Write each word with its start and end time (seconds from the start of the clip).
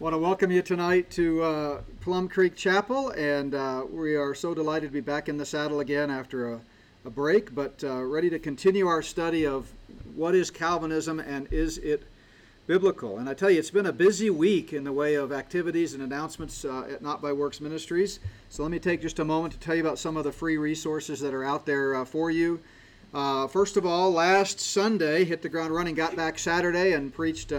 want 0.00 0.14
to 0.14 0.18
welcome 0.18 0.50
you 0.50 0.62
tonight 0.62 1.10
to 1.10 1.42
uh, 1.42 1.80
Plum 2.00 2.26
Creek 2.26 2.56
Chapel, 2.56 3.10
and 3.10 3.54
uh, 3.54 3.84
we 3.92 4.16
are 4.16 4.34
so 4.34 4.54
delighted 4.54 4.86
to 4.86 4.92
be 4.94 5.00
back 5.00 5.28
in 5.28 5.36
the 5.36 5.44
saddle 5.44 5.80
again 5.80 6.10
after 6.10 6.54
a, 6.54 6.60
a 7.04 7.10
break, 7.10 7.54
but 7.54 7.84
uh, 7.84 8.02
ready 8.04 8.30
to 8.30 8.38
continue 8.38 8.86
our 8.86 9.02
study 9.02 9.46
of 9.46 9.70
what 10.14 10.34
is 10.34 10.50
Calvinism 10.50 11.20
and 11.20 11.52
is 11.52 11.76
it 11.76 12.02
biblical. 12.66 13.18
And 13.18 13.28
I 13.28 13.34
tell 13.34 13.50
you, 13.50 13.58
it's 13.58 13.70
been 13.70 13.84
a 13.84 13.92
busy 13.92 14.30
week 14.30 14.72
in 14.72 14.84
the 14.84 14.92
way 14.92 15.16
of 15.16 15.32
activities 15.32 15.92
and 15.92 16.02
announcements 16.02 16.64
uh, 16.64 16.88
at 16.90 17.02
Not 17.02 17.20
by 17.20 17.34
Works 17.34 17.60
Ministries. 17.60 18.20
So 18.48 18.62
let 18.62 18.72
me 18.72 18.78
take 18.78 19.02
just 19.02 19.18
a 19.18 19.24
moment 19.24 19.52
to 19.52 19.60
tell 19.60 19.74
you 19.74 19.82
about 19.82 19.98
some 19.98 20.16
of 20.16 20.24
the 20.24 20.32
free 20.32 20.56
resources 20.56 21.20
that 21.20 21.34
are 21.34 21.44
out 21.44 21.66
there 21.66 21.94
uh, 21.94 22.06
for 22.06 22.30
you. 22.30 22.58
Uh, 23.12 23.46
first 23.48 23.76
of 23.76 23.84
all, 23.84 24.10
last 24.12 24.60
Sunday, 24.60 25.24
hit 25.24 25.42
the 25.42 25.48
ground 25.50 25.74
running, 25.74 25.94
got 25.94 26.16
back 26.16 26.38
Saturday, 26.38 26.94
and 26.94 27.12
preached 27.12 27.52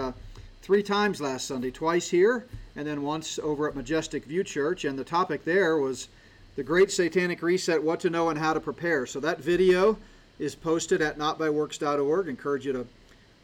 three 0.71 0.81
times 0.81 1.19
last 1.19 1.47
Sunday, 1.47 1.69
twice 1.69 2.09
here 2.09 2.45
and 2.77 2.87
then 2.87 3.01
once 3.01 3.37
over 3.39 3.67
at 3.67 3.75
Majestic 3.75 4.23
View 4.23 4.41
Church. 4.41 4.85
And 4.85 4.97
the 4.97 5.03
topic 5.03 5.43
there 5.43 5.75
was 5.75 6.07
the 6.55 6.63
Great 6.63 6.89
Satanic 6.89 7.41
Reset 7.41 7.83
What 7.83 7.99
to 7.99 8.09
Know 8.09 8.29
and 8.29 8.39
How 8.39 8.53
to 8.53 8.61
Prepare. 8.61 9.05
So 9.05 9.19
that 9.19 9.41
video 9.41 9.97
is 10.39 10.55
posted 10.55 11.01
at 11.01 11.17
notbyworks.org. 11.17 12.29
Encourage 12.29 12.65
you 12.65 12.71
to 12.71 12.87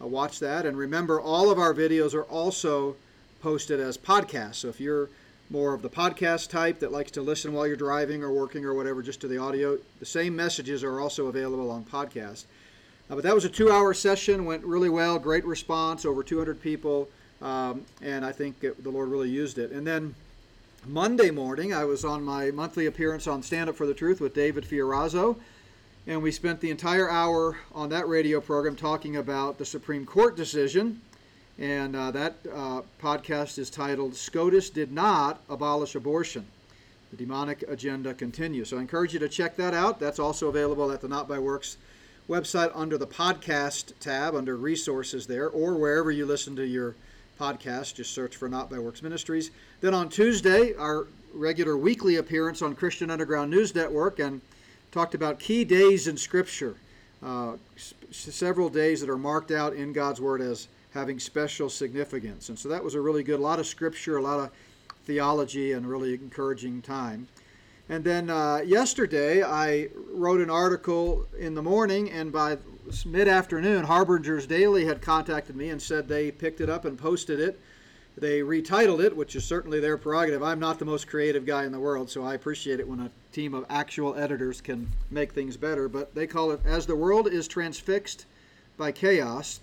uh, 0.01 0.07
watch 0.07 0.39
that. 0.39 0.65
And 0.65 0.77
remember, 0.77 1.19
all 1.19 1.51
of 1.51 1.59
our 1.59 1.73
videos 1.73 2.13
are 2.13 2.23
also 2.23 2.95
posted 3.41 3.81
as 3.81 3.97
podcasts. 3.97 4.55
So 4.55 4.69
if 4.69 4.79
you're 4.79 5.09
more 5.49 5.73
of 5.73 5.81
the 5.81 5.89
podcast 5.89 6.49
type 6.49 6.79
that 6.79 6.93
likes 6.93 7.11
to 7.11 7.21
listen 7.21 7.51
while 7.51 7.67
you're 7.67 7.75
driving 7.75 8.23
or 8.23 8.31
working 8.31 8.63
or 8.63 8.73
whatever, 8.73 9.01
just 9.01 9.19
to 9.19 9.27
the 9.27 9.37
audio, 9.37 9.77
the 9.99 10.05
same 10.05 10.33
messages 10.33 10.81
are 10.81 11.01
also 11.01 11.27
available 11.27 11.71
on 11.71 11.83
podcast. 11.83 12.45
Uh, 13.09 13.15
but 13.15 13.23
that 13.25 13.35
was 13.35 13.43
a 13.43 13.49
two 13.49 13.69
hour 13.69 13.93
session, 13.93 14.45
went 14.45 14.63
really 14.63 14.89
well, 14.89 15.19
great 15.19 15.43
response, 15.43 16.05
over 16.05 16.23
200 16.23 16.61
people, 16.61 17.09
um, 17.41 17.85
and 18.01 18.25
I 18.25 18.31
think 18.31 18.63
it, 18.63 18.83
the 18.83 18.89
Lord 18.89 19.09
really 19.09 19.29
used 19.29 19.57
it. 19.57 19.71
And 19.71 19.85
then 19.85 20.15
Monday 20.85 21.31
morning, 21.31 21.73
I 21.73 21.85
was 21.85 22.05
on 22.05 22.23
my 22.23 22.51
monthly 22.51 22.85
appearance 22.85 23.27
on 23.27 23.43
Stand 23.43 23.69
Up 23.69 23.75
for 23.75 23.85
the 23.85 23.93
Truth 23.93 24.21
with 24.21 24.33
David 24.33 24.63
Fiorazo, 24.63 25.37
and 26.05 26.21
we 26.21 26.31
spent 26.31 26.61
the 26.61 26.71
entire 26.71 27.09
hour 27.09 27.57
on 27.73 27.89
that 27.89 28.07
radio 28.07 28.39
program 28.39 28.75
talking 28.75 29.17
about 29.17 29.57
the 29.57 29.65
Supreme 29.65 30.05
Court 30.05 30.37
decision. 30.37 31.01
And 31.59 31.95
uh, 31.95 32.11
that 32.11 32.35
uh, 32.53 32.81
podcast 33.01 33.57
is 33.57 33.71
titled 33.71 34.15
SCOTUS 34.15 34.69
Did 34.69 34.91
Not 34.91 35.41
Abolish 35.49 35.95
Abortion. 35.95 36.45
The 37.09 37.17
demonic 37.17 37.63
agenda 37.67 38.13
continues. 38.13 38.69
So 38.69 38.77
I 38.77 38.81
encourage 38.81 39.13
you 39.13 39.19
to 39.19 39.29
check 39.29 39.55
that 39.55 39.73
out. 39.73 39.99
That's 39.99 40.19
also 40.19 40.49
available 40.49 40.91
at 40.91 41.01
the 41.01 41.07
Not 41.07 41.27
by 41.27 41.39
Works 41.39 41.77
website 42.29 42.71
under 42.75 42.97
the 42.97 43.07
podcast 43.07 43.93
tab 43.99 44.35
under 44.35 44.55
resources 44.55 45.25
there, 45.25 45.49
or 45.49 45.75
wherever 45.75 46.11
you 46.11 46.25
listen 46.25 46.55
to 46.57 46.65
your 46.65 46.95
podcast. 47.37 47.95
Just 47.95 48.13
search 48.13 48.35
for 48.35 48.49
Not 48.49 48.69
by 48.69 48.79
Works 48.79 49.01
Ministries. 49.01 49.51
Then 49.81 49.93
on 49.93 50.09
Tuesday, 50.09 50.73
our 50.75 51.07
regular 51.33 51.77
weekly 51.77 52.15
appearance 52.15 52.61
on 52.61 52.75
Christian 52.75 53.11
Underground 53.11 53.51
News 53.51 53.73
Network 53.75 54.19
and 54.19 54.41
talked 54.91 55.15
about 55.15 55.39
key 55.39 55.63
days 55.63 56.07
in 56.07 56.17
Scripture. 56.17 56.75
Uh, 57.23 57.57
several 58.11 58.69
days 58.69 59.01
that 59.01 59.09
are 59.09 59.17
marked 59.17 59.51
out 59.51 59.73
in 59.73 59.91
God's 59.91 60.21
Word 60.21 60.41
as 60.41 60.67
having 60.93 61.19
special 61.19 61.69
significance. 61.69 62.49
And 62.49 62.57
so 62.57 62.69
that 62.69 62.83
was 62.83 62.95
a 62.95 63.01
really 63.01 63.23
good, 63.23 63.39
a 63.39 63.43
lot 63.43 63.59
of 63.59 63.67
Scripture, 63.67 64.17
a 64.17 64.21
lot 64.21 64.39
of 64.39 64.51
theology, 65.05 65.73
and 65.73 65.87
really 65.87 66.13
encouraging 66.13 66.81
time. 66.81 67.27
And 67.89 68.03
then 68.03 68.29
uh, 68.29 68.61
yesterday, 68.65 69.43
I 69.43 69.89
wrote 70.11 70.41
an 70.41 70.49
article 70.49 71.25
in 71.39 71.55
the 71.55 71.61
morning, 71.61 72.11
and 72.11 72.31
by 72.31 72.57
mid 73.05 73.27
afternoon, 73.27 73.85
Harbinger's 73.85 74.47
Daily 74.47 74.85
had 74.85 75.01
contacted 75.01 75.55
me 75.55 75.69
and 75.69 75.81
said 75.81 76.07
they 76.07 76.31
picked 76.31 76.61
it 76.61 76.69
up 76.69 76.85
and 76.85 76.97
posted 76.97 77.39
it. 77.39 77.59
They 78.17 78.41
retitled 78.41 79.03
it, 79.03 79.15
which 79.15 79.35
is 79.35 79.45
certainly 79.45 79.79
their 79.79 79.97
prerogative. 79.97 80.41
I'm 80.41 80.59
not 80.59 80.79
the 80.79 80.85
most 80.85 81.07
creative 81.07 81.45
guy 81.45 81.65
in 81.65 81.71
the 81.71 81.79
world, 81.79 82.09
so 82.09 82.23
I 82.23 82.33
appreciate 82.33 82.79
it 82.79 82.87
when 82.87 82.99
a 82.99 83.11
team 83.31 83.53
of 83.53 83.65
actual 83.69 84.15
editors 84.15 84.59
can 84.59 84.89
make 85.11 85.33
things 85.33 85.55
better. 85.55 85.87
But 85.87 86.15
they 86.15 86.25
call 86.25 86.51
it 86.51 86.61
As 86.65 86.87
the 86.87 86.95
World 86.95 87.27
is 87.27 87.47
Transfixed 87.47 88.25
by 88.75 88.91
Chaos, 88.91 89.59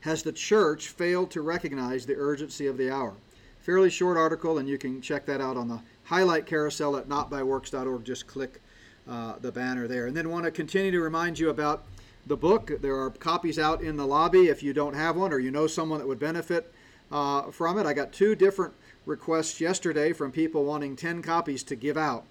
Has 0.00 0.22
the 0.22 0.32
Church 0.32 0.88
Failed 0.88 1.30
to 1.30 1.40
Recognize 1.40 2.04
the 2.04 2.16
Urgency 2.16 2.66
of 2.66 2.76
the 2.76 2.90
Hour? 2.90 3.14
Fairly 3.60 3.88
short 3.88 4.18
article, 4.18 4.58
and 4.58 4.68
you 4.68 4.76
can 4.76 5.00
check 5.00 5.24
that 5.26 5.40
out 5.40 5.56
on 5.56 5.68
the 5.68 5.80
highlight 6.04 6.44
carousel 6.44 6.96
at 6.96 7.08
notbyworks.org. 7.08 8.04
Just 8.04 8.26
click 8.26 8.60
uh, 9.08 9.36
the 9.40 9.50
banner 9.50 9.88
there. 9.88 10.06
And 10.06 10.16
then 10.16 10.28
want 10.28 10.44
to 10.44 10.50
continue 10.50 10.90
to 10.90 11.00
remind 11.00 11.38
you 11.38 11.48
about 11.48 11.84
the 12.26 12.36
book. 12.36 12.70
There 12.80 12.96
are 13.00 13.10
copies 13.10 13.58
out 13.58 13.82
in 13.82 13.96
the 13.96 14.06
lobby 14.06 14.48
if 14.48 14.62
you 14.62 14.72
don't 14.72 14.94
have 14.94 15.16
one 15.16 15.32
or 15.32 15.38
you 15.38 15.50
know 15.50 15.66
someone 15.66 15.98
that 15.98 16.06
would 16.06 16.18
benefit 16.18 16.72
uh, 17.10 17.50
from 17.50 17.78
it. 17.78 17.86
I 17.86 17.92
got 17.92 18.12
two 18.12 18.34
different 18.34 18.74
requests 19.06 19.60
yesterday 19.60 20.12
from 20.12 20.32
people 20.32 20.64
wanting 20.64 20.96
10 20.96 21.22
copies 21.22 21.62
to 21.64 21.76
give 21.76 21.96
out. 21.96 22.24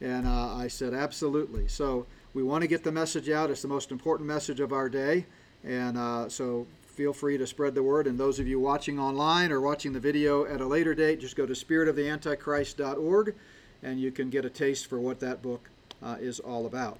And 0.00 0.26
uh, 0.26 0.54
I 0.54 0.68
said, 0.68 0.94
absolutely. 0.94 1.68
So 1.68 2.06
we 2.32 2.42
want 2.42 2.62
to 2.62 2.68
get 2.68 2.84
the 2.84 2.92
message 2.92 3.30
out. 3.30 3.50
It's 3.50 3.62
the 3.62 3.68
most 3.68 3.90
important 3.90 4.28
message 4.28 4.60
of 4.60 4.72
our 4.72 4.88
day. 4.88 5.26
And 5.64 5.96
uh, 5.96 6.28
so 6.28 6.66
feel 6.86 7.12
free 7.12 7.38
to 7.38 7.46
spread 7.46 7.74
the 7.74 7.82
word. 7.82 8.06
And 8.06 8.18
those 8.18 8.38
of 8.38 8.46
you 8.46 8.60
watching 8.60 8.98
online 8.98 9.50
or 9.50 9.60
watching 9.60 9.92
the 9.92 10.00
video 10.00 10.44
at 10.44 10.60
a 10.60 10.66
later 10.66 10.94
date, 10.94 11.20
just 11.20 11.36
go 11.36 11.46
to 11.46 11.52
spiritoftheantichrist.org 11.52 13.34
and 13.82 14.00
you 14.00 14.10
can 14.10 14.30
get 14.30 14.44
a 14.44 14.50
taste 14.50 14.86
for 14.86 14.98
what 14.98 15.20
that 15.20 15.42
book 15.42 15.68
uh, 16.02 16.16
is 16.20 16.40
all 16.40 16.66
about. 16.66 16.98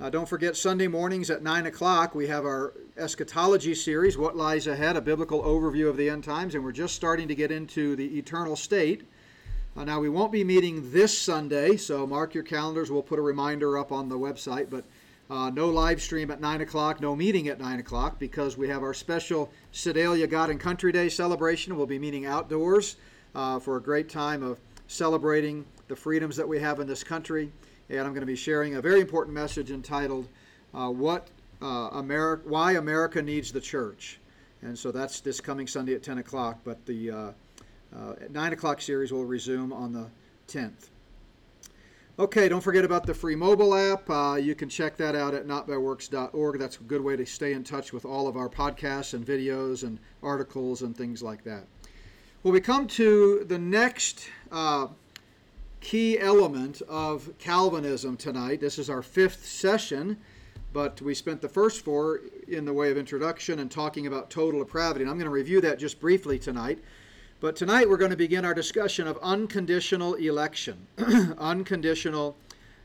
Uh, 0.00 0.10
don't 0.10 0.28
forget, 0.28 0.56
Sunday 0.56 0.88
mornings 0.88 1.30
at 1.30 1.40
9 1.44 1.66
o'clock, 1.66 2.16
we 2.16 2.26
have 2.26 2.44
our 2.44 2.74
eschatology 2.96 3.76
series, 3.76 4.18
What 4.18 4.36
Lies 4.36 4.66
Ahead, 4.66 4.96
a 4.96 5.00
biblical 5.00 5.40
overview 5.44 5.88
of 5.88 5.96
the 5.96 6.10
end 6.10 6.24
times, 6.24 6.56
and 6.56 6.64
we're 6.64 6.72
just 6.72 6.96
starting 6.96 7.28
to 7.28 7.34
get 7.36 7.52
into 7.52 7.94
the 7.94 8.18
eternal 8.18 8.56
state. 8.56 9.08
Uh, 9.76 9.84
now, 9.84 10.00
we 10.00 10.08
won't 10.08 10.32
be 10.32 10.42
meeting 10.42 10.90
this 10.90 11.16
Sunday, 11.16 11.76
so 11.76 12.08
mark 12.08 12.34
your 12.34 12.42
calendars. 12.42 12.90
We'll 12.90 13.04
put 13.04 13.20
a 13.20 13.22
reminder 13.22 13.78
up 13.78 13.92
on 13.92 14.08
the 14.08 14.18
website, 14.18 14.68
but 14.68 14.82
uh, 15.30 15.50
no 15.50 15.70
live 15.70 16.02
stream 16.02 16.32
at 16.32 16.40
9 16.40 16.62
o'clock, 16.62 17.00
no 17.00 17.14
meeting 17.14 17.46
at 17.46 17.60
9 17.60 17.78
o'clock 17.78 18.18
because 18.18 18.58
we 18.58 18.68
have 18.68 18.82
our 18.82 18.94
special 18.94 19.48
Sedalia 19.70 20.26
God 20.26 20.50
and 20.50 20.58
Country 20.58 20.90
Day 20.90 21.08
celebration. 21.08 21.76
We'll 21.76 21.86
be 21.86 22.00
meeting 22.00 22.26
outdoors 22.26 22.96
uh, 23.36 23.60
for 23.60 23.76
a 23.76 23.80
great 23.80 24.08
time 24.08 24.42
of 24.42 24.58
celebrating 24.88 25.64
the 25.86 25.94
freedoms 25.94 26.34
that 26.36 26.48
we 26.48 26.58
have 26.58 26.80
in 26.80 26.88
this 26.88 27.04
country. 27.04 27.52
And 27.90 28.00
I'm 28.00 28.10
going 28.10 28.20
to 28.20 28.26
be 28.26 28.36
sharing 28.36 28.76
a 28.76 28.80
very 28.80 29.00
important 29.00 29.34
message 29.34 29.70
entitled 29.70 30.28
uh, 30.74 30.90
"What 30.90 31.28
uh, 31.62 31.90
America, 31.92 32.48
Why 32.48 32.72
America 32.72 33.22
Needs 33.22 33.52
the 33.52 33.60
Church." 33.60 34.18
And 34.62 34.78
so 34.78 34.90
that's 34.90 35.20
this 35.20 35.40
coming 35.40 35.66
Sunday 35.66 35.94
at 35.94 36.02
10 36.02 36.18
o'clock. 36.18 36.58
But 36.64 36.84
the 36.86 37.10
uh, 37.10 37.32
uh, 37.94 38.14
9 38.30 38.52
o'clock 38.52 38.80
series 38.80 39.12
will 39.12 39.24
resume 39.24 39.72
on 39.72 39.92
the 39.92 40.06
10th. 40.48 40.88
Okay, 42.16 42.48
don't 42.48 42.60
forget 42.60 42.84
about 42.84 43.06
the 43.06 43.14
free 43.14 43.34
mobile 43.34 43.74
app. 43.74 44.08
Uh, 44.08 44.36
you 44.40 44.54
can 44.54 44.68
check 44.68 44.96
that 44.98 45.16
out 45.16 45.34
at 45.34 45.48
notbyworks.org. 45.48 46.58
That's 46.60 46.76
a 46.76 46.82
good 46.84 47.00
way 47.00 47.16
to 47.16 47.26
stay 47.26 47.54
in 47.54 47.64
touch 47.64 47.92
with 47.92 48.04
all 48.04 48.28
of 48.28 48.36
our 48.36 48.48
podcasts 48.48 49.14
and 49.14 49.26
videos 49.26 49.82
and 49.82 49.98
articles 50.22 50.82
and 50.82 50.96
things 50.96 51.24
like 51.24 51.42
that. 51.42 51.64
Well, 52.44 52.52
we 52.52 52.60
come 52.60 52.86
to 52.88 53.44
the 53.48 53.58
next 53.58 54.28
uh, 54.52 54.88
key 55.84 56.18
element 56.18 56.80
of 56.88 57.30
Calvinism 57.38 58.16
tonight. 58.16 58.58
This 58.58 58.78
is 58.78 58.88
our 58.88 59.02
fifth 59.02 59.44
session, 59.44 60.16
but 60.72 61.00
we 61.02 61.14
spent 61.14 61.42
the 61.42 61.48
first 61.48 61.84
four 61.84 62.22
in 62.48 62.64
the 62.64 62.72
way 62.72 62.90
of 62.90 62.96
introduction 62.96 63.58
and 63.58 63.70
talking 63.70 64.06
about 64.06 64.30
total 64.30 64.60
depravity. 64.60 65.02
And 65.02 65.10
I'm 65.10 65.18
going 65.18 65.26
to 65.26 65.30
review 65.30 65.60
that 65.60 65.78
just 65.78 66.00
briefly 66.00 66.38
tonight. 66.38 66.78
But 67.38 67.54
tonight 67.54 67.86
we're 67.86 67.98
going 67.98 68.10
to 68.12 68.16
begin 68.16 68.46
our 68.46 68.54
discussion 68.54 69.06
of 69.06 69.18
unconditional 69.20 70.14
election. 70.14 70.86
unconditional 71.38 72.34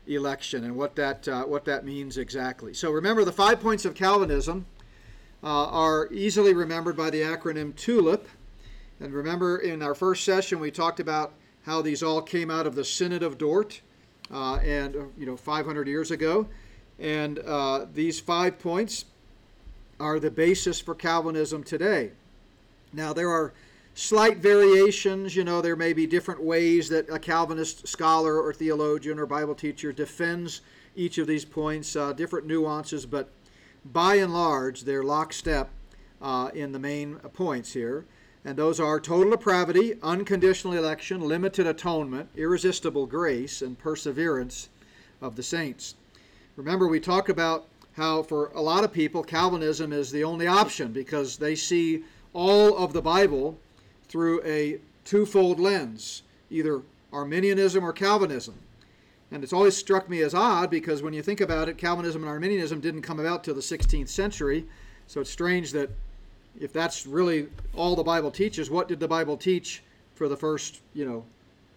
election 0.06 0.64
and 0.64 0.76
what 0.76 0.94
that, 0.96 1.26
uh, 1.26 1.44
what 1.44 1.64
that 1.64 1.86
means 1.86 2.18
exactly. 2.18 2.74
So 2.74 2.90
remember, 2.90 3.24
the 3.24 3.32
five 3.32 3.60
points 3.60 3.86
of 3.86 3.94
Calvinism 3.94 4.66
uh, 5.42 5.46
are 5.46 6.12
easily 6.12 6.52
remembered 6.52 6.98
by 6.98 7.08
the 7.08 7.22
acronym 7.22 7.74
TULIP. 7.76 8.28
And 9.00 9.14
remember, 9.14 9.56
in 9.56 9.80
our 9.80 9.94
first 9.94 10.22
session, 10.22 10.60
we 10.60 10.70
talked 10.70 11.00
about 11.00 11.32
how 11.64 11.82
these 11.82 12.02
all 12.02 12.22
came 12.22 12.50
out 12.50 12.66
of 12.66 12.74
the 12.74 12.84
Synod 12.84 13.22
of 13.22 13.38
Dort, 13.38 13.80
uh, 14.32 14.56
and 14.56 14.94
you 15.18 15.26
know, 15.26 15.36
500 15.36 15.86
years 15.88 16.10
ago. 16.10 16.46
And 16.98 17.38
uh, 17.40 17.86
these 17.92 18.20
five 18.20 18.58
points 18.58 19.06
are 19.98 20.18
the 20.18 20.30
basis 20.30 20.80
for 20.80 20.94
Calvinism 20.94 21.62
today. 21.62 22.10
Now, 22.92 23.12
there 23.12 23.30
are 23.30 23.52
slight 23.94 24.38
variations. 24.38 25.36
You 25.36 25.44
know, 25.44 25.60
there 25.60 25.76
may 25.76 25.92
be 25.92 26.06
different 26.06 26.42
ways 26.42 26.88
that 26.88 27.08
a 27.10 27.18
Calvinist 27.18 27.86
scholar 27.86 28.40
or 28.40 28.52
theologian 28.52 29.18
or 29.18 29.26
Bible 29.26 29.54
teacher 29.54 29.92
defends 29.92 30.62
each 30.96 31.18
of 31.18 31.26
these 31.26 31.44
points, 31.44 31.94
uh, 31.96 32.12
different 32.12 32.46
nuances, 32.46 33.06
but 33.06 33.30
by 33.84 34.16
and 34.16 34.32
large, 34.34 34.82
they're 34.82 35.02
lockstep 35.02 35.70
uh, 36.20 36.50
in 36.54 36.72
the 36.72 36.78
main 36.78 37.16
points 37.32 37.72
here. 37.72 38.04
And 38.44 38.56
those 38.56 38.80
are 38.80 38.98
total 38.98 39.32
depravity, 39.32 39.94
unconditional 40.02 40.74
election, 40.74 41.20
limited 41.20 41.66
atonement, 41.66 42.30
irresistible 42.36 43.06
grace, 43.06 43.60
and 43.60 43.78
perseverance 43.78 44.70
of 45.20 45.36
the 45.36 45.42
saints. 45.42 45.94
Remember, 46.56 46.88
we 46.88 47.00
talked 47.00 47.28
about 47.28 47.66
how 47.96 48.22
for 48.22 48.50
a 48.54 48.60
lot 48.62 48.84
of 48.84 48.92
people, 48.92 49.22
Calvinism 49.22 49.92
is 49.92 50.10
the 50.10 50.24
only 50.24 50.46
option 50.46 50.92
because 50.92 51.36
they 51.36 51.54
see 51.54 52.02
all 52.32 52.76
of 52.78 52.92
the 52.92 53.02
Bible 53.02 53.58
through 54.08 54.42
a 54.44 54.78
twofold 55.04 55.60
lens, 55.60 56.22
either 56.50 56.82
Arminianism 57.12 57.84
or 57.84 57.92
Calvinism. 57.92 58.54
And 59.30 59.44
it's 59.44 59.52
always 59.52 59.76
struck 59.76 60.08
me 60.08 60.22
as 60.22 60.34
odd 60.34 60.70
because 60.70 61.02
when 61.02 61.12
you 61.12 61.22
think 61.22 61.40
about 61.40 61.68
it, 61.68 61.78
Calvinism 61.78 62.22
and 62.22 62.30
Arminianism 62.30 62.80
didn't 62.80 63.02
come 63.02 63.20
about 63.20 63.44
till 63.44 63.54
the 63.54 63.60
16th 63.60 64.08
century. 64.08 64.66
So 65.06 65.20
it's 65.20 65.30
strange 65.30 65.72
that 65.72 65.90
if 66.58 66.72
that's 66.72 67.06
really 67.06 67.48
all 67.74 67.94
the 67.94 68.02
Bible 68.02 68.30
teaches, 68.30 68.70
what 68.70 68.88
did 68.88 69.00
the 69.00 69.08
Bible 69.08 69.36
teach 69.36 69.82
for 70.14 70.28
the 70.28 70.36
first, 70.36 70.80
you 70.94 71.04
know, 71.04 71.24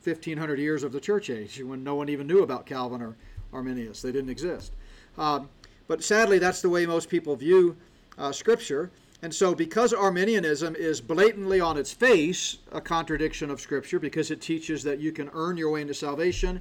1500 0.04 0.60
years 0.60 0.84
of 0.84 0.92
the 0.92 1.00
church 1.00 1.30
age 1.30 1.62
when 1.64 1.84
no 1.84 1.96
one 1.96 2.10
even 2.10 2.28
knew 2.28 2.44
about 2.44 2.66
Calvin 2.66 3.02
or 3.02 3.16
Arminius? 3.54 4.02
They 4.02 4.12
didn't 4.12 4.30
exist. 4.30 4.74
Um, 5.18 5.50
but 5.88 6.04
sadly, 6.04 6.40
that's 6.40 6.62
the 6.62 6.70
way 6.70 6.86
most 6.86 7.10
people 7.10 7.36
view 7.36 7.78
uh, 8.18 8.32
Scripture. 8.32 8.92
And 9.22 9.34
so, 9.34 9.56
because 9.56 9.94
Arminianism 9.94 10.76
is 10.76 11.00
blatantly 11.00 11.62
on 11.62 11.78
its 11.78 11.94
face 11.94 12.58
a 12.74 12.82
contradiction 12.82 13.50
of 13.50 13.62
Scripture, 13.62 13.98
because 13.98 14.32
it 14.32 14.42
teaches 14.42 14.84
that 14.84 15.00
you 15.00 15.14
can 15.14 15.30
earn 15.34 15.56
your 15.56 15.72
way 15.72 15.82
into 15.82 15.94
salvation, 15.94 16.60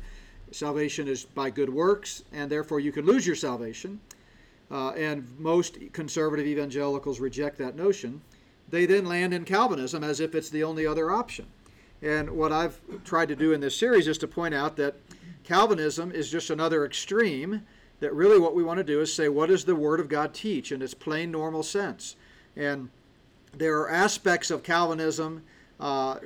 salvation 0.52 1.08
is 1.08 1.24
by 1.24 1.50
good 1.50 1.68
works, 1.68 2.22
and 2.32 2.48
therefore 2.48 2.78
you 2.78 2.92
can 2.92 3.04
lose 3.04 3.26
your 3.26 3.34
salvation. 3.34 4.00
Uh, 4.72 4.90
and 4.92 5.28
most 5.38 5.76
conservative 5.92 6.46
evangelicals 6.46 7.20
reject 7.20 7.58
that 7.58 7.76
notion. 7.76 8.22
They 8.70 8.86
then 8.86 9.04
land 9.04 9.34
in 9.34 9.44
Calvinism 9.44 10.02
as 10.02 10.18
if 10.18 10.34
it's 10.34 10.48
the 10.48 10.64
only 10.64 10.86
other 10.86 11.10
option. 11.10 11.46
And 12.00 12.30
what 12.30 12.52
I've 12.52 12.80
tried 13.04 13.28
to 13.28 13.36
do 13.36 13.52
in 13.52 13.60
this 13.60 13.76
series 13.76 14.08
is 14.08 14.16
to 14.18 14.26
point 14.26 14.54
out 14.54 14.76
that 14.76 14.96
Calvinism 15.44 16.10
is 16.10 16.30
just 16.30 16.48
another 16.48 16.86
extreme 16.86 17.62
that 18.00 18.14
really 18.14 18.38
what 18.38 18.54
we 18.54 18.62
want 18.62 18.78
to 18.78 18.84
do 18.84 19.00
is 19.00 19.12
say, 19.12 19.28
what 19.28 19.50
does 19.50 19.64
the 19.64 19.76
Word 19.76 20.00
of 20.00 20.08
God 20.08 20.32
teach 20.32 20.72
in 20.72 20.80
its 20.80 20.94
plain, 20.94 21.30
normal 21.30 21.62
sense? 21.62 22.16
And 22.56 22.88
there 23.52 23.78
are 23.80 23.90
aspects 23.90 24.50
of 24.50 24.62
Calvinism, 24.62 25.42
uh, 25.78 26.16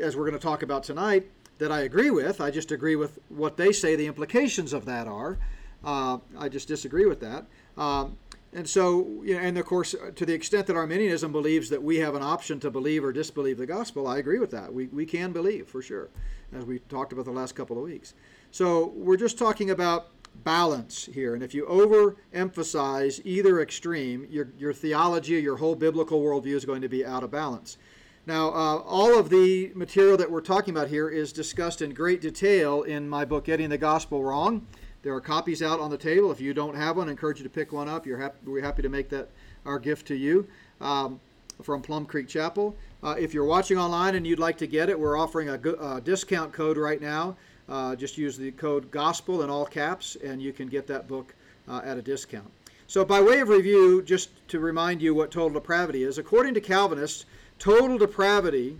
as 0.00 0.16
we're 0.16 0.24
going 0.24 0.38
to 0.38 0.38
talk 0.38 0.62
about 0.62 0.84
tonight, 0.84 1.28
that 1.58 1.72
I 1.72 1.80
agree 1.80 2.10
with. 2.10 2.40
I 2.40 2.50
just 2.50 2.70
agree 2.70 2.96
with 2.96 3.18
what 3.28 3.56
they 3.56 3.72
say 3.72 3.96
the 3.96 4.06
implications 4.06 4.72
of 4.72 4.84
that 4.84 5.08
are. 5.08 5.38
Uh, 5.86 6.18
I 6.36 6.48
just 6.48 6.68
disagree 6.68 7.06
with 7.06 7.20
that. 7.20 7.46
Um, 7.78 8.18
and 8.52 8.68
so, 8.68 9.22
you 9.22 9.34
know, 9.34 9.40
and 9.40 9.56
of 9.56 9.66
course, 9.66 9.94
to 10.14 10.26
the 10.26 10.32
extent 10.32 10.66
that 10.66 10.76
Arminianism 10.76 11.30
believes 11.30 11.68
that 11.68 11.82
we 11.82 11.98
have 11.98 12.14
an 12.14 12.22
option 12.22 12.58
to 12.60 12.70
believe 12.70 13.04
or 13.04 13.12
disbelieve 13.12 13.58
the 13.58 13.66
gospel, 13.66 14.08
I 14.08 14.18
agree 14.18 14.38
with 14.38 14.50
that. 14.50 14.72
We, 14.72 14.86
we 14.86 15.06
can 15.06 15.32
believe 15.32 15.68
for 15.68 15.82
sure, 15.82 16.08
as 16.52 16.64
we 16.64 16.80
talked 16.80 17.12
about 17.12 17.24
the 17.24 17.30
last 17.30 17.54
couple 17.54 17.76
of 17.76 17.84
weeks. 17.84 18.14
So 18.50 18.92
we're 18.96 19.16
just 19.16 19.38
talking 19.38 19.70
about 19.70 20.08
balance 20.42 21.06
here. 21.12 21.34
And 21.34 21.42
if 21.42 21.54
you 21.54 21.66
overemphasize 21.66 23.20
either 23.24 23.60
extreme, 23.60 24.26
your, 24.28 24.48
your 24.58 24.72
theology, 24.72 25.34
your 25.34 25.56
whole 25.56 25.76
biblical 25.76 26.20
worldview 26.20 26.54
is 26.54 26.64
going 26.64 26.82
to 26.82 26.88
be 26.88 27.04
out 27.04 27.22
of 27.22 27.30
balance. 27.30 27.78
Now, 28.26 28.48
uh, 28.48 28.78
all 28.78 29.18
of 29.18 29.28
the 29.28 29.70
material 29.74 30.16
that 30.16 30.30
we're 30.30 30.40
talking 30.40 30.74
about 30.74 30.88
here 30.88 31.08
is 31.08 31.32
discussed 31.32 31.80
in 31.80 31.94
great 31.94 32.20
detail 32.20 32.82
in 32.82 33.08
my 33.08 33.24
book, 33.24 33.44
Getting 33.44 33.68
the 33.68 33.78
Gospel 33.78 34.24
Wrong. 34.24 34.66
There 35.06 35.14
are 35.14 35.20
copies 35.20 35.62
out 35.62 35.78
on 35.78 35.88
the 35.88 35.96
table. 35.96 36.32
If 36.32 36.40
you 36.40 36.52
don't 36.52 36.74
have 36.74 36.96
one, 36.96 37.06
I 37.06 37.12
encourage 37.12 37.38
you 37.38 37.44
to 37.44 37.48
pick 37.48 37.72
one 37.72 37.88
up. 37.88 38.04
Happy, 38.04 38.38
we're 38.44 38.60
happy 38.60 38.82
to 38.82 38.88
make 38.88 39.08
that 39.10 39.28
our 39.64 39.78
gift 39.78 40.08
to 40.08 40.16
you 40.16 40.48
um, 40.80 41.20
from 41.62 41.80
Plum 41.80 42.06
Creek 42.06 42.26
Chapel. 42.26 42.74
Uh, 43.04 43.14
if 43.16 43.32
you're 43.32 43.44
watching 43.44 43.78
online 43.78 44.16
and 44.16 44.26
you'd 44.26 44.40
like 44.40 44.58
to 44.58 44.66
get 44.66 44.88
it, 44.88 44.98
we're 44.98 45.16
offering 45.16 45.48
a, 45.48 45.54
a 45.54 46.00
discount 46.00 46.52
code 46.52 46.76
right 46.76 47.00
now. 47.00 47.36
Uh, 47.68 47.94
just 47.94 48.18
use 48.18 48.36
the 48.36 48.50
code 48.50 48.90
GOSPEL 48.90 49.44
in 49.44 49.48
all 49.48 49.64
caps, 49.64 50.16
and 50.24 50.42
you 50.42 50.52
can 50.52 50.66
get 50.66 50.88
that 50.88 51.06
book 51.06 51.36
uh, 51.68 51.82
at 51.84 51.96
a 51.96 52.02
discount. 52.02 52.50
So, 52.88 53.04
by 53.04 53.20
way 53.20 53.38
of 53.38 53.48
review, 53.48 54.02
just 54.02 54.30
to 54.48 54.58
remind 54.58 55.00
you 55.00 55.14
what 55.14 55.30
total 55.30 55.60
depravity 55.60 56.02
is, 56.02 56.18
according 56.18 56.54
to 56.54 56.60
Calvinists, 56.60 57.26
total 57.60 57.96
depravity 57.96 58.76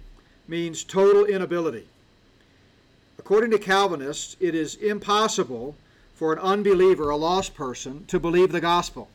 means 0.49 0.83
total 0.83 1.25
inability. 1.25 1.87
According 3.17 3.53
to 3.53 3.61
Calvinists, 3.61 4.37
it 4.41 4.57
is 4.57 4.75
impossible 4.75 5.77
for 6.17 6.33
an 6.33 6.39
unbeliever, 6.39 7.11
a 7.11 7.17
lost 7.17 7.55
person, 7.55 8.07
to 8.07 8.19
believe 8.19 8.51
the 8.51 8.61
gospel. 8.61 9.09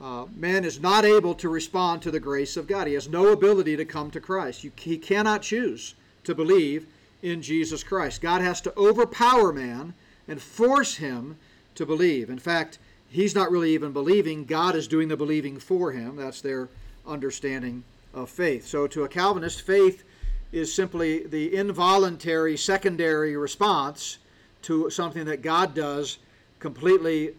Uh, 0.00 0.26
man 0.34 0.64
is 0.64 0.80
not 0.80 1.04
able 1.04 1.34
to 1.36 1.48
respond 1.48 2.02
to 2.02 2.10
the 2.10 2.18
grace 2.18 2.56
of 2.56 2.66
God. 2.66 2.88
He 2.88 2.94
has 2.94 3.08
no 3.08 3.28
ability 3.28 3.76
to 3.76 3.84
come 3.84 4.10
to 4.10 4.20
Christ. 4.20 4.64
You, 4.64 4.72
he 4.76 4.98
cannot 4.98 5.42
choose 5.42 5.94
to 6.24 6.34
believe 6.34 6.86
in 7.22 7.42
Jesus 7.42 7.84
Christ. 7.84 8.20
God 8.20 8.40
has 8.40 8.60
to 8.62 8.76
overpower 8.76 9.52
man 9.52 9.94
and 10.26 10.42
force 10.42 10.96
him 10.96 11.36
to 11.76 11.86
believe. 11.86 12.28
In 12.28 12.38
fact, 12.40 12.78
he's 13.08 13.36
not 13.36 13.52
really 13.52 13.72
even 13.72 13.92
believing, 13.92 14.44
God 14.44 14.74
is 14.74 14.88
doing 14.88 15.06
the 15.06 15.16
believing 15.16 15.60
for 15.60 15.92
him. 15.92 16.16
That's 16.16 16.40
their 16.40 16.68
understanding 17.06 17.84
of 18.12 18.30
faith. 18.30 18.66
So, 18.66 18.88
to 18.88 19.04
a 19.04 19.08
Calvinist, 19.08 19.62
faith 19.62 20.02
is 20.50 20.74
simply 20.74 21.26
the 21.26 21.54
involuntary 21.54 22.56
secondary 22.56 23.36
response 23.36 24.18
to 24.62 24.90
something 24.90 25.24
that 25.26 25.42
God 25.42 25.74
does 25.74 26.18
completely 26.58 27.34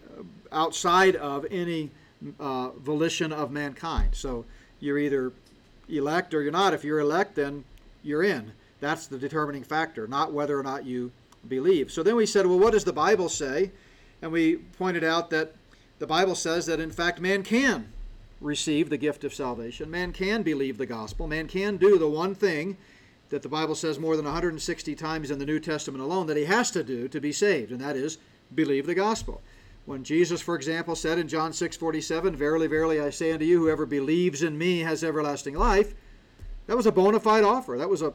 outside 0.52 1.16
of 1.16 1.46
any 1.52 1.92
uh, 2.40 2.70
volition 2.70 3.32
of 3.32 3.52
mankind. 3.52 4.10
So, 4.14 4.46
you're 4.80 4.98
either 4.98 5.32
elect 5.88 6.34
or 6.34 6.42
you're 6.42 6.52
not. 6.52 6.74
If 6.74 6.84
you're 6.84 7.00
elect, 7.00 7.36
then 7.36 7.64
you're 8.04 8.24
in. 8.24 8.52
That's 8.80 9.08
the 9.08 9.18
determining 9.18 9.64
factor, 9.64 10.08
not 10.08 10.34
whether 10.34 10.60
or 10.60 10.64
not 10.64 10.86
you 10.86 11.12
believe. 11.48 11.92
So 11.92 12.04
then 12.04 12.16
we 12.16 12.26
said, 12.26 12.46
well, 12.46 12.60
what 12.60 12.74
does 12.74 12.84
the 12.84 12.94
Bible 12.94 13.30
say? 13.30 13.72
And 14.22 14.32
we 14.32 14.58
pointed 14.58 15.04
out 15.04 15.30
that 15.30 15.54
the 16.00 16.08
Bible 16.08 16.36
says 16.36 16.66
that 16.66 16.80
in 16.80 16.92
fact 16.92 17.20
man 17.20 17.44
can 17.44 17.92
receive 18.40 18.90
the 18.90 18.98
gift 18.98 19.24
of 19.24 19.34
salvation. 19.34 19.92
Man 19.92 20.12
can 20.12 20.42
believe 20.42 20.78
the 20.78 20.86
gospel. 20.86 21.28
Man 21.28 21.48
can 21.48 21.78
do 21.78 21.98
the 21.98 22.08
one 22.08 22.34
thing 22.34 22.78
that 23.32 23.42
the 23.42 23.50
Bible 23.50 23.76
says 23.76 23.98
more 23.98 24.16
than 24.16 24.26
160 24.26 24.96
times 24.96 25.32
in 25.32 25.40
the 25.40 25.46
New 25.46 25.60
Testament 25.60 26.04
alone 26.04 26.28
that 26.28 26.38
he 26.38 26.46
has 26.46 26.70
to 26.72 26.84
do 26.84 27.08
to 27.08 27.20
be 27.20 27.32
saved, 27.32 27.72
and 27.72 27.82
that 27.82 27.96
is 27.96 28.18
believe 28.54 28.86
the 28.86 28.94
gospel. 28.94 29.42
When 29.86 30.04
Jesus, 30.04 30.42
for 30.42 30.56
example, 30.56 30.96
said 30.96 31.18
in 31.18 31.28
John 31.28 31.54
6:47, 31.54 32.36
"Verily, 32.36 32.68
verily, 32.68 33.00
I 33.00 33.10
say 33.10 33.32
unto 33.32 33.46
you, 33.46 33.60
whoever 33.62 33.86
believes 33.86 34.44
in 34.44 34.58
me 34.58 34.80
has 34.80 35.04
everlasting 35.04 35.56
life," 35.56 35.96
that 36.68 36.78
was 36.78 36.86
a 36.86 36.92
bona 36.92 37.20
fide 37.20 37.44
offer. 37.44 37.78
That 37.78 37.90
was 37.90 38.02
an 38.02 38.14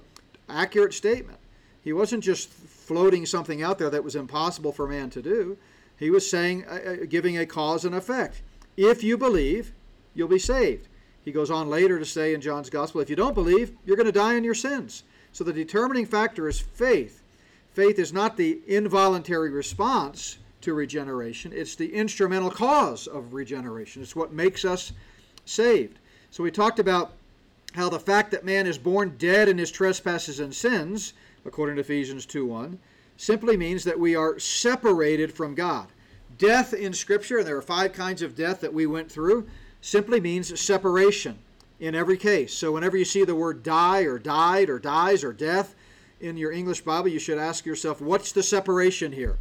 accurate 0.49 0.95
statement. 0.95 1.39
He 1.83 1.93
wasn't 1.93 2.23
just 2.23 2.49
floating 2.51 3.27
something 3.27 3.63
out 3.63 3.79
there 3.79 3.91
that 3.91 4.05
was 4.05 4.17
impossible 4.17 4.73
for 4.73 4.87
man 4.87 5.11
to 5.11 5.23
do. 5.23 5.57
He 5.99 6.11
was 6.11 6.29
saying, 6.29 6.65
uh, 6.67 6.73
uh, 6.73 6.97
giving 7.09 7.39
a 7.39 7.47
cause 7.47 7.85
and 7.85 7.95
effect. 7.95 8.43
If 8.77 9.03
you 9.03 9.17
believe, 9.17 9.73
you'll 10.15 10.29
be 10.29 10.39
saved. 10.39 10.89
He 11.27 11.33
goes 11.33 11.51
on 11.51 11.69
later 11.69 11.99
to 11.99 12.05
say 12.05 12.35
in 12.35 12.41
John's 12.41 12.71
Gospel, 12.71 13.01
if 13.01 13.11
you 13.11 13.17
don't 13.17 13.35
believe, 13.35 13.73
you're 13.85 13.97
going 13.97 14.07
to 14.07 14.13
die 14.13 14.37
in 14.37 14.45
your 14.45 14.55
sins. 14.55 15.03
So 15.33 15.43
the 15.43 15.53
determining 15.53 16.07
factor 16.07 16.49
is 16.49 16.61
faith. 16.61 17.25
Faith 17.73 17.99
is 17.99 18.13
not 18.13 18.37
the 18.37 18.61
involuntary 18.69 19.51
response 19.51 20.39
to 20.61 20.73
regeneration, 20.73 21.53
it's 21.53 21.75
the 21.75 21.93
instrumental 21.93 22.51
cause 22.51 23.09
of 23.09 23.35
regeneration. 23.35 24.03
It's 24.03 24.15
what 24.15 24.33
makes 24.33 24.65
us 24.65 24.93
saved. 25.45 25.99
So 26.31 26.45
we 26.45 26.53
talked 26.53 26.79
about 26.79 27.13
how 27.75 27.89
the 27.89 27.99
fact 27.99 28.31
that 28.31 28.45
man 28.45 28.69
is 28.69 28.79
born 28.79 29.17
dead 29.19 29.49
in 29.49 29.59
his 29.59 29.73
trespasses 29.73 30.39
and 30.39 30.55
sins, 30.55 31.13
according 31.45 31.75
to 31.75 31.83
Ephesians 31.83 32.25
2:1, 32.25 32.79
simply 33.17 33.57
means 33.57 33.83
that 33.83 33.99
we 33.99 34.15
are 34.15 34.39
separated 34.39 35.33
from 35.33 35.57
God. 35.57 35.89
Death 36.39 36.73
in 36.73 36.93
Scripture, 36.93 37.39
and 37.39 37.47
there 37.47 37.57
are 37.57 37.63
five 37.63 37.93
kinds 37.93 38.23
of 38.23 38.37
death 38.37 38.61
that 38.61 38.75
we 38.75 38.87
went 38.87 39.11
through, 39.11 39.47
simply 39.81 40.21
means 40.21 40.59
separation 40.61 41.39
in 41.79 41.95
every 41.95 42.17
case. 42.17 42.55
So 42.55 42.73
whenever 42.73 42.97
you 42.97 43.05
see 43.05 43.25
the 43.25 43.35
word 43.35 43.63
die 43.63 44.03
or 44.03 44.19
died 44.19 44.71
or 44.71 44.79
dies 44.79 45.23
or 45.23 45.33
death 45.33 45.75
in 46.21 46.37
your 46.37 46.53
English 46.53 46.81
Bible, 46.81 47.09
you 47.09 47.19
should 47.19 47.39
ask 47.39 47.67
yourself, 47.67 48.01
what's 48.01 48.33
the 48.33 48.43
separation 48.43 49.13
here? 49.13 49.37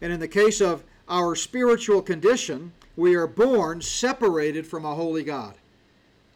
And 0.00 0.12
in 0.12 0.20
the 0.20 0.28
case 0.28 0.60
of 0.60 0.84
our 1.08 1.34
spiritual 1.34 2.02
condition, 2.02 2.72
we 2.96 3.14
are 3.14 3.26
born 3.26 3.80
separated 3.80 4.66
from 4.66 4.84
a 4.84 4.94
holy 4.94 5.22
God. 5.22 5.54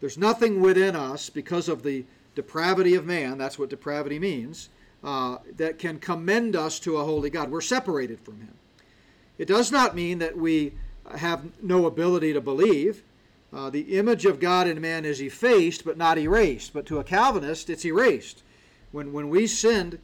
There's 0.01 0.19
nothing 0.19 0.61
within 0.61 0.95
us 0.95 1.31
because 1.31 1.69
of 1.69 1.83
the 1.83 2.05
depravity 2.35 2.95
of 2.95 3.07
man, 3.07 3.39
that's 3.39 3.59
what 3.59 3.71
depravity 3.71 4.19
means, 4.19 4.69
uh, 5.03 5.39
that 5.57 5.79
can 5.79 5.99
commend 5.99 6.57
us 6.57 6.79
to 6.81 6.97
a 6.97 7.05
holy 7.05 7.31
God. 7.31 7.51
We're 7.51 7.61
separated 7.61 8.21
from 8.21 8.41
him. 8.41 8.55
It 9.39 9.49
does 9.49 9.73
not 9.73 9.95
mean 9.95 10.19
that 10.19 10.37
we 10.37 10.75
have 11.17 11.45
no 11.63 11.87
ability 11.87 12.33
to 12.33 12.41
believe. 12.41 13.03
Uh, 13.55 13.71
the 13.71 13.97
image 13.97 14.25
of 14.25 14.41
God 14.41 14.67
in 14.67 14.81
man 14.81 15.05
is 15.05 15.23
effaced 15.23 15.85
but 15.85 15.97
not 15.97 16.19
erased. 16.19 16.73
But 16.73 16.87
to 16.87 16.99
a 16.99 17.05
Calvinist, 17.05 17.71
it's 17.71 17.85
erased. 17.85 18.43
When, 18.91 19.13
when 19.13 19.29
we 19.29 19.47
sinned, 19.47 19.99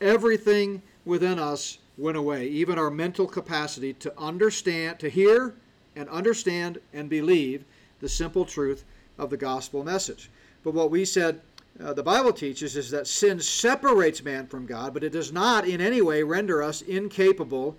everything 0.00 0.82
within 1.04 1.38
us 1.38 1.78
went 1.96 2.16
away, 2.16 2.48
even 2.48 2.78
our 2.78 2.90
mental 2.90 3.26
capacity 3.26 3.92
to 3.94 4.12
understand, 4.18 4.98
to 4.98 5.08
hear 5.08 5.54
and 5.94 6.08
understand 6.08 6.78
and 6.92 7.08
believe 7.08 7.64
the 8.00 8.08
simple 8.08 8.44
truth 8.44 8.84
of 9.18 9.30
the 9.30 9.36
gospel 9.36 9.84
message. 9.84 10.28
But 10.64 10.74
what 10.74 10.90
we 10.90 11.04
said 11.04 11.40
uh, 11.82 11.92
the 11.92 12.02
Bible 12.02 12.32
teaches 12.32 12.76
is 12.76 12.90
that 12.90 13.06
sin 13.06 13.38
separates 13.38 14.22
man 14.22 14.46
from 14.46 14.66
God, 14.66 14.94
but 14.94 15.04
it 15.04 15.12
does 15.12 15.32
not 15.32 15.68
in 15.68 15.80
any 15.80 16.00
way 16.00 16.22
render 16.22 16.62
us 16.62 16.82
incapable 16.82 17.76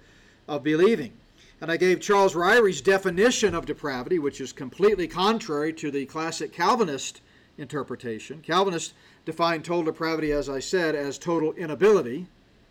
of 0.48 0.64
believing. 0.64 1.14
And 1.60 1.72
I 1.72 1.78
gave 1.78 2.00
Charles 2.00 2.36
Ryrie's 2.36 2.82
definition 2.82 3.56
of 3.56 3.66
depravity, 3.66 4.20
which 4.20 4.40
is 4.40 4.54
completely 4.54 5.08
contrary 5.08 5.74
to 5.74 5.90
the 5.90 6.06
classic 6.06 6.54
Calvinist 6.54 7.22
interpretation. 7.58 8.42
Calvinists 8.42 8.94
define 9.26 9.64
total 9.64 9.92
depravity, 9.92 10.32
as 10.32 10.50
I 10.50 10.60
said, 10.60 10.94
as 10.96 11.18
total 11.18 11.54
inability. 11.54 12.28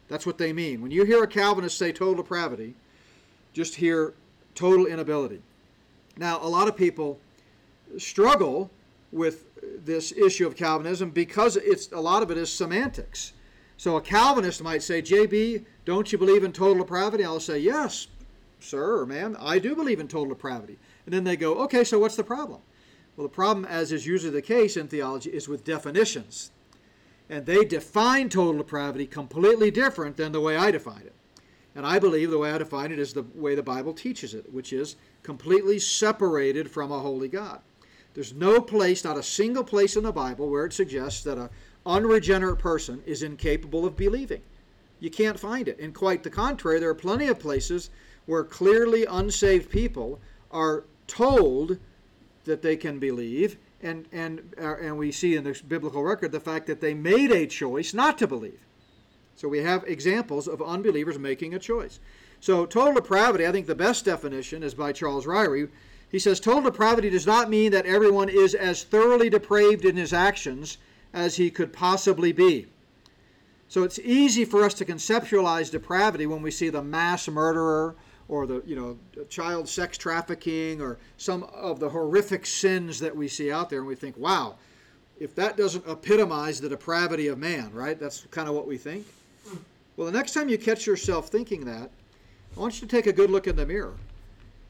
That's 0.09 0.25
what 0.25 0.39
they 0.39 0.53
mean. 0.53 0.83
When 0.83 0.93
you 0.93 1.05
hear 1.05 1.25
a 1.25 1.27
Calvinist 1.27 1.77
say 1.77 1.91
total 1.91 2.15
depravity, 2.15 2.75
just 3.53 3.75
hear 3.75 4.15
total 4.55 4.87
inability. 4.87 5.43
Now, 6.17 6.39
a 6.41 6.49
lot 6.49 6.69
of 6.69 6.77
people 6.77 7.19
struggle 7.99 8.71
with 9.11 9.45
this 9.85 10.13
issue 10.13 10.47
of 10.47 10.55
Calvinism 10.55 11.11
because 11.11 11.57
it's 11.57 11.91
a 11.91 12.01
lot 12.01 12.23
of 12.23 12.31
it 12.31 12.39
is 12.39 12.53
semantics. 12.53 13.33
So 13.77 13.97
a 13.97 14.01
Calvinist 14.01 14.63
might 14.63 14.83
say, 14.83 15.03
"JB, 15.03 15.65
don't 15.85 16.13
you 16.13 16.19
believe 16.19 16.45
in 16.45 16.53
total 16.53 16.85
depravity?" 16.85 17.25
I'll 17.25 17.41
say, 17.41 17.59
"Yes, 17.59 18.07
sir 18.61 19.01
or 19.01 19.07
ma'am, 19.07 19.37
I 19.39 19.59
do 19.59 19.75
believe 19.75 20.01
in 20.01 20.09
total 20.09 20.35
depravity." 20.35 20.79
And 21.05 21.15
then 21.15 21.25
they 21.25 21.37
go, 21.37 21.55
"Okay, 21.65 21.85
so 21.85 21.99
what's 21.99 22.17
the 22.17 22.25
problem?" 22.25 22.61
Well, 23.17 23.27
the 23.27 23.33
problem, 23.33 23.65
as 23.65 23.93
is 23.93 24.07
usually 24.07 24.33
the 24.33 24.43
case 24.43 24.77
in 24.77 24.89
theology, 24.89 25.31
is 25.31 25.49
with 25.49 25.65
definitions. 25.65 26.51
And 27.29 27.47
they 27.47 27.65
define 27.65 28.29
total 28.29 28.59
depravity 28.59 29.07
completely 29.07 29.71
different 29.71 30.17
than 30.17 30.33
the 30.33 30.41
way 30.41 30.57
I 30.57 30.71
define 30.71 31.03
it. 31.03 31.15
And 31.75 31.87
I 31.87 31.99
believe 31.99 32.31
the 32.31 32.39
way 32.39 32.53
I 32.53 32.59
define 32.59 32.93
it 32.93 32.99
is 32.99 33.13
the 33.13 33.27
way 33.35 33.55
the 33.55 33.63
Bible 33.63 33.93
teaches 33.93 34.33
it, 34.33 34.53
which 34.53 34.73
is 34.73 34.97
completely 35.23 35.79
separated 35.79 36.71
from 36.71 36.91
a 36.93 37.01
holy 37.01 37.29
God. 37.29 37.61
There's 38.15 38.33
no 38.33 38.61
place, 38.61 39.05
not 39.05 39.19
a 39.19 39.23
single 39.23 39.65
place 39.65 39.97
in 39.97 40.05
the 40.05 40.13
Bible, 40.13 40.49
where 40.49 40.65
it 40.65 40.73
suggests 40.73 41.23
that 41.25 41.37
an 41.37 41.51
unregenerate 41.85 42.59
person 42.59 43.03
is 43.05 43.23
incapable 43.23 43.85
of 43.85 43.97
believing. 43.97 44.41
You 45.01 45.11
can't 45.11 45.39
find 45.39 45.69
it. 45.69 45.79
And 45.79 45.95
quite 45.95 46.23
the 46.23 46.31
contrary, 46.31 46.81
there 46.81 46.89
are 46.89 46.95
plenty 46.95 47.27
of 47.29 47.39
places 47.39 47.91
where 48.27 48.45
clearly 48.45 49.05
unsaved 49.05 49.71
people 49.71 50.21
are 50.51 50.85
told 51.07 51.79
that 52.45 52.63
they 52.63 52.77
can 52.77 52.99
believe, 52.99 53.57
and 53.83 54.07
and 54.13 54.55
uh, 54.61 54.77
and 54.77 54.99
we 54.99 55.13
see 55.13 55.37
in 55.37 55.45
the 55.45 55.61
biblical 55.67 56.03
record 56.03 56.33
the 56.33 56.41
fact 56.41 56.67
that 56.67 56.81
they 56.81 56.95
made 56.95 57.31
a 57.31 57.47
choice 57.47 57.95
not 57.95 58.19
to 58.19 58.27
believe. 58.27 58.61
So 59.37 59.49
we 59.49 59.59
have 59.59 59.85
examples 59.87 60.49
of 60.49 60.63
unbelievers 60.63 61.19
making 61.19 61.55
a 61.55 61.59
choice. 61.59 62.01
So 62.41 62.67
total 62.67 62.95
depravity, 62.95 63.47
I 63.47 63.53
think 63.53 63.67
the 63.67 63.75
best 63.75 64.05
definition 64.05 64.63
is 64.63 64.75
by 64.75 64.93
Charles 64.93 65.27
Ryrie. 65.27 65.69
He 66.11 66.19
says 66.19 66.41
total 66.41 66.71
depravity 66.71 67.11
does 67.11 67.27
not 67.27 67.51
mean 67.51 67.73
that 67.73 67.87
everyone 67.87 68.29
is 68.29 68.55
as 68.55 68.85
thoroughly 68.85 69.29
depraved 69.29 69.85
in 69.85 69.97
his 69.97 70.13
actions 70.13 70.79
as 71.13 71.37
he 71.37 71.51
could 71.51 71.73
possibly 71.73 72.33
be. 72.33 72.67
So 73.69 73.83
it's 73.83 73.99
easy 73.99 74.45
for 74.45 74.65
us 74.65 74.75
to 74.75 74.85
conceptualize 74.85 75.71
depravity 75.71 76.27
when 76.27 76.43
we 76.43 76.51
see 76.51 76.69
the 76.69 76.83
mass 76.83 77.29
murderer 77.29 77.97
or 78.29 78.47
the 78.47 78.63
you 78.67 78.77
know 78.77 78.99
child 79.29 79.69
sex 79.69 79.97
trafficking 79.97 80.81
or 80.81 80.99
some 81.17 81.45
of 81.45 81.81
the 81.81 81.89
horrific 81.89 82.47
sins 82.47 82.99
that 82.99 83.15
we 83.15 83.29
see 83.29 83.51
out 83.53 83.71
there 83.71 83.79
and 83.79 83.89
we 83.89 83.95
think 83.95 84.17
wow 84.17 84.57
if 85.19 85.35
that 85.35 85.57
doesn't 85.57 85.87
epitomize 85.89 86.61
the 86.61 86.69
depravity 86.69 87.29
of 87.29 87.39
man 87.39 87.73
right? 87.73 87.99
That's 87.99 88.27
kind 88.31 88.49
of 88.49 88.55
what 88.55 88.67
we 88.67 88.77
think. 88.77 89.07
Well 89.97 90.07
the 90.07 90.13
next 90.13 90.35
time 90.35 90.49
you 90.49 90.59
catch 90.59 90.87
yourself 90.87 91.29
thinking 91.29 91.65
that 91.65 91.91
i 92.57 92.61
want 92.61 92.81
you 92.81 92.87
to 92.87 92.97
take 92.97 93.07
a 93.07 93.13
good 93.13 93.31
look 93.31 93.47
in 93.47 93.57
the 93.57 93.67
mirror 93.67 93.95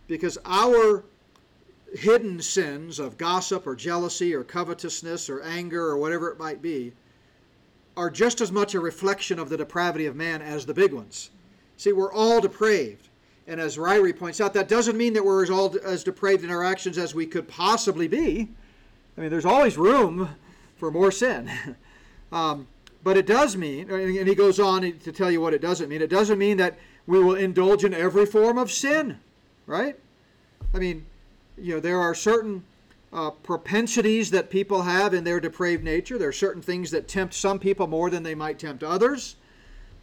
because 0.06 0.38
our 0.44 1.04
hidden 1.94 2.40
sins 2.40 2.98
of 2.98 3.16
gossip 3.16 3.66
or 3.66 3.74
jealousy 3.74 4.34
or 4.34 4.44
covetousness 4.44 5.30
or 5.30 5.42
anger 5.42 5.86
or 5.86 5.96
whatever 5.96 6.28
it 6.28 6.38
might 6.38 6.60
be 6.60 6.92
are 7.96 8.10
just 8.10 8.40
as 8.40 8.52
much 8.52 8.74
a 8.74 8.80
reflection 8.80 9.38
of 9.38 9.48
the 9.48 9.56
depravity 9.56 10.06
of 10.06 10.14
man 10.14 10.42
as 10.42 10.66
the 10.66 10.74
big 10.74 10.92
ones. 10.92 11.30
See 11.76 11.92
we're 11.92 12.12
all 12.12 12.40
depraved 12.40 13.05
and 13.46 13.60
as 13.60 13.76
Ryrie 13.76 14.16
points 14.16 14.40
out, 14.40 14.54
that 14.54 14.68
doesn't 14.68 14.96
mean 14.96 15.12
that 15.12 15.24
we're 15.24 15.42
as, 15.42 15.50
all, 15.50 15.76
as 15.84 16.02
depraved 16.02 16.42
in 16.42 16.50
our 16.50 16.64
actions 16.64 16.98
as 16.98 17.14
we 17.14 17.26
could 17.26 17.46
possibly 17.46 18.08
be. 18.08 18.48
I 19.16 19.20
mean, 19.20 19.30
there's 19.30 19.44
always 19.44 19.78
room 19.78 20.30
for 20.76 20.90
more 20.90 21.12
sin. 21.12 21.50
um, 22.32 22.66
but 23.04 23.16
it 23.16 23.26
does 23.26 23.56
mean, 23.56 23.88
and 23.88 24.28
he 24.28 24.34
goes 24.34 24.58
on 24.58 24.82
to 24.82 25.12
tell 25.12 25.30
you 25.30 25.40
what 25.40 25.54
it 25.54 25.60
doesn't 25.60 25.88
mean. 25.88 26.02
It 26.02 26.10
doesn't 26.10 26.38
mean 26.38 26.56
that 26.56 26.76
we 27.06 27.22
will 27.22 27.36
indulge 27.36 27.84
in 27.84 27.94
every 27.94 28.26
form 28.26 28.58
of 28.58 28.72
sin, 28.72 29.20
right? 29.66 29.96
I 30.74 30.78
mean, 30.78 31.06
you 31.56 31.74
know, 31.74 31.80
there 31.80 32.00
are 32.00 32.16
certain 32.16 32.64
uh, 33.12 33.30
propensities 33.30 34.32
that 34.32 34.50
people 34.50 34.82
have 34.82 35.14
in 35.14 35.22
their 35.22 35.38
depraved 35.38 35.84
nature. 35.84 36.18
There 36.18 36.28
are 36.28 36.32
certain 36.32 36.62
things 36.62 36.90
that 36.90 37.06
tempt 37.06 37.34
some 37.34 37.60
people 37.60 37.86
more 37.86 38.10
than 38.10 38.24
they 38.24 38.34
might 38.34 38.58
tempt 38.58 38.82
others. 38.82 39.36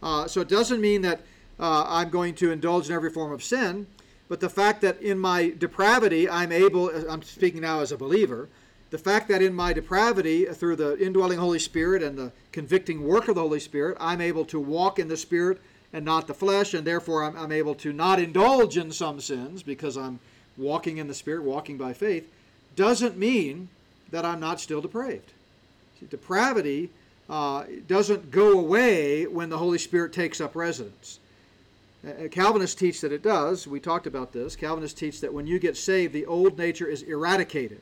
Uh, 0.02 0.26
so 0.26 0.40
it 0.40 0.48
doesn't 0.48 0.80
mean 0.80 1.02
that 1.02 1.20
uh, 1.58 1.84
I'm 1.86 2.10
going 2.10 2.34
to 2.36 2.50
indulge 2.50 2.88
in 2.88 2.94
every 2.94 3.10
form 3.10 3.32
of 3.32 3.42
sin. 3.42 3.86
But 4.28 4.40
the 4.40 4.48
fact 4.48 4.80
that 4.80 5.00
in 5.02 5.18
my 5.18 5.50
depravity, 5.50 6.28
I'm 6.28 6.50
able, 6.50 6.88
I'm 7.08 7.22
speaking 7.22 7.60
now 7.60 7.80
as 7.80 7.92
a 7.92 7.96
believer, 7.96 8.48
the 8.90 8.98
fact 8.98 9.28
that 9.28 9.42
in 9.42 9.54
my 9.54 9.72
depravity, 9.72 10.46
through 10.46 10.76
the 10.76 10.98
indwelling 11.04 11.38
Holy 11.38 11.58
Spirit 11.58 12.02
and 12.02 12.16
the 12.16 12.32
convicting 12.52 13.02
work 13.02 13.28
of 13.28 13.34
the 13.34 13.40
Holy 13.40 13.60
Spirit, 13.60 13.96
I'm 14.00 14.20
able 14.20 14.44
to 14.46 14.60
walk 14.60 14.98
in 14.98 15.08
the 15.08 15.16
Spirit 15.16 15.60
and 15.92 16.04
not 16.04 16.26
the 16.26 16.34
flesh, 16.34 16.74
and 16.74 16.86
therefore 16.86 17.24
I'm, 17.24 17.36
I'm 17.36 17.52
able 17.52 17.74
to 17.76 17.92
not 17.92 18.18
indulge 18.18 18.76
in 18.76 18.90
some 18.92 19.20
sins 19.20 19.62
because 19.62 19.96
I'm 19.96 20.20
walking 20.56 20.98
in 20.98 21.08
the 21.08 21.14
Spirit, 21.14 21.42
walking 21.44 21.76
by 21.76 21.92
faith, 21.92 22.28
doesn't 22.76 23.18
mean 23.18 23.68
that 24.10 24.24
I'm 24.24 24.40
not 24.40 24.60
still 24.60 24.80
depraved. 24.80 25.32
See, 26.00 26.06
depravity 26.06 26.90
uh, 27.28 27.64
doesn't 27.86 28.30
go 28.30 28.58
away 28.58 29.26
when 29.26 29.50
the 29.50 29.58
Holy 29.58 29.78
Spirit 29.78 30.12
takes 30.12 30.40
up 30.40 30.54
residence. 30.54 31.20
Uh, 32.06 32.28
Calvinists 32.28 32.78
teach 32.78 33.00
that 33.00 33.12
it 33.12 33.22
does. 33.22 33.66
We 33.66 33.80
talked 33.80 34.06
about 34.06 34.32
this. 34.32 34.56
Calvinists 34.56 34.98
teach 34.98 35.20
that 35.20 35.32
when 35.32 35.46
you 35.46 35.58
get 35.58 35.76
saved, 35.76 36.12
the 36.12 36.26
old 36.26 36.58
nature 36.58 36.86
is 36.86 37.02
eradicated. 37.02 37.80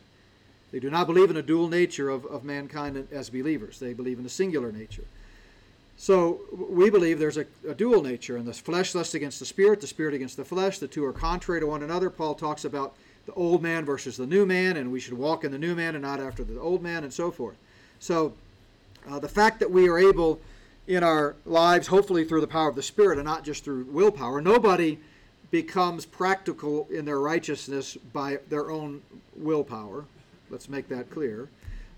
They 0.71 0.81
do 0.81 0.91
not 0.91 1.07
believe 1.07 1.31
in 1.31 1.37
a 1.37 1.43
dual 1.43 1.69
nature 1.69 2.09
of, 2.09 2.25
of 2.27 2.45
mankind 2.45 3.09
as 3.11 3.31
believers, 3.31 3.79
they 3.79 3.93
believe 3.93 4.19
in 4.19 4.27
a 4.27 4.31
singular 4.31 4.73
nature. 4.73 5.05
So 5.99 6.41
we 6.53 6.89
believe 6.89 7.19
there's 7.19 7.37
a, 7.37 7.47
a, 7.69 7.75
dual 7.75 8.03
nature, 8.03 8.37
and 8.37 8.47
the 8.47 8.55
flesh 8.55 8.95
lusts 8.95 9.15
against 9.15 9.39
the 9.39 9.47
spirit, 9.47 9.81
the 9.81 9.87
spirit 9.87 10.15
against 10.15 10.37
the 10.37 10.45
flesh. 10.45 10.79
The 10.79 10.89
two 10.89 11.05
are 11.05 11.13
contrary 11.13 11.61
to 11.61 11.67
one 11.67 11.83
another. 11.83 12.09
Paul 12.11 12.35
talks 12.35 12.65
about 12.65 12.95
the 13.27 13.35
old 13.35 13.63
man 13.63 13.85
versus 13.85 14.17
the 14.17 14.27
new 14.27 14.47
man, 14.47 14.79
and 14.79 14.91
we 14.91 14.99
should 14.99 15.15
walk 15.15 15.45
in 15.45 15.53
the 15.53 15.59
new 15.59 15.75
man 15.75 15.95
and 15.95 16.03
not 16.03 16.19
after 16.19 16.43
the 16.43 16.59
old 16.59 16.83
man, 16.83 17.05
and 17.05 17.13
so 17.13 17.31
forth. 17.31 17.57
So 18.01 18.33
uh, 19.09 19.19
the 19.19 19.29
fact 19.29 19.61
that 19.61 19.71
we 19.71 19.89
are 19.89 19.99
able 19.99 20.41
in 20.87 21.05
our 21.05 21.37
lives, 21.45 21.87
hopefully 21.87 22.25
through 22.25 22.41
the 22.41 22.47
power 22.47 22.69
of 22.69 22.77
the 22.77 22.83
Spirit 22.83 23.19
and 23.19 23.27
not 23.27 23.45
just 23.45 23.65
through 23.65 23.85
willpower. 23.85 24.41
Nobody 24.41 24.99
becomes 25.51 26.07
practical 26.07 26.89
in 26.91 27.05
their 27.05 27.21
righteousness 27.21 27.97
by 28.13 28.39
their 28.49 28.71
own 28.71 29.03
willpower. 29.37 30.05
Let's 30.51 30.69
make 30.69 30.89
that 30.89 31.11
clear. 31.11 31.49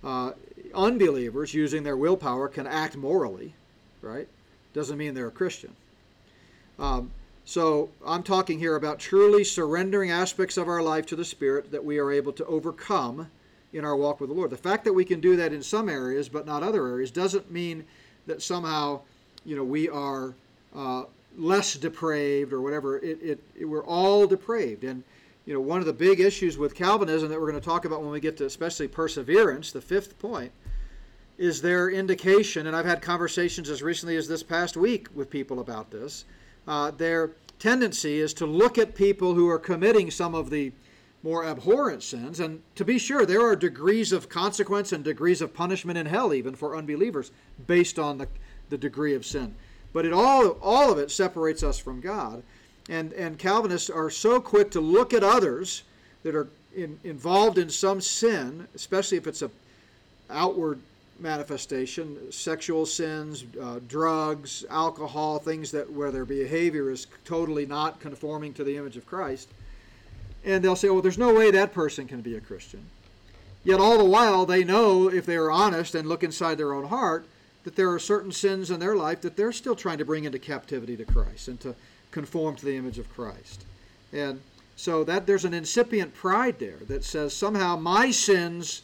Uh, 0.02 0.32
unbelievers, 0.74 1.54
using 1.54 1.82
their 1.82 1.96
willpower, 1.96 2.48
can 2.48 2.66
act 2.66 2.96
morally, 2.96 3.54
right? 4.02 4.28
Doesn't 4.74 4.98
mean 4.98 5.14
they're 5.14 5.28
a 5.28 5.32
Christian. 5.32 5.74
Um, 6.78 7.10
so 7.44 7.90
I'm 8.04 8.22
talking 8.22 8.58
here 8.58 8.74
about 8.74 8.98
truly 8.98 9.44
surrendering 9.44 10.10
aspects 10.10 10.56
of 10.56 10.68
our 10.68 10.82
life 10.82 11.06
to 11.06 11.16
the 11.16 11.24
Spirit 11.24 11.70
that 11.70 11.84
we 11.84 11.98
are 11.98 12.10
able 12.10 12.32
to 12.32 12.44
overcome 12.46 13.30
in 13.72 13.84
our 13.84 13.96
walk 13.96 14.20
with 14.20 14.30
the 14.30 14.34
Lord. 14.34 14.50
The 14.50 14.56
fact 14.56 14.84
that 14.84 14.92
we 14.92 15.04
can 15.04 15.20
do 15.20 15.36
that 15.36 15.52
in 15.52 15.62
some 15.62 15.88
areas 15.88 16.28
but 16.28 16.46
not 16.46 16.62
other 16.62 16.86
areas 16.86 17.10
doesn't 17.10 17.50
mean 17.50 17.84
that 18.26 18.42
somehow, 18.42 19.00
you 19.44 19.56
know, 19.56 19.64
we 19.64 19.88
are 19.88 20.34
uh, 20.74 21.04
less 21.36 21.74
depraved 21.74 22.52
or 22.52 22.60
whatever. 22.60 22.98
It, 22.98 23.18
it, 23.22 23.40
it, 23.58 23.64
we're 23.64 23.84
all 23.84 24.26
depraved. 24.26 24.84
And, 24.84 25.02
you 25.46 25.54
know, 25.54 25.60
one 25.60 25.80
of 25.80 25.86
the 25.86 25.92
big 25.92 26.20
issues 26.20 26.56
with 26.56 26.74
Calvinism 26.74 27.28
that 27.28 27.40
we're 27.40 27.50
going 27.50 27.60
to 27.60 27.68
talk 27.68 27.84
about 27.84 28.02
when 28.02 28.10
we 28.10 28.20
get 28.20 28.36
to 28.38 28.46
especially 28.46 28.88
perseverance, 28.88 29.72
the 29.72 29.80
fifth 29.80 30.18
point, 30.18 30.52
is 31.36 31.60
their 31.60 31.90
indication, 31.90 32.66
and 32.66 32.76
I've 32.76 32.86
had 32.86 33.02
conversations 33.02 33.68
as 33.68 33.82
recently 33.82 34.16
as 34.16 34.28
this 34.28 34.42
past 34.42 34.76
week 34.76 35.08
with 35.14 35.28
people 35.28 35.60
about 35.60 35.90
this. 35.90 36.24
Uh, 36.66 36.92
their 36.92 37.32
tendency 37.58 38.20
is 38.20 38.32
to 38.34 38.46
look 38.46 38.78
at 38.78 38.94
people 38.94 39.34
who 39.34 39.48
are 39.48 39.58
committing 39.58 40.10
some 40.10 40.34
of 40.34 40.50
the 40.50 40.72
more 41.24 41.42
abhorrent 41.46 42.02
sins. 42.02 42.38
And 42.38 42.62
to 42.74 42.84
be 42.84 42.98
sure, 42.98 43.24
there 43.24 43.40
are 43.40 43.56
degrees 43.56 44.12
of 44.12 44.28
consequence 44.28 44.92
and 44.92 45.02
degrees 45.02 45.40
of 45.40 45.54
punishment 45.54 45.96
in 45.96 46.04
hell, 46.04 46.34
even 46.34 46.54
for 46.54 46.76
unbelievers, 46.76 47.32
based 47.66 47.98
on 47.98 48.18
the, 48.18 48.28
the 48.68 48.76
degree 48.76 49.14
of 49.14 49.24
sin. 49.24 49.54
But 49.94 50.04
it 50.04 50.12
all, 50.12 50.58
all 50.60 50.92
of 50.92 50.98
it 50.98 51.10
separates 51.10 51.62
us 51.62 51.78
from 51.78 52.02
God. 52.02 52.42
And, 52.90 53.14
and 53.14 53.38
Calvinists 53.38 53.88
are 53.88 54.10
so 54.10 54.38
quick 54.38 54.70
to 54.72 54.80
look 54.80 55.14
at 55.14 55.24
others 55.24 55.84
that 56.24 56.34
are 56.34 56.48
in, 56.76 57.00
involved 57.04 57.56
in 57.56 57.70
some 57.70 58.02
sin, 58.02 58.68
especially 58.74 59.16
if 59.16 59.26
it's 59.26 59.40
a 59.40 59.50
outward 60.28 60.78
manifestation, 61.20 62.30
sexual 62.30 62.84
sins, 62.84 63.44
uh, 63.62 63.78
drugs, 63.88 64.64
alcohol, 64.68 65.38
things 65.38 65.70
that 65.70 65.90
where 65.90 66.10
their 66.10 66.24
behavior 66.26 66.90
is 66.90 67.06
totally 67.24 67.64
not 67.64 67.98
conforming 68.00 68.52
to 68.52 68.64
the 68.64 68.76
image 68.76 68.98
of 68.98 69.06
Christ 69.06 69.48
and 70.44 70.62
they'll 70.62 70.76
say, 70.76 70.90
well, 70.90 71.02
there's 71.02 71.18
no 71.18 71.34
way 71.34 71.50
that 71.50 71.72
person 71.72 72.06
can 72.06 72.20
be 72.20 72.36
a 72.36 72.40
Christian. 72.40 72.84
Yet 73.64 73.80
all 73.80 73.96
the 73.96 74.04
while, 74.04 74.44
they 74.44 74.62
know, 74.62 75.08
if 75.08 75.24
they 75.24 75.36
are 75.36 75.50
honest 75.50 75.94
and 75.94 76.08
look 76.08 76.22
inside 76.22 76.58
their 76.58 76.74
own 76.74 76.84
heart, 76.84 77.26
that 77.64 77.76
there 77.76 77.90
are 77.90 77.98
certain 77.98 78.30
sins 78.30 78.70
in 78.70 78.78
their 78.78 78.94
life 78.94 79.22
that 79.22 79.36
they're 79.36 79.52
still 79.52 79.74
trying 79.74 79.98
to 79.98 80.04
bring 80.04 80.24
into 80.24 80.38
captivity 80.38 80.96
to 80.98 81.04
Christ 81.04 81.48
and 81.48 81.58
to 81.60 81.74
conform 82.10 82.56
to 82.56 82.64
the 82.66 82.76
image 82.76 82.98
of 82.98 83.12
Christ. 83.12 83.64
And 84.12 84.40
so 84.76 85.02
that 85.04 85.26
there's 85.26 85.46
an 85.46 85.54
incipient 85.54 86.14
pride 86.14 86.58
there 86.58 86.78
that 86.88 87.04
says 87.04 87.34
somehow 87.34 87.76
my 87.76 88.10
sins 88.10 88.82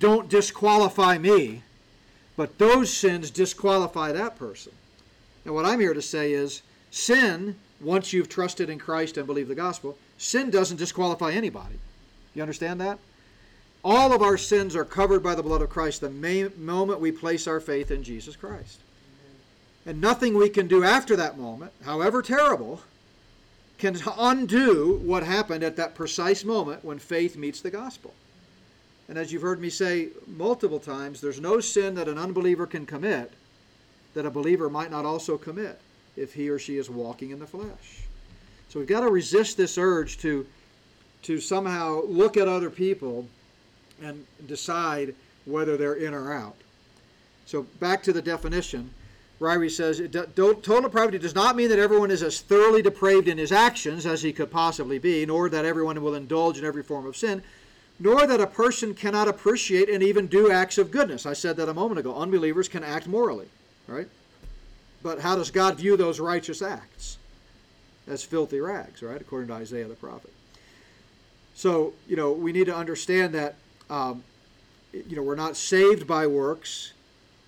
don't 0.00 0.28
disqualify 0.28 1.16
me, 1.16 1.62
but 2.36 2.58
those 2.58 2.92
sins 2.92 3.30
disqualify 3.30 4.10
that 4.12 4.36
person. 4.36 4.72
And 5.44 5.54
what 5.54 5.64
I'm 5.64 5.78
here 5.78 5.94
to 5.94 6.02
say 6.02 6.32
is 6.32 6.62
sin, 6.90 7.54
once 7.80 8.12
you've 8.12 8.28
trusted 8.28 8.68
in 8.68 8.80
Christ 8.80 9.16
and 9.16 9.26
believe 9.26 9.46
the 9.46 9.54
gospel, 9.54 9.96
sin 10.18 10.50
doesn't 10.50 10.78
disqualify 10.78 11.32
anybody. 11.32 11.78
You 12.34 12.42
understand 12.42 12.80
that? 12.80 12.98
All 13.84 14.12
of 14.12 14.22
our 14.22 14.36
sins 14.36 14.74
are 14.74 14.84
covered 14.84 15.22
by 15.22 15.34
the 15.34 15.42
blood 15.42 15.62
of 15.62 15.70
Christ 15.70 16.00
the 16.00 16.10
moment 16.56 17.00
we 17.00 17.12
place 17.12 17.46
our 17.46 17.60
faith 17.60 17.90
in 17.90 18.02
Jesus 18.02 18.34
Christ. 18.34 18.80
And 19.86 20.00
nothing 20.00 20.36
we 20.36 20.48
can 20.48 20.66
do 20.66 20.82
after 20.82 21.14
that 21.16 21.38
moment, 21.38 21.72
however 21.84 22.20
terrible, 22.20 22.80
can 23.78 23.96
undo 24.18 25.00
what 25.04 25.22
happened 25.22 25.62
at 25.62 25.76
that 25.76 25.94
precise 25.94 26.44
moment 26.44 26.84
when 26.84 26.98
faith 26.98 27.36
meets 27.36 27.60
the 27.60 27.70
gospel. 27.70 28.12
And 29.08 29.16
as 29.16 29.32
you've 29.32 29.42
heard 29.42 29.60
me 29.60 29.70
say 29.70 30.08
multiple 30.26 30.80
times, 30.80 31.20
there's 31.20 31.40
no 31.40 31.60
sin 31.60 31.94
that 31.94 32.08
an 32.08 32.18
unbeliever 32.18 32.66
can 32.66 32.86
commit 32.86 33.32
that 34.14 34.26
a 34.26 34.30
believer 34.30 34.68
might 34.68 34.90
not 34.90 35.04
also 35.04 35.38
commit 35.38 35.78
if 36.16 36.34
he 36.34 36.48
or 36.48 36.58
she 36.58 36.78
is 36.78 36.90
walking 36.90 37.30
in 37.30 37.38
the 37.38 37.46
flesh. 37.46 38.05
So 38.76 38.80
we've 38.80 38.88
got 38.90 39.00
to 39.00 39.10
resist 39.10 39.56
this 39.56 39.78
urge 39.78 40.18
to, 40.18 40.46
to 41.22 41.40
somehow 41.40 42.02
look 42.02 42.36
at 42.36 42.46
other 42.46 42.68
people 42.68 43.26
and 44.02 44.26
decide 44.46 45.14
whether 45.46 45.78
they're 45.78 45.94
in 45.94 46.12
or 46.12 46.30
out. 46.30 46.56
So 47.46 47.62
back 47.80 48.02
to 48.02 48.12
the 48.12 48.20
definition. 48.20 48.90
Ryrie 49.40 49.70
says, 49.70 50.02
total 50.34 50.82
depravity 50.82 51.16
does 51.16 51.34
not 51.34 51.56
mean 51.56 51.70
that 51.70 51.78
everyone 51.78 52.10
is 52.10 52.22
as 52.22 52.42
thoroughly 52.42 52.82
depraved 52.82 53.28
in 53.28 53.38
his 53.38 53.50
actions 53.50 54.04
as 54.04 54.20
he 54.20 54.30
could 54.30 54.50
possibly 54.50 54.98
be, 54.98 55.24
nor 55.24 55.48
that 55.48 55.64
everyone 55.64 56.02
will 56.02 56.14
indulge 56.14 56.58
in 56.58 56.64
every 56.66 56.82
form 56.82 57.06
of 57.06 57.16
sin, 57.16 57.42
nor 57.98 58.26
that 58.26 58.42
a 58.42 58.46
person 58.46 58.92
cannot 58.92 59.26
appreciate 59.26 59.88
and 59.88 60.02
even 60.02 60.26
do 60.26 60.50
acts 60.52 60.76
of 60.76 60.90
goodness. 60.90 61.24
I 61.24 61.32
said 61.32 61.56
that 61.56 61.70
a 61.70 61.74
moment 61.74 61.98
ago. 61.98 62.14
Unbelievers 62.14 62.68
can 62.68 62.84
act 62.84 63.06
morally, 63.06 63.48
right? 63.88 64.08
But 65.02 65.20
how 65.20 65.34
does 65.34 65.50
God 65.50 65.78
view 65.78 65.96
those 65.96 66.20
righteous 66.20 66.60
acts? 66.60 67.16
As 68.08 68.22
filthy 68.22 68.60
rags, 68.60 69.02
right? 69.02 69.20
According 69.20 69.48
to 69.48 69.54
Isaiah 69.54 69.88
the 69.88 69.94
prophet. 69.94 70.32
So, 71.54 71.94
you 72.06 72.16
know, 72.16 72.32
we 72.32 72.52
need 72.52 72.66
to 72.66 72.76
understand 72.76 73.34
that, 73.34 73.56
um, 73.90 74.22
you 74.92 75.16
know, 75.16 75.22
we're 75.22 75.34
not 75.34 75.56
saved 75.56 76.06
by 76.06 76.26
works, 76.26 76.92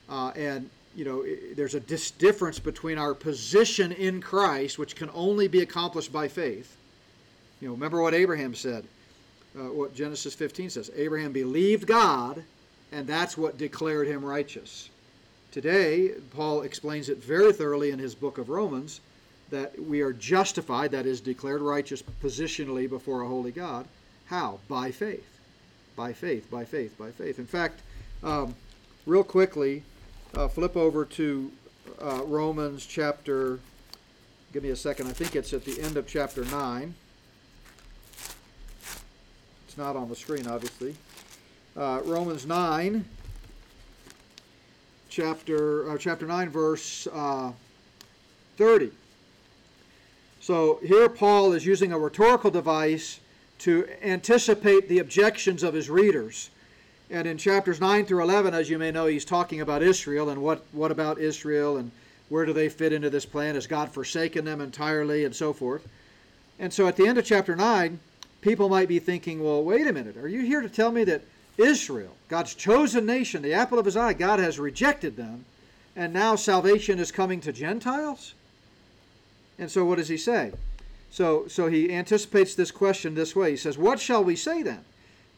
uh, 0.09 0.33
and 0.35 0.71
you 0.97 1.05
know, 1.05 1.25
there's 1.55 1.75
a 1.75 1.81
dis- 1.81 2.11
difference 2.11 2.59
between 2.59 2.99
our 2.99 3.15
position 3.15 3.93
in 3.93 4.21
Christ, 4.21 4.79
which 4.79 4.97
can 4.97 5.11
only 5.15 5.47
be 5.47 5.61
accomplished 5.61 6.13
by 6.13 6.27
faith. 6.27 6.77
You 7.61 7.69
know, 7.69 7.75
remember 7.75 8.03
what 8.03 8.15
Abraham 8.15 8.55
said, 8.55 8.85
uh, 9.57 9.65
what 9.65 9.95
Genesis 9.95 10.35
15 10.35 10.71
says. 10.71 10.91
Abraham 10.97 11.33
believed 11.33 11.87
God, 11.87 12.43
and 12.91 13.07
that's 13.07 13.39
what 13.39 13.59
declared 13.59 14.09
him 14.09 14.25
righteous. 14.25 14.89
Today, 15.53 16.13
Paul 16.35 16.63
explains 16.63 17.09
it 17.09 17.23
very 17.23 17.53
thoroughly 17.53 17.91
in 17.91 17.99
his 17.99 18.15
book 18.15 18.39
of 18.39 18.49
Romans 18.49 19.01
that 19.51 19.79
we 19.83 20.01
are 20.01 20.13
justified, 20.13 20.91
that 20.91 21.07
is, 21.07 21.21
declared 21.21 21.63
righteous 21.63 22.03
positionally 22.23 22.89
before 22.89 23.23
a 23.23 23.29
holy 23.29 23.51
God. 23.51 23.87
How? 24.27 24.61
By 24.69 24.91
faith. 24.91 25.27
By 25.97 26.13
faith, 26.13 26.51
by 26.51 26.65
faith, 26.65 26.97
by 26.99 27.11
faith. 27.11 27.39
In 27.39 27.47
fact, 27.47 27.81
um, 28.23 28.55
real 29.07 29.25
quickly, 29.25 29.83
uh, 30.35 30.49
flip 30.49 30.77
over 30.77 31.05
to 31.05 31.51
uh, 32.01 32.23
Romans 32.25 32.85
chapter, 32.85 33.59
give 34.53 34.63
me 34.63 34.71
a 34.71 34.77
second, 34.77 35.09
I 35.09 35.13
think 35.13 35.35
it's 35.35 35.53
at 35.53 35.65
the 35.65 35.81
end 35.81 35.97
of 35.97 36.07
chapter 36.07 36.45
9. 36.45 36.95
It's 39.67 39.79
not 39.79 39.97
on 39.97 40.09
the 40.09 40.17
screen, 40.17 40.47
obviously. 40.47 40.95
Uh, 41.77 42.01
Romans 42.05 42.45
9, 42.45 43.05
chapter, 45.09 45.91
uh, 45.91 45.99
chapter 45.99 46.27
9, 46.27 46.51
verse 46.51 47.09
uh, 47.13 47.53
30. 48.57 48.93
So 50.49 50.81
here 50.83 51.11
Paul 51.11 51.53
is 51.53 51.67
using 51.67 51.93
a 51.93 51.99
rhetorical 51.99 52.51
device 52.51 53.21
to 53.59 53.87
anticipate 54.03 54.89
the 54.89 55.01
objections 55.01 55.63
of 55.63 55.75
his 55.75 55.91
readers. 55.91 56.49
And 57.11 57.29
in 57.29 57.37
chapters 57.37 57.83
9 57.83 58.07
through 58.07 58.23
11, 58.23 58.55
as 58.55 58.71
you 58.71 58.79
may 58.79 58.91
know, 58.91 59.05
he's 59.05 59.27
talking 59.27 59.61
about 59.61 59.83
Israel 59.83 60.31
and 60.31 60.41
what, 60.41 60.65
what 60.73 60.91
about 60.91 61.19
Israel 61.19 61.77
and 61.77 61.91
where 62.31 62.47
do 62.47 62.55
they 62.55 62.71
fit 62.71 62.95
into 62.95 63.11
this 63.11 63.27
plan? 63.27 63.57
Has 63.57 63.67
God 63.67 63.93
forsaken 63.93 64.47
them 64.47 64.63
entirely 64.63 65.27
and 65.27 65.37
so 65.37 65.53
forth? 65.53 65.87
And 66.59 66.73
so 66.73 66.89
at 66.89 66.97
the 66.97 67.07
end 67.07 67.19
of 67.19 67.27
chapter 67.27 67.55
9, 67.55 68.01
people 68.41 68.71
might 68.71 68.89
be 68.89 69.01
thinking, 69.01 69.45
well, 69.45 69.63
wait 69.63 69.87
a 69.87 69.93
minute, 69.93 70.17
are 70.17 70.29
you 70.29 70.41
here 70.41 70.63
to 70.63 70.71
tell 70.71 70.93
me 70.93 71.05
that 71.05 71.25
Israel, 71.59 72.17
God's 72.31 72.55
chosen 72.55 73.05
nation, 73.05 73.43
the 73.43 73.53
apple 73.53 73.79
of 73.79 73.85
his 73.85 73.99
eye, 73.99 74.15
God 74.15 74.39
has 74.39 74.59
rejected 74.59 75.15
them, 75.15 75.45
and 75.95 76.15
now 76.15 76.37
salvation 76.37 76.99
is 76.99 77.13
coming 77.13 77.43
to 77.43 77.53
Gentiles? 77.53 78.33
And 79.59 79.71
so 79.71 79.85
what 79.85 79.99
does 79.99 80.09
he 80.09 80.17
say? 80.17 80.53
So, 81.11 81.49
so 81.49 81.69
he 81.69 81.93
anticipates 81.93 82.55
this 82.55 82.71
question 82.71 83.15
this 83.15 83.35
way. 83.35 83.51
He 83.51 83.57
says, 83.57 83.79
What 83.79 84.01
shall 84.01 84.23
we 84.23 84.37
say 84.37 84.63
then? 84.63 84.85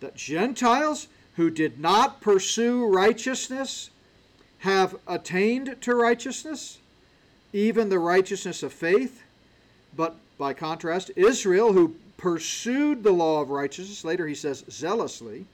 That 0.01 0.17
Gentiles 0.17 1.09
who 1.37 1.51
did 1.51 1.81
not 1.81 2.21
pursue 2.21 2.87
righteousness 2.87 3.91
have 4.59 4.97
attained 5.07 5.77
to 5.81 5.95
righteousness, 5.95 6.79
even 7.53 7.89
the 7.89 7.99
righteousness 7.99 8.63
of 8.63 8.73
faith. 8.73 9.23
But 9.97 10.17
by 10.39 10.53
contrast, 10.55 11.11
Israel, 11.17 11.73
who 11.73 11.95
pursued 12.17 13.03
the 13.03 13.13
law 13.13 13.41
of 13.41 13.51
righteousness, 13.51 14.05
later 14.05 14.27
he 14.27 14.35
says 14.35 14.65
zealously, 14.71 15.47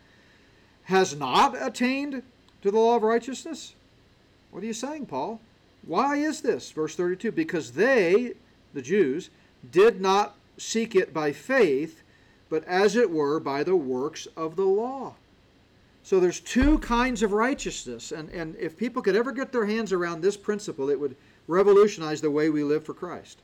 has 0.85 1.15
not 1.15 1.61
attained 1.61 2.23
to 2.63 2.71
the 2.71 2.79
law 2.79 2.97
of 2.97 3.03
righteousness? 3.03 3.75
What 4.51 4.63
are 4.63 4.67
you 4.67 4.73
saying, 4.73 5.07
Paul? 5.07 5.41
Why 5.85 6.17
is 6.17 6.41
this? 6.41 6.71
Verse 6.73 6.97
32 6.97 7.31
Because 7.33 7.73
they, 7.73 8.33
the 8.77 8.83
Jews, 8.83 9.31
did 9.73 10.01
not 10.01 10.37
seek 10.59 10.95
it 10.95 11.13
by 11.13 11.33
faith, 11.33 12.03
but 12.49 12.63
as 12.65 12.95
it 12.95 13.11
were 13.11 13.41
by 13.41 13.65
the 13.65 13.75
works 13.75 14.29
of 14.37 14.55
the 14.55 14.65
law. 14.65 15.15
So 16.05 16.21
there's 16.21 16.39
two 16.39 16.79
kinds 16.79 17.25
of 17.25 17.33
righteousness, 17.33 18.13
and, 18.13 18.29
and 18.31 18.55
if 18.57 18.77
people 18.77 19.03
could 19.03 19.17
ever 19.17 19.33
get 19.33 19.51
their 19.51 19.67
hands 19.67 19.93
around 19.93 20.21
this 20.21 20.37
principle, 20.37 20.89
it 20.89 21.01
would 21.01 21.17
revolutionize 21.49 22.21
the 22.21 22.31
way 22.31 22.49
we 22.49 22.63
live 22.63 22.85
for 22.85 22.95
Christ. 22.95 23.39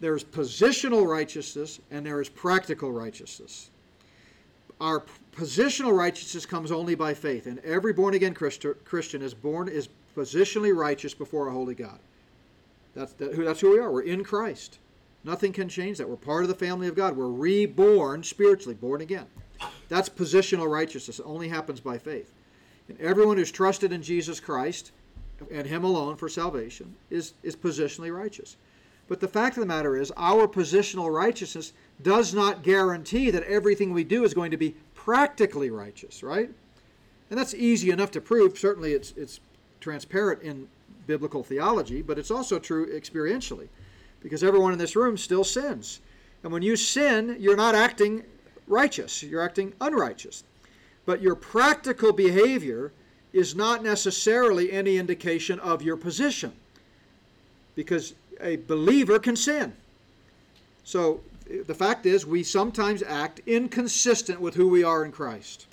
There's 0.00 0.24
positional 0.24 1.06
righteousness 1.06 1.78
and 1.90 2.04
there 2.04 2.20
is 2.20 2.28
practical 2.28 2.90
righteousness. 2.90 3.70
Our 4.80 5.04
positional 5.36 5.96
righteousness 5.96 6.46
comes 6.46 6.72
only 6.72 6.96
by 6.96 7.14
faith, 7.14 7.46
and 7.46 7.60
every 7.60 7.92
born 7.92 8.14
again 8.14 8.34
Christian 8.34 9.22
is 9.22 9.34
born 9.34 9.68
is 9.68 9.88
positionally 10.16 10.74
righteous 10.74 11.14
before 11.14 11.48
a 11.48 11.52
holy 11.52 11.74
God. 11.74 11.98
That's, 12.94 13.12
that's 13.12 13.60
who 13.60 13.70
we 13.72 13.78
are. 13.78 13.90
We're 13.90 14.02
in 14.02 14.24
Christ. 14.24 14.78
Nothing 15.24 15.52
can 15.52 15.68
change 15.68 15.98
that. 15.98 16.08
We're 16.08 16.16
part 16.16 16.42
of 16.44 16.48
the 16.48 16.54
family 16.54 16.86
of 16.86 16.94
God. 16.94 17.16
We're 17.16 17.28
reborn 17.28 18.22
spiritually, 18.22 18.74
born 18.74 19.00
again. 19.00 19.26
That's 19.88 20.08
positional 20.08 20.70
righteousness. 20.70 21.18
It 21.18 21.26
only 21.26 21.48
happens 21.48 21.80
by 21.80 21.98
faith. 21.98 22.32
And 22.88 23.00
everyone 23.00 23.38
who's 23.38 23.50
trusted 23.50 23.92
in 23.92 24.02
Jesus 24.02 24.38
Christ 24.38 24.92
and 25.50 25.66
Him 25.66 25.84
alone 25.84 26.16
for 26.16 26.28
salvation 26.28 26.94
is, 27.10 27.32
is 27.42 27.56
positionally 27.56 28.14
righteous. 28.14 28.56
But 29.08 29.20
the 29.20 29.28
fact 29.28 29.56
of 29.56 29.60
the 29.60 29.66
matter 29.66 29.96
is, 29.96 30.12
our 30.16 30.46
positional 30.46 31.12
righteousness 31.12 31.72
does 32.02 32.34
not 32.34 32.62
guarantee 32.62 33.30
that 33.30 33.42
everything 33.44 33.92
we 33.92 34.04
do 34.04 34.24
is 34.24 34.34
going 34.34 34.50
to 34.50 34.56
be 34.56 34.74
practically 34.94 35.70
righteous, 35.70 36.22
right? 36.22 36.50
And 37.30 37.38
that's 37.38 37.54
easy 37.54 37.90
enough 37.90 38.10
to 38.12 38.20
prove. 38.20 38.58
Certainly, 38.58 38.92
it's, 38.92 39.12
it's 39.16 39.40
transparent 39.80 40.42
in 40.42 40.68
biblical 41.06 41.42
theology, 41.42 42.02
but 42.02 42.18
it's 42.18 42.30
also 42.30 42.58
true 42.58 42.86
experientially 42.98 43.68
because 44.22 44.42
everyone 44.42 44.72
in 44.72 44.78
this 44.78 44.96
room 44.96 45.16
still 45.16 45.44
sins. 45.44 46.00
And 46.42 46.52
when 46.52 46.62
you 46.62 46.76
sin, 46.76 47.36
you're 47.38 47.56
not 47.56 47.74
acting 47.74 48.24
righteous, 48.66 49.22
you're 49.22 49.42
acting 49.42 49.74
unrighteous. 49.80 50.44
But 51.06 51.20
your 51.20 51.34
practical 51.34 52.12
behavior 52.12 52.92
is 53.32 53.54
not 53.54 53.82
necessarily 53.82 54.72
any 54.72 54.96
indication 54.96 55.58
of 55.60 55.82
your 55.82 55.96
position 55.96 56.52
because 57.74 58.14
a 58.40 58.56
believer 58.56 59.18
can 59.18 59.36
sin. 59.36 59.74
So 60.84 61.20
the 61.66 61.74
fact 61.74 62.06
is, 62.06 62.24
we 62.24 62.42
sometimes 62.42 63.02
act 63.02 63.40
inconsistent 63.46 64.40
with 64.40 64.54
who 64.54 64.68
we 64.68 64.84
are 64.84 65.04
in 65.04 65.12
Christ. 65.12 65.66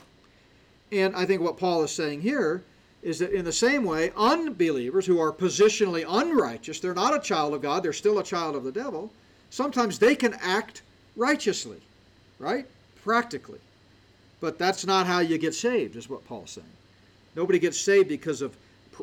And 0.91 1.15
I 1.15 1.25
think 1.25 1.41
what 1.41 1.57
Paul 1.57 1.83
is 1.83 1.91
saying 1.91 2.21
here 2.21 2.63
is 3.01 3.19
that 3.19 3.31
in 3.31 3.45
the 3.45 3.51
same 3.51 3.83
way, 3.83 4.11
unbelievers 4.15 5.05
who 5.05 5.19
are 5.19 5.31
positionally 5.31 6.05
unrighteous, 6.07 6.79
they're 6.79 6.93
not 6.93 7.15
a 7.15 7.19
child 7.19 7.53
of 7.53 7.61
God, 7.61 7.83
they're 7.83 7.93
still 7.93 8.19
a 8.19 8.23
child 8.23 8.55
of 8.55 8.63
the 8.63 8.71
devil, 8.71 9.11
sometimes 9.49 9.97
they 9.97 10.15
can 10.15 10.35
act 10.41 10.81
righteously, 11.15 11.81
right? 12.39 12.65
practically. 13.03 13.59
But 14.39 14.57
that's 14.57 14.85
not 14.85 15.05
how 15.05 15.19
you 15.19 15.37
get 15.37 15.53
saved, 15.53 15.95
is 15.95 16.09
what 16.09 16.25
Paul's 16.25 16.51
saying. 16.51 16.67
Nobody 17.35 17.59
gets 17.59 17.79
saved 17.79 18.09
because 18.09 18.41
of 18.41 18.55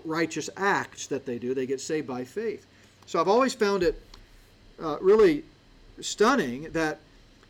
righteous 0.04 0.50
acts 0.56 1.06
that 1.08 1.26
they 1.26 1.38
do, 1.38 1.54
they 1.54 1.66
get 1.66 1.80
saved 1.80 2.06
by 2.06 2.24
faith. 2.24 2.66
So 3.06 3.20
I've 3.20 3.28
always 3.28 3.54
found 3.54 3.82
it 3.82 4.00
uh, 4.80 4.98
really 5.00 5.44
stunning 6.00 6.70
that 6.72 6.98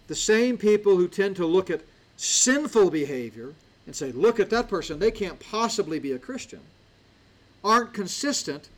the 0.07 0.15
same 0.15 0.57
people 0.57 0.97
who 0.97 1.09
tend 1.09 1.37
to 1.37 1.47
look 1.47 1.71
at 1.71 1.83
sinful 2.17 2.91
behavior 2.91 3.55
and 3.89 3.97
say, 3.97 4.13
look 4.13 4.39
at 4.39 4.51
that 4.51 4.69
person, 4.69 4.99
they 4.99 5.11
can't 5.11 5.41
possibly 5.41 5.99
be 5.99 6.13
a 6.13 6.19
Christian, 6.19 6.61
aren't 7.65 7.95
consistent 7.95 8.69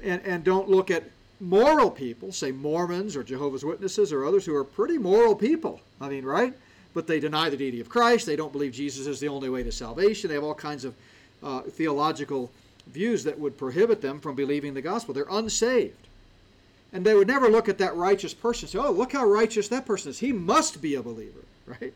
and, 0.00 0.22
and 0.24 0.44
don't 0.44 0.68
look 0.68 0.92
at 0.92 1.02
moral 1.40 1.90
people, 1.90 2.30
say 2.30 2.52
Mormons 2.52 3.16
or 3.16 3.24
Jehovah's 3.24 3.64
Witnesses 3.64 4.12
or 4.12 4.24
others 4.24 4.46
who 4.46 4.54
are 4.54 4.62
pretty 4.62 4.96
moral 4.96 5.34
people. 5.34 5.80
I 6.00 6.08
mean, 6.08 6.24
right? 6.24 6.54
But 6.94 7.08
they 7.08 7.18
deny 7.18 7.50
the 7.50 7.56
deity 7.56 7.80
of 7.80 7.88
Christ. 7.88 8.26
They 8.26 8.36
don't 8.36 8.52
believe 8.52 8.72
Jesus 8.72 9.08
is 9.08 9.18
the 9.18 9.26
only 9.26 9.50
way 9.50 9.64
to 9.64 9.72
salvation. 9.72 10.28
They 10.28 10.34
have 10.34 10.44
all 10.44 10.54
kinds 10.54 10.84
of 10.84 10.94
uh, 11.42 11.62
theological 11.62 12.48
views 12.86 13.24
that 13.24 13.36
would 13.36 13.58
prohibit 13.58 14.00
them 14.02 14.20
from 14.20 14.36
believing 14.36 14.72
the 14.72 14.82
gospel. 14.82 15.12
They're 15.14 15.26
unsaved. 15.28 16.06
And 16.92 17.04
they 17.04 17.14
would 17.14 17.26
never 17.26 17.48
look 17.48 17.68
at 17.68 17.78
that 17.78 17.96
righteous 17.96 18.34
person 18.34 18.66
and 18.66 18.70
say, 18.70 18.78
oh, 18.78 18.92
look 18.92 19.10
how 19.10 19.26
righteous 19.26 19.66
that 19.66 19.84
person 19.84 20.10
is. 20.10 20.20
He 20.20 20.32
must 20.32 20.80
be 20.80 20.94
a 20.94 21.02
believer, 21.02 21.40
right? 21.66 21.92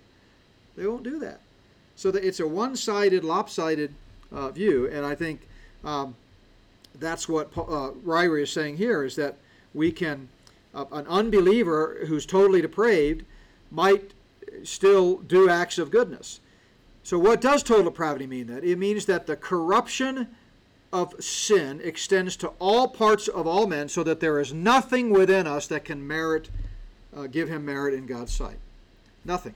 They 0.77 0.89
won't 0.89 1.05
do 1.05 1.21
that. 1.21 1.39
So 1.99 2.13
that 2.13 2.25
it's 2.25 2.39
a 2.39 2.47
one 2.47 2.77
sided, 2.77 3.25
lopsided 3.25 3.93
uh, 4.31 4.51
view. 4.51 4.89
And 4.89 5.05
I 5.05 5.17
think 5.17 5.41
um, 5.85 6.15
that's 7.01 7.29
what 7.29 7.49
uh, 7.59 7.91
Ryrie 8.07 8.43
is 8.43 8.53
saying 8.53 8.77
here 8.77 9.03
is 9.03 9.17
that 9.17 9.35
we 9.75 9.91
can, 9.91 10.29
uh, 10.73 10.85
an 10.93 11.09
unbeliever 11.09 12.05
who's 12.07 12.25
totally 12.25 12.63
depraved 12.63 13.25
might 13.73 14.13
still 14.63 15.17
do 15.17 15.51
acts 15.51 15.77
of 15.77 15.91
goodness. 15.91 16.39
So, 17.03 17.19
what 17.19 17.41
does 17.41 17.65
total 17.65 17.87
depravity 17.87 18.29
mean 18.29 18.47
then? 18.47 18.63
It 18.63 18.79
means 18.79 19.07
that 19.07 19.27
the 19.27 19.35
corruption 19.35 20.29
of 20.93 21.21
sin 21.21 21.81
extends 21.83 22.37
to 22.37 22.53
all 22.61 22.87
parts 22.87 23.27
of 23.27 23.45
all 23.49 23.67
men 23.67 23.89
so 23.89 24.05
that 24.05 24.21
there 24.21 24.39
is 24.39 24.55
nothing 24.55 25.11
within 25.11 25.49
us 25.49 25.67
that 25.67 25.85
can 25.85 26.07
merit, 26.07 26.49
uh, 27.17 27.27
give 27.27 27.49
him 27.49 27.65
merit 27.65 27.93
in 27.93 28.07
God's 28.07 28.33
sight. 28.33 28.59
Nothing. 29.25 29.55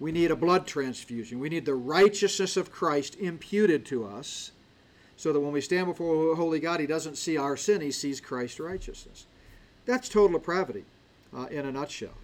We 0.00 0.12
need 0.12 0.30
a 0.30 0.36
blood 0.36 0.66
transfusion. 0.66 1.38
We 1.38 1.50
need 1.50 1.66
the 1.66 1.74
righteousness 1.74 2.56
of 2.56 2.72
Christ 2.72 3.16
imputed 3.20 3.84
to 3.86 4.06
us 4.06 4.50
so 5.16 5.32
that 5.34 5.40
when 5.40 5.52
we 5.52 5.60
stand 5.60 5.86
before 5.86 6.34
holy 6.34 6.58
God, 6.58 6.80
he 6.80 6.86
doesn't 6.86 7.18
see 7.18 7.36
our 7.36 7.56
sin, 7.56 7.82
he 7.82 7.90
sees 7.90 8.20
Christ's 8.20 8.58
righteousness. 8.58 9.26
That's 9.84 10.08
total 10.08 10.38
depravity 10.38 10.84
uh, 11.36 11.46
in 11.50 11.66
a 11.66 11.72
nutshell. 11.72 12.14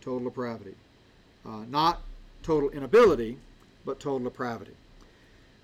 Total 0.00 0.28
depravity. 0.28 0.74
Uh, 1.46 1.62
not 1.70 2.02
total 2.42 2.70
inability, 2.70 3.38
but 3.84 4.00
total 4.00 4.18
depravity. 4.18 4.74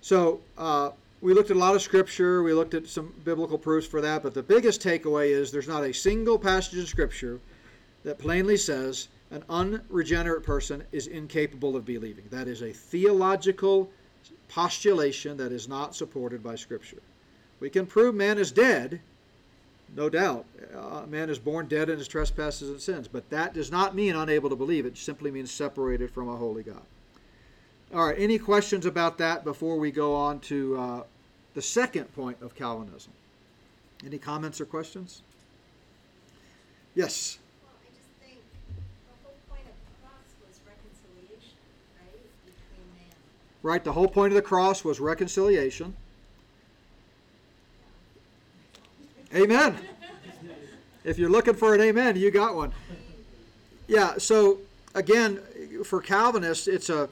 So, 0.00 0.40
uh, 0.56 0.90
we 1.20 1.34
looked 1.34 1.50
at 1.50 1.56
a 1.56 1.58
lot 1.58 1.74
of 1.74 1.82
scripture, 1.82 2.42
we 2.42 2.54
looked 2.54 2.72
at 2.72 2.86
some 2.86 3.12
biblical 3.24 3.58
proofs 3.58 3.86
for 3.86 4.00
that, 4.00 4.22
but 4.22 4.32
the 4.32 4.42
biggest 4.42 4.80
takeaway 4.80 5.30
is 5.30 5.52
there's 5.52 5.68
not 5.68 5.82
a 5.82 5.92
single 5.92 6.38
passage 6.38 6.78
in 6.78 6.86
scripture 6.86 7.40
that 8.04 8.18
plainly 8.18 8.56
says 8.56 9.08
an 9.30 9.44
unregenerate 9.48 10.42
person 10.42 10.82
is 10.92 11.06
incapable 11.06 11.76
of 11.76 11.84
believing. 11.84 12.24
That 12.30 12.48
is 12.48 12.62
a 12.62 12.72
theological 12.72 13.90
postulation 14.48 15.36
that 15.36 15.52
is 15.52 15.68
not 15.68 15.94
supported 15.94 16.42
by 16.42 16.56
Scripture. 16.56 17.02
We 17.60 17.70
can 17.70 17.86
prove 17.86 18.14
man 18.14 18.38
is 18.38 18.50
dead, 18.50 19.00
no 19.96 20.08
doubt. 20.08 20.46
Uh, 20.76 21.02
man 21.06 21.30
is 21.30 21.38
born 21.38 21.66
dead 21.66 21.90
in 21.90 21.98
his 21.98 22.08
trespasses 22.08 22.70
and 22.70 22.80
sins, 22.80 23.08
but 23.08 23.28
that 23.30 23.54
does 23.54 23.70
not 23.70 23.94
mean 23.94 24.16
unable 24.16 24.50
to 24.50 24.56
believe. 24.56 24.86
It 24.86 24.96
simply 24.96 25.30
means 25.30 25.50
separated 25.50 26.10
from 26.10 26.28
a 26.28 26.36
holy 26.36 26.62
God. 26.62 26.82
All 27.92 28.06
right, 28.06 28.16
any 28.18 28.38
questions 28.38 28.86
about 28.86 29.18
that 29.18 29.42
before 29.42 29.76
we 29.76 29.90
go 29.90 30.14
on 30.14 30.38
to 30.40 30.76
uh, 30.76 31.02
the 31.54 31.62
second 31.62 32.12
point 32.14 32.38
of 32.40 32.54
Calvinism? 32.54 33.12
Any 34.06 34.18
comments 34.18 34.60
or 34.60 34.64
questions? 34.64 35.22
Yes. 36.94 37.39
Right? 43.62 43.82
The 43.82 43.92
whole 43.92 44.08
point 44.08 44.32
of 44.32 44.36
the 44.36 44.42
cross 44.42 44.84
was 44.84 45.00
reconciliation. 45.00 45.94
Amen. 49.34 49.76
If 51.04 51.18
you're 51.18 51.30
looking 51.30 51.54
for 51.54 51.74
an 51.74 51.80
amen, 51.80 52.16
you 52.16 52.30
got 52.30 52.54
one. 52.54 52.72
Yeah, 53.86 54.18
so 54.18 54.58
again, 54.94 55.40
for 55.84 56.00
Calvinists, 56.00 56.66
it's 56.66 56.90
a 56.90 57.08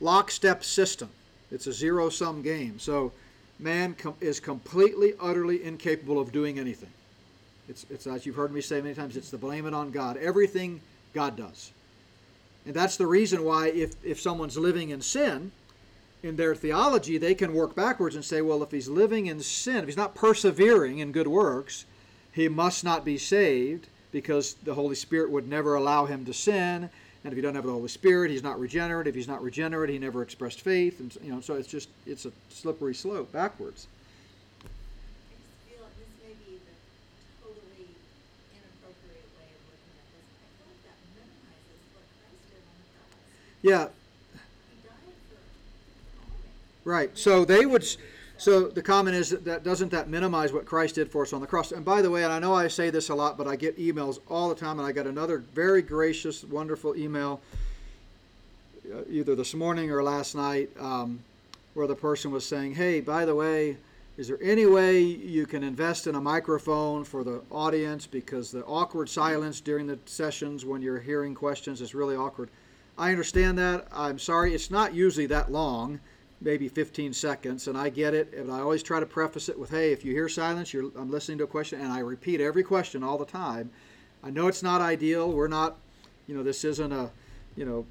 lockstep 0.00 0.64
system, 0.64 1.10
it's 1.50 1.66
a 1.66 1.72
zero 1.72 2.08
sum 2.08 2.42
game. 2.42 2.78
So 2.78 3.12
man 3.58 3.94
com- 3.94 4.14
is 4.20 4.40
completely, 4.40 5.14
utterly 5.20 5.64
incapable 5.64 6.20
of 6.20 6.32
doing 6.32 6.58
anything. 6.58 6.90
It's, 7.68 7.84
it's, 7.90 8.06
as 8.06 8.24
you've 8.24 8.36
heard 8.36 8.52
me 8.52 8.60
say 8.60 8.80
many 8.80 8.94
times, 8.94 9.16
it's 9.16 9.30
the 9.30 9.38
blame 9.38 9.66
it 9.66 9.74
on 9.74 9.90
God. 9.90 10.16
Everything 10.16 10.80
God 11.12 11.36
does. 11.36 11.72
And 12.64 12.74
that's 12.74 12.96
the 12.96 13.06
reason 13.06 13.44
why, 13.44 13.68
if, 13.68 13.92
if 14.04 14.20
someone's 14.20 14.56
living 14.56 14.90
in 14.90 15.00
sin, 15.02 15.52
in 16.22 16.36
their 16.36 16.54
theology, 16.54 17.18
they 17.18 17.34
can 17.34 17.54
work 17.54 17.74
backwards 17.74 18.14
and 18.14 18.24
say, 18.24 18.42
well, 18.42 18.62
if 18.62 18.70
he's 18.70 18.88
living 18.88 19.26
in 19.26 19.40
sin, 19.40 19.76
if 19.76 19.86
he's 19.86 19.96
not 19.96 20.14
persevering 20.14 20.98
in 20.98 21.12
good 21.12 21.28
works, 21.28 21.84
he 22.32 22.48
must 22.48 22.84
not 22.84 23.04
be 23.04 23.18
saved 23.18 23.88
because 24.10 24.54
the 24.64 24.74
Holy 24.74 24.94
Spirit 24.94 25.30
would 25.30 25.48
never 25.48 25.74
allow 25.74 26.06
him 26.06 26.24
to 26.24 26.32
sin. 26.32 26.90
And 27.24 27.32
if 27.32 27.36
he 27.36 27.40
doesn't 27.40 27.56
have 27.56 27.66
the 27.66 27.72
Holy 27.72 27.88
Spirit, 27.88 28.30
he's 28.30 28.42
not 28.42 28.58
regenerate. 28.58 29.06
If 29.06 29.14
he's 29.14 29.28
not 29.28 29.42
regenerate, 29.42 29.90
he 29.90 29.98
never 29.98 30.22
expressed 30.22 30.60
faith. 30.60 31.00
And 31.00 31.16
you 31.22 31.32
know, 31.32 31.40
so 31.40 31.54
it's 31.54 31.68
just 31.68 31.88
it's 32.06 32.26
a 32.26 32.32
slippery 32.48 32.94
slope 32.94 33.30
backwards. 33.32 33.86
Yeah, 43.60 43.88
Right. 46.88 47.10
So 47.18 47.44
they 47.44 47.66
would. 47.66 47.86
So 48.38 48.68
the 48.68 48.80
comment 48.80 49.14
is 49.14 49.28
that, 49.28 49.62
doesn't 49.62 49.90
that 49.90 50.08
minimize 50.08 50.54
what 50.54 50.64
Christ 50.64 50.94
did 50.94 51.10
for 51.10 51.20
us 51.20 51.34
on 51.34 51.42
the 51.42 51.46
cross? 51.46 51.70
And 51.70 51.84
by 51.84 52.00
the 52.00 52.10
way, 52.10 52.24
and 52.24 52.32
I 52.32 52.38
know 52.38 52.54
I 52.54 52.68
say 52.68 52.88
this 52.88 53.10
a 53.10 53.14
lot, 53.14 53.36
but 53.36 53.46
I 53.46 53.56
get 53.56 53.78
emails 53.78 54.20
all 54.26 54.48
the 54.48 54.54
time, 54.54 54.78
and 54.78 54.88
I 54.88 54.92
got 54.92 55.06
another 55.06 55.36
very 55.36 55.82
gracious, 55.82 56.44
wonderful 56.44 56.96
email 56.96 57.42
uh, 58.90 59.02
either 59.10 59.34
this 59.34 59.52
morning 59.52 59.90
or 59.90 60.02
last 60.02 60.34
night 60.34 60.70
um, 60.80 61.20
where 61.74 61.86
the 61.86 61.94
person 61.94 62.30
was 62.30 62.46
saying, 62.46 62.74
"Hey, 62.74 63.00
by 63.00 63.26
the 63.26 63.34
way." 63.34 63.76
Is 64.16 64.26
there 64.26 64.38
any 64.42 64.66
way 64.66 64.98
you 64.98 65.46
can 65.46 65.62
invest 65.62 66.08
in 66.08 66.16
a 66.16 66.20
microphone 66.20 67.04
for 67.04 67.22
the 67.22 67.40
audience 67.52 68.04
because 68.04 68.50
the 68.50 68.64
awkward 68.64 69.08
silence 69.08 69.60
during 69.60 69.86
the 69.86 69.96
sessions 70.06 70.64
when 70.64 70.82
you're 70.82 70.98
hearing 70.98 71.36
questions 71.36 71.80
is 71.80 71.94
really 71.94 72.16
awkward? 72.16 72.48
I 72.98 73.12
understand 73.12 73.58
that. 73.58 73.86
I'm 73.92 74.18
sorry, 74.18 74.54
it's 74.54 74.72
not 74.72 74.92
usually 74.92 75.26
that 75.26 75.52
long 75.52 76.00
maybe 76.40 76.68
15 76.68 77.12
seconds, 77.12 77.68
and 77.68 77.76
I 77.76 77.88
get 77.88 78.14
it. 78.14 78.32
And 78.34 78.50
I 78.50 78.60
always 78.60 78.82
try 78.82 79.00
to 79.00 79.06
preface 79.06 79.48
it 79.48 79.58
with, 79.58 79.70
"Hey, 79.70 79.92
if 79.92 80.04
you 80.04 80.12
hear 80.12 80.28
silence, 80.28 80.72
I'm 80.74 81.10
listening 81.10 81.38
to 81.38 81.44
a 81.44 81.48
question," 81.48 81.80
and 81.80 81.92
I 81.92 82.00
repeat 82.00 82.40
every 82.40 82.62
question 82.62 83.02
all 83.02 83.18
the 83.18 83.24
time. 83.24 83.70
I 84.22 84.30
know 84.30 84.48
it's 84.48 84.62
not 84.62 84.80
ideal. 84.80 85.30
We're 85.32 85.48
not, 85.48 85.76
you 86.26 86.36
know, 86.36 86.42
this 86.42 86.64
isn't 86.64 86.92
a, 86.92 87.10
you 87.56 87.64
know, 87.64 87.86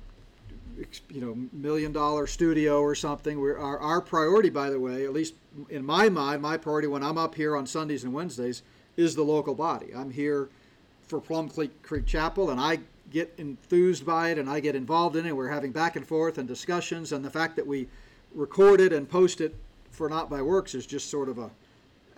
you 1.09 1.21
know, 1.21 1.37
million 1.51 1.91
dollar 1.91 2.27
studio 2.27 2.81
or 2.81 2.95
something. 2.95 3.39
We're, 3.39 3.57
our, 3.57 3.79
our 3.79 4.01
priority, 4.01 4.49
by 4.49 4.69
the 4.69 4.79
way, 4.79 5.05
at 5.05 5.13
least 5.13 5.33
in 5.69 5.85
my 5.85 6.09
mind, 6.09 6.41
my 6.41 6.57
priority 6.57 6.87
when 6.87 7.03
I'm 7.03 7.17
up 7.17 7.35
here 7.35 7.55
on 7.55 7.65
Sundays 7.65 8.03
and 8.03 8.13
Wednesdays 8.13 8.61
is 8.95 9.15
the 9.15 9.23
local 9.23 9.55
body. 9.55 9.93
I'm 9.95 10.11
here 10.11 10.49
for 11.07 11.19
Plum 11.19 11.49
Creek 11.49 12.05
Chapel, 12.05 12.49
and 12.49 12.59
I 12.59 12.79
get 13.11 13.33
enthused 13.37 14.05
by 14.05 14.31
it 14.31 14.37
and 14.37 14.49
I 14.49 14.59
get 14.59 14.75
involved 14.75 15.15
in 15.15 15.25
it. 15.25 15.35
We're 15.35 15.47
having 15.47 15.71
back 15.71 15.95
and 15.95 16.05
forth 16.05 16.37
and 16.37 16.47
discussions, 16.47 17.11
and 17.11 17.23
the 17.23 17.29
fact 17.29 17.55
that 17.55 17.65
we 17.65 17.87
record 18.33 18.81
it 18.81 18.93
and 18.93 19.09
post 19.09 19.41
it 19.41 19.55
for 19.91 20.09
Not 20.09 20.29
by 20.29 20.41
Works 20.41 20.75
is 20.75 20.85
just 20.85 21.09
sort 21.09 21.29
of 21.29 21.37
a, 21.37 21.49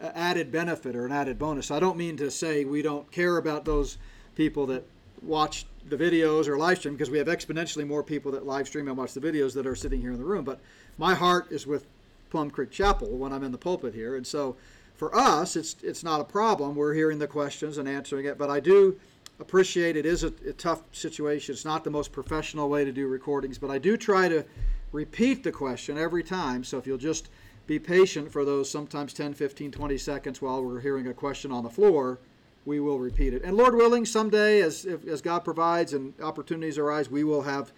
a 0.01 0.17
added 0.17 0.51
benefit 0.51 0.95
or 0.95 1.05
an 1.05 1.11
added 1.11 1.39
bonus. 1.39 1.71
I 1.71 1.79
don't 1.79 1.97
mean 1.97 2.17
to 2.17 2.29
say 2.29 2.65
we 2.65 2.81
don't 2.81 3.09
care 3.11 3.37
about 3.37 3.65
those 3.65 3.97
people 4.35 4.65
that 4.67 4.83
watch 5.21 5.65
the 5.87 5.97
videos 5.97 6.47
or 6.47 6.57
live 6.57 6.77
stream 6.77 6.95
because 6.95 7.09
we 7.09 7.17
have 7.17 7.27
exponentially 7.27 7.87
more 7.87 8.03
people 8.03 8.31
that 8.31 8.45
live 8.45 8.67
stream 8.67 8.87
and 8.87 8.97
watch 8.97 9.13
the 9.13 9.19
videos 9.19 9.53
that 9.53 9.65
are 9.65 9.75
sitting 9.75 10.01
here 10.01 10.11
in 10.11 10.17
the 10.17 10.25
room. 10.25 10.43
But 10.43 10.59
my 10.97 11.15
heart 11.15 11.51
is 11.51 11.65
with 11.65 11.85
Plum 12.29 12.51
Creek 12.51 12.71
Chapel 12.71 13.17
when 13.17 13.33
I'm 13.33 13.43
in 13.43 13.51
the 13.51 13.57
pulpit 13.57 13.93
here, 13.93 14.15
and 14.15 14.25
so 14.25 14.55
for 14.95 15.15
us, 15.15 15.55
it's 15.55 15.77
it's 15.81 16.03
not 16.03 16.19
a 16.19 16.25
problem. 16.25 16.75
We're 16.75 16.93
hearing 16.93 17.19
the 17.19 17.27
questions 17.27 17.77
and 17.77 17.87
answering 17.87 18.25
it, 18.25 18.37
but 18.37 18.49
I 18.49 18.59
do 18.59 18.99
appreciate 19.39 19.95
it 19.95 20.05
is 20.05 20.23
a, 20.23 20.33
a 20.47 20.53
tough 20.53 20.81
situation. 20.91 21.53
It's 21.53 21.65
not 21.65 21.85
the 21.85 21.89
most 21.89 22.11
professional 22.11 22.69
way 22.69 22.83
to 22.83 22.91
do 22.91 23.07
recordings, 23.07 23.57
but 23.57 23.71
I 23.71 23.77
do 23.77 23.95
try 23.95 24.27
to 24.27 24.43
repeat 24.91 25.43
the 25.43 25.51
question 25.51 25.97
every 25.97 26.23
time. 26.23 26.63
So 26.63 26.77
if 26.77 26.87
you'll 26.87 26.97
just 26.97 27.29
be 27.67 27.79
patient 27.79 28.31
for 28.31 28.43
those 28.43 28.69
sometimes 28.69 29.13
10, 29.13 29.33
15, 29.33 29.71
20 29.71 29.97
seconds 29.97 30.41
while 30.41 30.63
we're 30.63 30.79
hearing 30.79 31.07
a 31.07 31.13
question 31.13 31.51
on 31.51 31.63
the 31.63 31.69
floor, 31.69 32.19
we 32.65 32.79
will 32.79 32.99
repeat 32.99 33.33
it. 33.33 33.43
And 33.43 33.55
Lord 33.55 33.75
willing, 33.75 34.05
someday, 34.05 34.61
as, 34.61 34.85
if, 34.85 35.07
as 35.07 35.21
God 35.21 35.43
provides 35.43 35.93
and 35.93 36.13
opportunities 36.21 36.77
arise, 36.77 37.09
we 37.09 37.23
will 37.23 37.41
have 37.41 37.71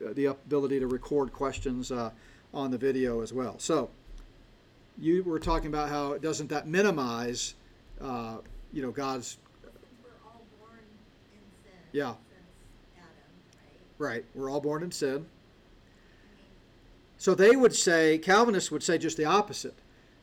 the 0.00 0.26
ability 0.26 0.80
to 0.80 0.86
record 0.86 1.32
questions 1.32 1.92
uh, 1.92 2.10
on 2.52 2.70
the 2.70 2.78
video 2.78 3.20
as 3.20 3.32
well. 3.32 3.58
So 3.58 3.90
you 4.98 5.22
were 5.24 5.38
talking 5.38 5.68
about 5.68 5.88
how 5.88 6.18
doesn't 6.18 6.48
that 6.48 6.66
minimize, 6.66 7.54
uh, 8.00 8.38
you 8.72 8.82
know, 8.82 8.90
God's. 8.90 9.38
Yeah. 11.92 12.08
Adam, 12.08 12.16
right? 13.98 14.08
right. 14.08 14.24
We're 14.34 14.50
all 14.50 14.60
born 14.60 14.82
in 14.82 14.90
sin. 14.90 15.26
So 17.18 17.34
they 17.34 17.56
would 17.56 17.74
say, 17.74 18.18
Calvinists 18.18 18.70
would 18.70 18.82
say 18.82 18.98
just 18.98 19.16
the 19.16 19.24
opposite. 19.24 19.74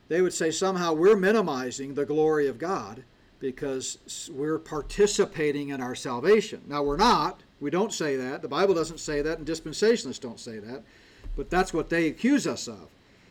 They 0.07 0.21
would 0.21 0.33
say 0.33 0.51
somehow 0.51 0.93
we're 0.93 1.15
minimizing 1.15 1.93
the 1.93 2.05
glory 2.05 2.47
of 2.47 2.59
God 2.59 3.03
because 3.39 4.29
we're 4.31 4.59
participating 4.59 5.69
in 5.69 5.81
our 5.81 5.95
salvation. 5.95 6.61
Now, 6.67 6.83
we're 6.83 6.97
not. 6.97 7.41
We 7.59 7.71
don't 7.71 7.93
say 7.93 8.15
that. 8.15 8.41
The 8.41 8.47
Bible 8.47 8.73
doesn't 8.73 8.99
say 8.99 9.21
that, 9.21 9.37
and 9.39 9.47
dispensationalists 9.47 10.19
don't 10.19 10.39
say 10.39 10.59
that. 10.59 10.83
But 11.35 11.49
that's 11.49 11.73
what 11.73 11.89
they 11.89 12.07
accuse 12.07 12.45
us 12.45 12.67
of. 12.67 12.89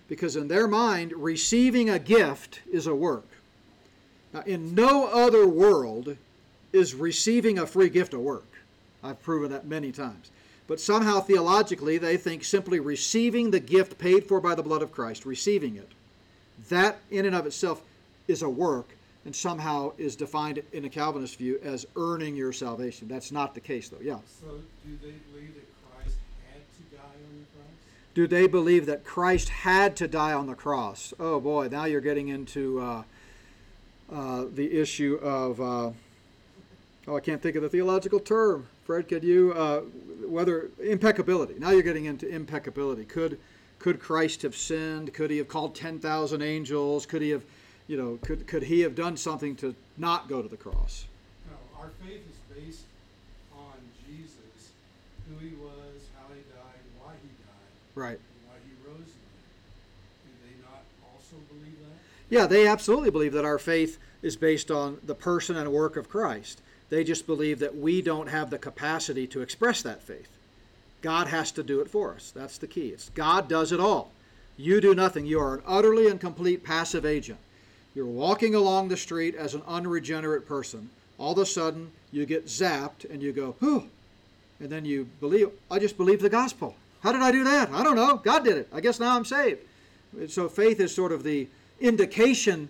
Because 0.08 0.36
in 0.36 0.48
their 0.48 0.66
mind, 0.66 1.12
receiving 1.12 1.90
a 1.90 1.98
gift 1.98 2.60
is 2.72 2.86
a 2.86 2.94
work. 2.94 3.28
Now, 4.32 4.42
in 4.46 4.74
no 4.74 5.06
other 5.06 5.46
world 5.46 6.16
is 6.72 6.94
receiving 6.94 7.58
a 7.58 7.66
free 7.66 7.88
gift 7.88 8.14
a 8.14 8.18
work. 8.18 8.46
I've 9.02 9.22
proven 9.22 9.50
that 9.50 9.66
many 9.66 9.92
times. 9.92 10.30
But 10.70 10.78
somehow 10.78 11.18
theologically, 11.18 11.98
they 11.98 12.16
think 12.16 12.44
simply 12.44 12.78
receiving 12.78 13.50
the 13.50 13.59
gift 13.59 13.98
paid 13.98 14.28
for 14.28 14.40
by 14.40 14.54
the 14.54 14.62
blood 14.62 14.83
of 14.83 14.92
Christ, 14.92 15.26
receiving 15.26 15.74
it, 15.74 15.88
that 16.68 16.98
in 17.11 17.26
and 17.26 17.35
of 17.35 17.44
itself 17.44 17.83
is 18.28 18.42
a 18.42 18.48
work 18.48 18.90
and 19.24 19.35
somehow 19.35 19.90
is 19.98 20.14
defined 20.14 20.62
in 20.72 20.85
a 20.85 20.88
Calvinist 20.88 21.38
view 21.38 21.59
as 21.64 21.87
earning 21.96 22.37
your 22.37 22.52
salvation. 22.52 23.09
That's 23.09 23.33
not 23.33 23.52
the 23.52 23.61
case, 23.61 23.88
though. 23.88 23.98
Yeah. 24.00 24.18
So, 24.40 24.61
do 24.85 24.96
they 25.02 25.14
believe 25.33 25.56
that 25.56 25.66
Christ 25.90 26.18
had 26.52 26.62
to 26.76 26.96
die 26.96 27.02
on 27.02 27.40
the 27.40 27.59
cross? 27.59 27.74
Do 28.14 28.26
they 28.28 28.46
believe 28.46 28.87
that 28.87 29.04
Christ 29.04 29.48
had 29.48 29.96
to 29.96 30.06
die 30.06 30.35
on 30.35 30.46
the 30.46 30.54
cross? 30.54 31.12
Oh 31.18 31.40
boy, 31.40 31.66
now 31.66 31.87
you're 31.87 32.00
getting 32.00 32.28
into 32.28 32.78
uh, 32.80 33.02
uh, 34.12 34.44
the 34.54 34.80
issue 34.80 35.18
of. 35.20 35.61
Uh, 35.61 35.90
oh, 37.10 37.16
I 37.16 37.20
can't 37.20 37.42
think 37.42 37.56
of 37.56 37.62
the 37.62 37.68
theological 37.68 38.20
term. 38.20 38.68
Fred, 38.84 39.08
could 39.08 39.24
you? 39.24 39.52
Uh, 39.52 39.80
whether 40.26 40.70
impeccability. 40.82 41.54
Now 41.58 41.70
you're 41.70 41.82
getting 41.82 42.04
into 42.04 42.28
impeccability. 42.28 43.04
Could 43.04 43.38
could 43.78 44.00
Christ 44.00 44.42
have 44.42 44.54
sinned? 44.54 45.12
Could 45.12 45.30
he 45.30 45.38
have 45.38 45.48
called 45.48 45.74
ten 45.74 45.98
thousand 45.98 46.42
angels? 46.42 47.06
Could 47.06 47.22
he 47.22 47.30
have 47.30 47.42
you 47.90 47.96
know, 47.96 48.20
could, 48.22 48.46
could 48.46 48.62
he 48.62 48.82
have 48.82 48.94
done 48.94 49.16
something 49.16 49.56
to 49.56 49.74
not 49.98 50.28
go 50.28 50.40
to 50.40 50.48
the 50.48 50.56
cross? 50.56 51.06
No, 51.50 51.82
our 51.82 51.90
faith 52.06 52.22
is 52.22 52.56
based 52.56 52.84
on 53.52 53.74
Jesus, 54.06 54.70
who 55.28 55.44
he 55.44 55.56
was, 55.56 56.06
how 56.16 56.32
he 56.32 56.40
died, 56.54 56.78
why 57.00 57.14
he 57.20 57.28
died, 57.42 57.96
right? 57.96 58.20
why 58.46 58.54
he 58.64 58.88
rose 58.88 59.00
again. 59.00 59.42
Do 60.22 60.30
they 60.46 60.62
not 60.62 60.84
also 61.12 61.34
believe 61.48 61.76
that? 61.80 61.98
Yeah, 62.28 62.46
they 62.46 62.68
absolutely 62.68 63.10
believe 63.10 63.32
that 63.32 63.44
our 63.44 63.58
faith 63.58 63.98
is 64.22 64.36
based 64.36 64.70
on 64.70 64.98
the 65.02 65.16
person 65.16 65.56
and 65.56 65.72
work 65.72 65.96
of 65.96 66.08
Christ. 66.08 66.62
They 66.90 67.05
just 67.05 67.26
believe 67.26 67.61
that 67.61 67.76
we 67.76 68.03
don't 68.03 68.29
have 68.29 68.50
the 68.50 68.59
capacity 68.59 69.26
to 69.29 69.40
express 69.40 69.81
that 69.83 70.03
faith. 70.03 70.29
God 71.03 71.29
has 71.29 71.50
to 71.53 71.62
do 71.62 71.81
it 71.81 71.88
for 71.88 72.12
us. 72.12 72.33
That's 72.35 72.59
the 72.59 72.66
key. 72.66 72.88
It's 72.88 73.09
God 73.11 73.48
does 73.48 73.72
it 73.72 73.81
all. 73.81 74.11
You 74.57 74.81
do 74.81 74.94
nothing. 74.94 75.24
You 75.24 75.40
are 75.40 75.55
an 75.55 75.62
utterly 75.66 76.09
and 76.09 76.20
complete 76.20 76.62
passive 76.62 77.07
agent. 77.07 77.38
You're 77.94 78.05
walking 78.07 78.55
along 78.55 78.88
the 78.88 78.96
street 78.96 79.35
as 79.35 79.55
an 79.55 79.62
unregenerate 79.66 80.46
person. 80.46 80.90
All 81.16 81.33
of 81.33 81.38
a 81.38 81.46
sudden, 81.46 81.90
you 82.12 82.26
get 82.26 82.46
zapped 82.46 83.09
and 83.11 83.22
you 83.22 83.33
go, 83.33 83.57
whew. 83.61 83.88
And 84.59 84.68
then 84.68 84.85
you 84.85 85.09
believe, 85.20 85.50
I 85.70 85.79
just 85.79 85.96
believe 85.96 86.20
the 86.20 86.29
gospel. 86.29 86.74
How 87.03 87.12
did 87.12 87.22
I 87.22 87.33
do 87.33 87.44
that? 87.44 87.70
I 87.70 87.83
don't 87.83 87.96
know. 87.96 88.16
God 88.16 88.44
did 88.44 88.59
it. 88.59 88.68
I 88.72 88.81
guess 88.81 89.00
now 89.00 89.16
I'm 89.16 89.24
saved. 89.24 89.61
So 90.29 90.48
faith 90.48 90.81
is 90.81 90.94
sort 90.94 91.12
of 91.12 91.22
the 91.22 91.48
indication 91.81 92.68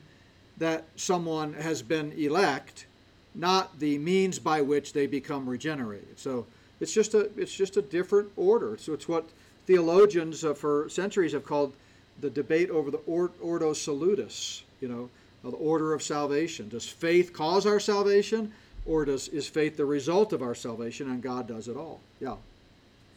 that 0.58 0.84
someone 0.94 1.54
has 1.54 1.82
been 1.82 2.12
elect, 2.12 2.86
not 3.34 3.78
the 3.78 3.98
means 3.98 4.38
by 4.38 4.60
which 4.60 4.92
they 4.92 5.06
become 5.06 5.48
regenerated. 5.48 6.18
So 6.18 6.46
it's 6.80 6.92
just 6.92 7.14
a 7.14 7.30
it's 7.36 7.54
just 7.54 7.76
a 7.76 7.82
different 7.82 8.30
order. 8.36 8.76
So 8.76 8.92
it's 8.92 9.08
what 9.08 9.28
theologians 9.66 10.44
uh, 10.44 10.54
for 10.54 10.88
centuries 10.88 11.32
have 11.32 11.44
called 11.44 11.74
the 12.20 12.30
debate 12.30 12.70
over 12.70 12.90
the 12.90 12.98
ordo 13.06 13.72
salutis 13.72 14.62
you 14.80 14.88
know, 14.88 15.08
the 15.42 15.56
order 15.56 15.92
of 15.92 16.02
salvation. 16.02 16.68
Does 16.68 16.86
faith 16.86 17.32
cause 17.32 17.66
our 17.66 17.80
salvation, 17.80 18.52
or 18.86 19.04
does 19.04 19.28
is 19.28 19.46
faith 19.46 19.76
the 19.76 19.84
result 19.84 20.32
of 20.32 20.42
our 20.42 20.54
salvation, 20.54 21.10
and 21.10 21.22
God 21.22 21.46
does 21.46 21.68
it 21.68 21.76
all? 21.76 22.00
Yeah. 22.20 22.36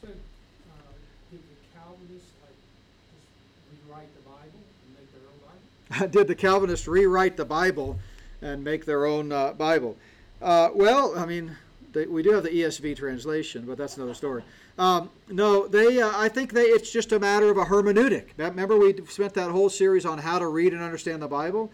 So, 0.02 0.08
uh, 0.08 0.12
did 1.32 1.39
the 1.39 1.80
Calvinists 1.80 2.32
like 2.43 2.56
just 3.12 3.88
rewrite 3.88 4.13
the 4.15 4.30
Bible 4.30 4.60
and 4.86 4.95
make 4.95 5.10
their 5.13 5.21
own 5.32 5.39
Bible? 5.99 6.08
did 6.19 6.28
the 6.28 6.36
Calvinists 6.36 6.88
rewrite 6.88 7.38
the 7.38 7.45
Bible 7.45 7.97
and 8.43 8.63
make 8.63 8.86
their 8.86 9.06
own 9.06 9.32
uh, 9.32 9.53
Bible? 9.53 9.97
Uh, 10.41 10.69
well, 10.73 11.17
I 11.17 11.25
mean, 11.25 11.56
they, 11.93 12.06
we 12.06 12.21
do 12.21 12.32
have 12.32 12.43
the 12.43 12.49
ESV 12.49 12.97
translation, 12.97 13.65
but 13.65 13.77
that's 13.77 13.97
another 13.97 14.13
story. 14.13 14.43
Um, 14.77 15.10
no, 15.29 15.67
they. 15.67 16.01
Uh, 16.01 16.12
I 16.15 16.27
think 16.29 16.51
they. 16.51 16.63
It's 16.63 16.91
just 16.91 17.12
a 17.12 17.19
matter 17.19 17.49
of 17.49 17.58
a 17.58 17.65
hermeneutic. 17.65 18.29
Remember, 18.38 18.77
we 18.77 18.95
spent 19.08 19.34
that 19.36 19.51
whole 19.51 19.69
series 19.69 20.06
on 20.06 20.17
how 20.17 20.39
to 20.39 20.47
read 20.47 20.73
and 20.73 20.82
understand 20.82 21.21
the 21.21 21.27
Bible. 21.27 21.71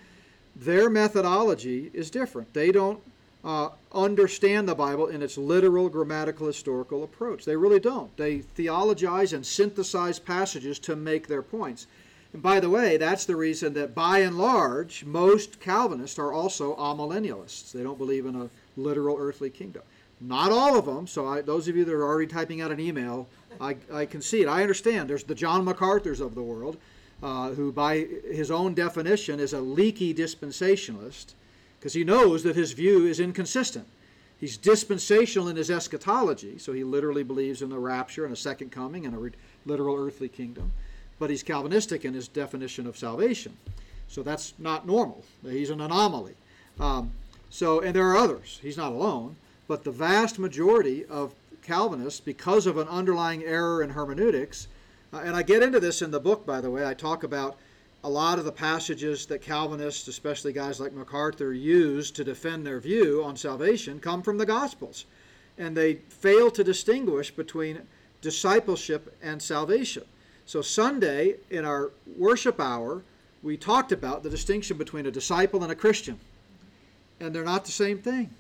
Their 0.56 0.90
methodology 0.90 1.90
is 1.94 2.10
different. 2.10 2.54
They 2.54 2.72
don't 2.72 3.02
uh, 3.44 3.70
understand 3.94 4.68
the 4.68 4.76
Bible 4.76 5.08
in 5.08 5.22
its 5.22 5.38
literal, 5.38 5.88
grammatical, 5.88 6.48
historical 6.48 7.04
approach. 7.04 7.46
They 7.46 7.56
really 7.56 7.80
don't. 7.80 8.16
They 8.18 8.40
theologize 8.40 9.32
and 9.32 9.46
synthesize 9.46 10.20
passages 10.20 10.78
to 10.80 10.96
make 10.98 11.28
their 11.28 11.42
points. 11.42 11.88
And 12.34 12.42
by 12.44 12.60
the 12.60 12.70
way, 12.70 12.98
that's 12.98 13.26
the 13.26 13.36
reason 13.36 13.74
that 13.74 13.96
by 13.96 14.20
and 14.20 14.38
large, 14.38 15.04
most 15.04 15.60
Calvinists 15.60 16.20
are 16.20 16.32
also 16.32 16.76
amillennialists. 16.76 17.72
They 17.72 17.82
don't 17.82 17.98
believe 17.98 18.26
in 18.26 18.36
a 18.36 18.50
literal 18.78 19.18
earthly 19.20 19.50
kingdom. 19.50 19.82
Not 20.22 20.52
all 20.52 20.78
of 20.78 20.86
them. 20.86 21.08
So 21.08 21.28
I, 21.28 21.42
those 21.42 21.68
of 21.68 21.76
you 21.76 21.86
that 21.86 21.94
are 21.94 22.04
already 22.04 22.28
typing 22.28 22.62
out 22.62 22.72
an 22.72 22.80
email, 22.80 23.28
I, 23.60 23.78
I 23.92 24.04
it. 24.04 24.48
I 24.48 24.62
understand. 24.62 25.10
There's 25.10 25.24
the 25.24 25.36
John 25.36 25.66
MacArthur's 25.66 26.20
of 26.20 26.36
the 26.36 26.44
world, 26.44 26.78
uh, 27.24 27.52
who 27.52 27.72
by 27.72 28.06
his 28.32 28.52
own 28.52 28.74
definition 28.74 29.40
is 29.40 29.54
a 29.54 29.62
leaky 29.62 30.14
dispensationalist, 30.14 31.34
because 31.80 31.94
he 31.94 32.04
knows 32.04 32.44
that 32.44 32.56
his 32.56 32.74
view 32.74 33.06
is 33.06 33.20
inconsistent. 33.20 33.88
He's 34.40 34.56
dispensational 34.56 35.50
in 35.50 35.56
his 35.56 35.72
eschatology, 35.72 36.60
so 36.60 36.74
he 36.74 36.84
literally 36.84 37.24
believes 37.24 37.62
in 37.62 37.70
the 37.70 37.80
rapture 37.80 38.24
and 38.24 38.34
a 38.34 38.38
second 38.38 38.72
coming 38.72 39.06
and 39.06 39.16
a 39.16 39.18
re- 39.18 39.32
literal 39.66 39.96
earthly 39.96 40.30
kingdom. 40.30 40.72
But 41.20 41.30
he's 41.30 41.44
Calvinistic 41.44 42.06
in 42.06 42.14
his 42.14 42.28
definition 42.28 42.88
of 42.88 42.98
salvation. 42.98 43.58
So 44.08 44.24
that's 44.24 44.54
not 44.58 44.88
normal. 44.88 45.24
He's 45.44 45.70
an 45.70 45.82
anomaly. 45.82 46.34
Um, 46.80 47.12
so, 47.50 47.82
and 47.82 47.96
there 47.96 48.08
are 48.08 48.18
others. 48.18 48.60
He's 48.62 48.78
not 48.78 48.92
alone. 48.92 49.36
But 49.68 49.84
the 49.84 49.92
vast 49.92 50.40
majority 50.40 51.06
of 51.06 51.36
Calvinists, 51.62 52.20
because 52.20 52.66
of 52.66 52.78
an 52.78 52.88
underlying 52.88 53.44
error 53.44 53.84
in 53.84 53.92
hermeneutics, 53.92 54.68
uh, 55.14 55.18
and 55.18 55.36
I 55.36 55.44
get 55.44 55.62
into 55.62 55.80
this 55.80 56.02
in 56.02 56.10
the 56.10 56.20
book, 56.20 56.46
by 56.46 56.62
the 56.62 56.72
way, 56.72 56.88
I 56.88 56.94
talk 56.94 57.24
about 57.24 57.58
a 58.04 58.10
lot 58.10 58.40
of 58.40 58.46
the 58.46 58.52
passages 58.52 59.26
that 59.26 59.42
Calvinists, 59.42 60.08
especially 60.08 60.54
guys 60.54 60.80
like 60.80 60.94
MacArthur, 60.94 61.54
use 61.54 62.12
to 62.12 62.24
defend 62.24 62.66
their 62.66 62.80
view 62.80 63.24
on 63.24 63.36
salvation 63.36 64.00
come 64.00 64.22
from 64.22 64.38
the 64.38 64.46
Gospels. 64.46 65.06
And 65.58 65.76
they 65.76 65.96
fail 65.96 66.50
to 66.52 66.64
distinguish 66.64 67.30
between 67.30 67.82
discipleship 68.22 69.16
and 69.22 69.42
salvation. 69.42 70.04
So, 70.50 70.64
Sunday, 70.64 71.36
in 71.52 71.64
our 71.64 71.92
worship 72.18 72.60
hour, 72.60 73.04
we 73.44 73.56
talked 73.56 73.92
about 73.92 74.24
the 74.24 74.32
distinction 74.32 74.80
between 74.80 75.06
a 75.06 75.12
disciple 75.12 75.62
and 75.62 75.72
a 75.72 75.76
Christian. 75.76 76.20
And 77.20 77.36
they're 77.36 77.44
not 77.44 77.66
the 77.66 77.72
same 77.72 78.00
thing. 78.00 78.32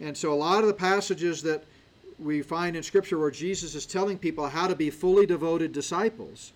And 0.00 0.16
so 0.16 0.32
a 0.32 0.36
lot 0.36 0.60
of 0.60 0.68
the 0.68 0.74
passages 0.74 1.42
that 1.42 1.64
we 2.20 2.40
find 2.40 2.76
in 2.76 2.84
Scripture 2.84 3.18
where 3.18 3.32
Jesus 3.32 3.74
is 3.74 3.84
telling 3.84 4.16
people 4.16 4.46
how 4.46 4.68
to 4.68 4.76
be 4.76 4.90
fully 4.90 5.26
devoted 5.26 5.72
disciples, 5.72 6.52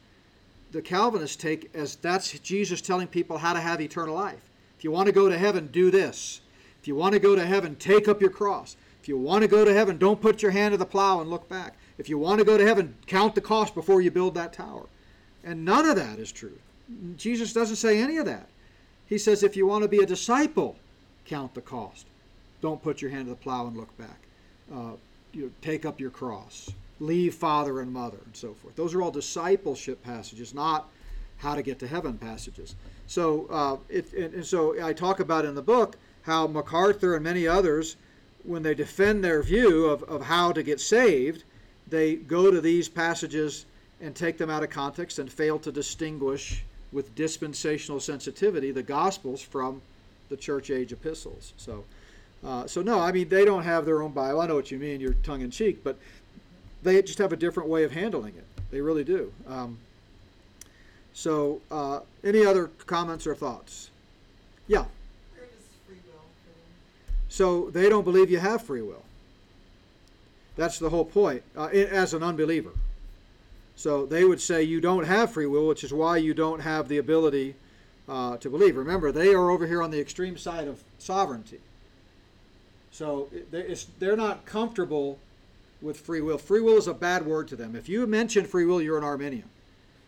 the 0.70 0.80
Calvinists 0.80 1.34
take 1.34 1.74
as 1.74 1.96
that's 1.96 2.38
Jesus 2.38 2.80
telling 2.80 3.08
people 3.08 3.38
how 3.38 3.54
to 3.54 3.60
have 3.60 3.80
eternal 3.80 4.14
life. 4.14 4.48
If 4.78 4.84
you 4.84 4.92
want 4.92 5.06
to 5.06 5.12
go 5.12 5.28
to 5.28 5.36
heaven, 5.36 5.66
do 5.66 5.90
this. 5.90 6.40
If 6.80 6.86
you 6.86 6.94
want 6.94 7.14
to 7.14 7.18
go 7.18 7.34
to 7.34 7.44
heaven, 7.44 7.74
take 7.74 8.06
up 8.06 8.20
your 8.20 8.30
cross. 8.30 8.76
If 9.02 9.08
you 9.08 9.18
want 9.18 9.42
to 9.42 9.48
go 9.48 9.64
to 9.64 9.74
heaven, 9.74 9.98
don't 9.98 10.20
put 10.20 10.40
your 10.40 10.52
hand 10.52 10.70
to 10.70 10.78
the 10.78 10.86
plow 10.86 11.20
and 11.20 11.28
look 11.28 11.48
back. 11.48 11.74
If 11.98 12.08
you 12.08 12.16
want 12.16 12.38
to 12.38 12.44
go 12.44 12.56
to 12.56 12.64
heaven, 12.64 12.94
count 13.06 13.34
the 13.34 13.40
cost 13.40 13.74
before 13.74 14.00
you 14.00 14.10
build 14.10 14.34
that 14.34 14.52
tower. 14.52 14.86
And 15.44 15.64
none 15.64 15.86
of 15.86 15.96
that 15.96 16.18
is 16.18 16.32
true. 16.32 16.58
Jesus 17.16 17.52
doesn't 17.52 17.76
say 17.76 18.00
any 18.00 18.16
of 18.16 18.26
that. 18.26 18.48
He 19.06 19.18
says 19.18 19.42
if 19.42 19.56
you 19.56 19.66
want 19.66 19.82
to 19.82 19.88
be 19.88 19.98
a 19.98 20.06
disciple, 20.06 20.76
count 21.24 21.54
the 21.54 21.60
cost. 21.60 22.06
Don't 22.60 22.82
put 22.82 23.02
your 23.02 23.10
hand 23.10 23.26
to 23.26 23.30
the 23.30 23.36
plow 23.36 23.66
and 23.66 23.76
look 23.76 23.96
back. 23.98 24.18
Uh, 24.72 24.92
you 25.32 25.42
know, 25.42 25.50
take 25.60 25.84
up 25.84 26.00
your 26.00 26.10
cross. 26.10 26.70
Leave 27.00 27.34
father 27.34 27.80
and 27.80 27.92
mother 27.92 28.18
and 28.24 28.34
so 28.36 28.54
forth. 28.54 28.74
Those 28.76 28.94
are 28.94 29.02
all 29.02 29.10
discipleship 29.10 30.02
passages, 30.02 30.54
not 30.54 30.88
how 31.38 31.54
to 31.54 31.62
get 31.62 31.78
to 31.78 31.86
heaven 31.86 32.18
passages. 32.18 32.74
So, 33.06 33.46
uh, 33.50 33.76
it, 33.88 34.12
and, 34.12 34.34
and 34.34 34.46
so 34.46 34.82
I 34.82 34.92
talk 34.92 35.20
about 35.20 35.44
in 35.44 35.54
the 35.54 35.62
book 35.62 35.96
how 36.22 36.46
MacArthur 36.46 37.14
and 37.14 37.24
many 37.24 37.46
others, 37.46 37.96
when 38.42 38.62
they 38.62 38.74
defend 38.74 39.22
their 39.22 39.42
view 39.42 39.86
of, 39.86 40.02
of 40.04 40.22
how 40.22 40.52
to 40.52 40.62
get 40.62 40.80
saved, 40.80 41.44
they 41.90 42.16
go 42.16 42.50
to 42.50 42.60
these 42.60 42.88
passages 42.88 43.64
and 44.00 44.14
take 44.14 44.38
them 44.38 44.50
out 44.50 44.62
of 44.62 44.70
context 44.70 45.18
and 45.18 45.30
fail 45.30 45.58
to 45.58 45.72
distinguish 45.72 46.64
with 46.92 47.14
dispensational 47.14 48.00
sensitivity 48.00 48.70
the 48.70 48.82
Gospels 48.82 49.42
from 49.42 49.82
the 50.28 50.36
church 50.36 50.70
age 50.70 50.92
epistles. 50.92 51.52
So, 51.56 51.84
uh, 52.44 52.66
so 52.66 52.82
no, 52.82 53.00
I 53.00 53.12
mean 53.12 53.28
they 53.28 53.44
don't 53.44 53.64
have 53.64 53.84
their 53.84 54.02
own 54.02 54.12
Bible. 54.12 54.40
I 54.40 54.46
know 54.46 54.54
what 54.54 54.70
you 54.70 54.78
mean. 54.78 55.00
You're 55.00 55.14
tongue 55.14 55.40
in 55.40 55.50
cheek, 55.50 55.82
but 55.82 55.98
they 56.82 57.02
just 57.02 57.18
have 57.18 57.32
a 57.32 57.36
different 57.36 57.68
way 57.68 57.84
of 57.84 57.92
handling 57.92 58.34
it. 58.36 58.46
They 58.70 58.80
really 58.80 59.04
do. 59.04 59.32
Um, 59.46 59.78
So, 61.14 61.60
uh, 61.70 62.00
any 62.22 62.46
other 62.46 62.68
comments 62.86 63.26
or 63.26 63.34
thoughts? 63.34 63.90
Yeah. 64.68 64.84
Where 65.34 65.46
does 65.46 65.66
free 65.84 65.96
will? 66.06 66.22
So 67.28 67.70
they 67.70 67.88
don't 67.88 68.04
believe 68.04 68.30
you 68.30 68.38
have 68.38 68.62
free 68.62 68.82
will. 68.82 69.02
That's 70.58 70.80
the 70.80 70.90
whole 70.90 71.04
point 71.04 71.44
uh, 71.56 71.66
as 71.66 72.12
an 72.12 72.24
unbeliever. 72.24 72.72
So 73.76 74.04
they 74.04 74.24
would 74.24 74.40
say 74.40 74.64
you 74.64 74.80
don't 74.80 75.04
have 75.04 75.32
free 75.32 75.46
will, 75.46 75.68
which 75.68 75.84
is 75.84 75.92
why 75.92 76.16
you 76.16 76.34
don't 76.34 76.58
have 76.58 76.88
the 76.88 76.98
ability 76.98 77.54
uh, 78.08 78.38
to 78.38 78.50
believe. 78.50 78.76
Remember, 78.76 79.12
they 79.12 79.32
are 79.32 79.50
over 79.50 79.68
here 79.68 79.80
on 79.80 79.92
the 79.92 80.00
extreme 80.00 80.36
side 80.36 80.66
of 80.66 80.82
sovereignty. 80.98 81.60
So 82.90 83.28
they're 84.00 84.16
not 84.16 84.46
comfortable 84.46 85.20
with 85.80 86.00
free 86.00 86.20
will. 86.20 86.38
Free 86.38 86.60
will 86.60 86.76
is 86.76 86.88
a 86.88 86.94
bad 86.94 87.24
word 87.24 87.46
to 87.48 87.56
them. 87.56 87.76
If 87.76 87.88
you 87.88 88.04
mention 88.08 88.44
free 88.44 88.64
will, 88.64 88.82
you're 88.82 88.98
an 88.98 89.04
Arminian. 89.04 89.48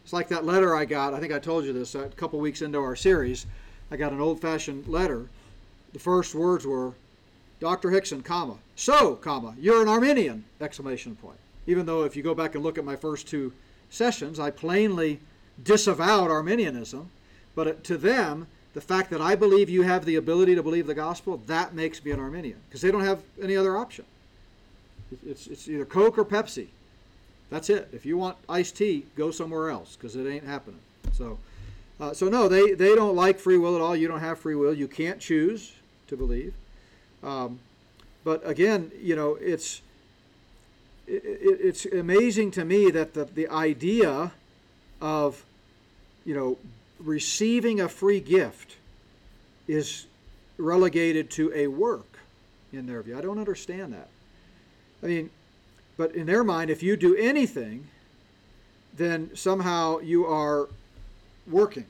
It's 0.02 0.12
like 0.12 0.26
that 0.28 0.44
letter 0.44 0.74
I 0.74 0.84
got. 0.84 1.14
I 1.14 1.20
think 1.20 1.32
I 1.32 1.38
told 1.38 1.64
you 1.64 1.72
this 1.72 1.94
a 1.94 2.08
couple 2.08 2.40
weeks 2.40 2.60
into 2.60 2.78
our 2.78 2.96
series. 2.96 3.46
I 3.92 3.96
got 3.96 4.12
an 4.12 4.20
old-fashioned 4.20 4.88
letter. 4.88 5.28
The 5.92 6.00
first 6.00 6.34
words 6.34 6.66
were, 6.66 6.94
Dr. 7.60 7.90
Hixson, 7.90 8.24
comma, 8.24 8.56
so, 8.80 9.14
comma, 9.14 9.54
you're 9.60 9.82
an 9.82 9.88
Arminian, 9.88 10.42
exclamation 10.58 11.14
point. 11.14 11.36
Even 11.66 11.84
though 11.84 12.04
if 12.04 12.16
you 12.16 12.22
go 12.22 12.34
back 12.34 12.54
and 12.54 12.64
look 12.64 12.78
at 12.78 12.84
my 12.86 12.96
first 12.96 13.28
two 13.28 13.52
sessions, 13.90 14.40
I 14.40 14.50
plainly 14.50 15.20
disavowed 15.62 16.30
Arminianism, 16.30 17.10
but 17.54 17.84
to 17.84 17.98
them, 17.98 18.46
the 18.72 18.80
fact 18.80 19.10
that 19.10 19.20
I 19.20 19.34
believe 19.34 19.68
you 19.68 19.82
have 19.82 20.06
the 20.06 20.16
ability 20.16 20.54
to 20.54 20.62
believe 20.62 20.86
the 20.86 20.94
gospel, 20.94 21.42
that 21.46 21.74
makes 21.74 22.02
me 22.02 22.10
an 22.12 22.20
Arminian, 22.20 22.56
because 22.70 22.80
they 22.80 22.90
don't 22.90 23.04
have 23.04 23.20
any 23.42 23.54
other 23.54 23.76
option. 23.76 24.06
It's, 25.26 25.46
it's 25.46 25.68
either 25.68 25.84
Coke 25.84 26.16
or 26.16 26.24
Pepsi. 26.24 26.68
That's 27.50 27.68
it. 27.68 27.90
If 27.92 28.06
you 28.06 28.16
want 28.16 28.38
iced 28.48 28.78
tea, 28.78 29.04
go 29.14 29.30
somewhere 29.30 29.68
else, 29.68 29.94
because 29.94 30.16
it 30.16 30.26
ain't 30.26 30.46
happening. 30.46 30.80
So, 31.12 31.38
uh, 32.00 32.14
so 32.14 32.30
no, 32.30 32.48
they, 32.48 32.72
they 32.72 32.94
don't 32.94 33.14
like 33.14 33.38
free 33.38 33.58
will 33.58 33.76
at 33.76 33.82
all. 33.82 33.94
You 33.94 34.08
don't 34.08 34.20
have 34.20 34.38
free 34.38 34.54
will. 34.54 34.72
You 34.72 34.88
can't 34.88 35.20
choose 35.20 35.74
to 36.06 36.16
believe. 36.16 36.54
Um, 37.22 37.58
but 38.24 38.46
again, 38.46 38.90
you 39.00 39.16
know, 39.16 39.36
it's 39.40 39.82
it, 41.06 41.24
it, 41.24 41.58
it's 41.62 41.86
amazing 41.86 42.50
to 42.52 42.64
me 42.64 42.90
that 42.90 43.14
the, 43.14 43.24
the 43.24 43.48
idea 43.48 44.32
of 45.00 45.44
you 46.24 46.34
know 46.34 46.58
receiving 46.98 47.80
a 47.80 47.88
free 47.88 48.20
gift 48.20 48.76
is 49.66 50.06
relegated 50.58 51.30
to 51.30 51.52
a 51.54 51.66
work 51.66 52.18
in 52.72 52.86
their 52.86 53.02
view. 53.02 53.16
I 53.16 53.20
don't 53.20 53.38
understand 53.38 53.92
that. 53.92 54.08
I 55.02 55.06
mean, 55.06 55.30
but 55.96 56.14
in 56.14 56.26
their 56.26 56.44
mind, 56.44 56.70
if 56.70 56.82
you 56.82 56.96
do 56.96 57.16
anything, 57.16 57.86
then 58.96 59.30
somehow 59.34 59.98
you 60.00 60.26
are 60.26 60.68
working. 61.46 61.86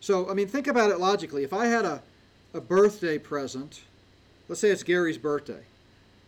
So, 0.00 0.28
I 0.28 0.34
mean, 0.34 0.48
think 0.48 0.66
about 0.66 0.90
it 0.90 0.98
logically. 0.98 1.44
If 1.44 1.52
I 1.52 1.66
had 1.66 1.84
a, 1.84 2.02
a 2.52 2.60
birthday 2.60 3.18
present, 3.18 3.80
let's 4.48 4.60
say 4.60 4.70
it's 4.70 4.82
Gary's 4.82 5.18
birthday, 5.18 5.62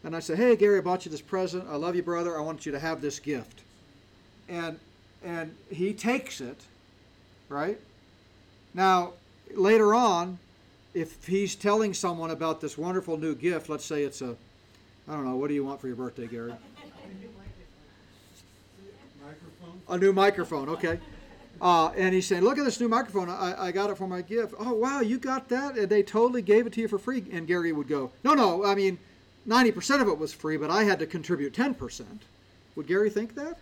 and 0.04 0.14
I 0.16 0.20
say, 0.20 0.36
"Hey, 0.36 0.56
Gary, 0.56 0.78
I 0.78 0.80
bought 0.80 1.04
you 1.04 1.10
this 1.10 1.20
present. 1.20 1.66
I 1.68 1.76
love 1.76 1.96
you, 1.96 2.02
brother. 2.02 2.36
I 2.36 2.40
want 2.40 2.66
you 2.66 2.72
to 2.72 2.78
have 2.78 3.00
this 3.00 3.18
gift," 3.18 3.62
and 4.48 4.78
and 5.24 5.56
he 5.70 5.92
takes 5.92 6.40
it, 6.40 6.60
right? 7.48 7.78
Now, 8.74 9.14
later 9.54 9.94
on, 9.94 10.38
if 10.94 11.26
he's 11.26 11.54
telling 11.54 11.94
someone 11.94 12.30
about 12.30 12.60
this 12.60 12.78
wonderful 12.78 13.16
new 13.16 13.34
gift, 13.34 13.68
let's 13.68 13.84
say 13.84 14.04
it's 14.04 14.22
a, 14.22 14.36
I 15.08 15.12
don't 15.12 15.24
know, 15.24 15.36
what 15.36 15.48
do 15.48 15.54
you 15.54 15.64
want 15.64 15.80
for 15.80 15.88
your 15.88 15.96
birthday, 15.96 16.26
Gary? 16.26 16.52
Microphone? 19.24 19.80
A 19.88 19.98
new 19.98 20.12
microphone, 20.12 20.68
okay. 20.68 21.00
Uh, 21.60 21.88
and 21.96 22.14
he's 22.14 22.26
saying, 22.26 22.42
"Look 22.42 22.58
at 22.58 22.64
this 22.64 22.80
new 22.80 22.88
microphone. 22.88 23.30
I, 23.30 23.66
I 23.66 23.72
got 23.72 23.90
it 23.90 23.96
for 23.96 24.06
my 24.06 24.22
gift. 24.22 24.54
Oh 24.58 24.74
wow, 24.74 25.00
you 25.00 25.18
got 25.18 25.48
that? 25.48 25.76
And 25.76 25.88
they 25.88 26.02
totally 26.02 26.42
gave 26.42 26.66
it 26.66 26.72
to 26.74 26.80
you 26.80 26.88
for 26.88 26.98
free." 26.98 27.24
And 27.32 27.46
Gary 27.46 27.72
would 27.72 27.88
go, 27.88 28.12
"No, 28.24 28.34
no. 28.34 28.64
I 28.64 28.74
mean, 28.74 28.98
ninety 29.46 29.72
percent 29.72 30.02
of 30.02 30.08
it 30.08 30.18
was 30.18 30.32
free, 30.32 30.56
but 30.56 30.70
I 30.70 30.84
had 30.84 30.98
to 30.98 31.06
contribute 31.06 31.54
ten 31.54 31.74
percent." 31.74 32.22
Would 32.74 32.86
Gary 32.86 33.08
think 33.08 33.34
that? 33.36 33.58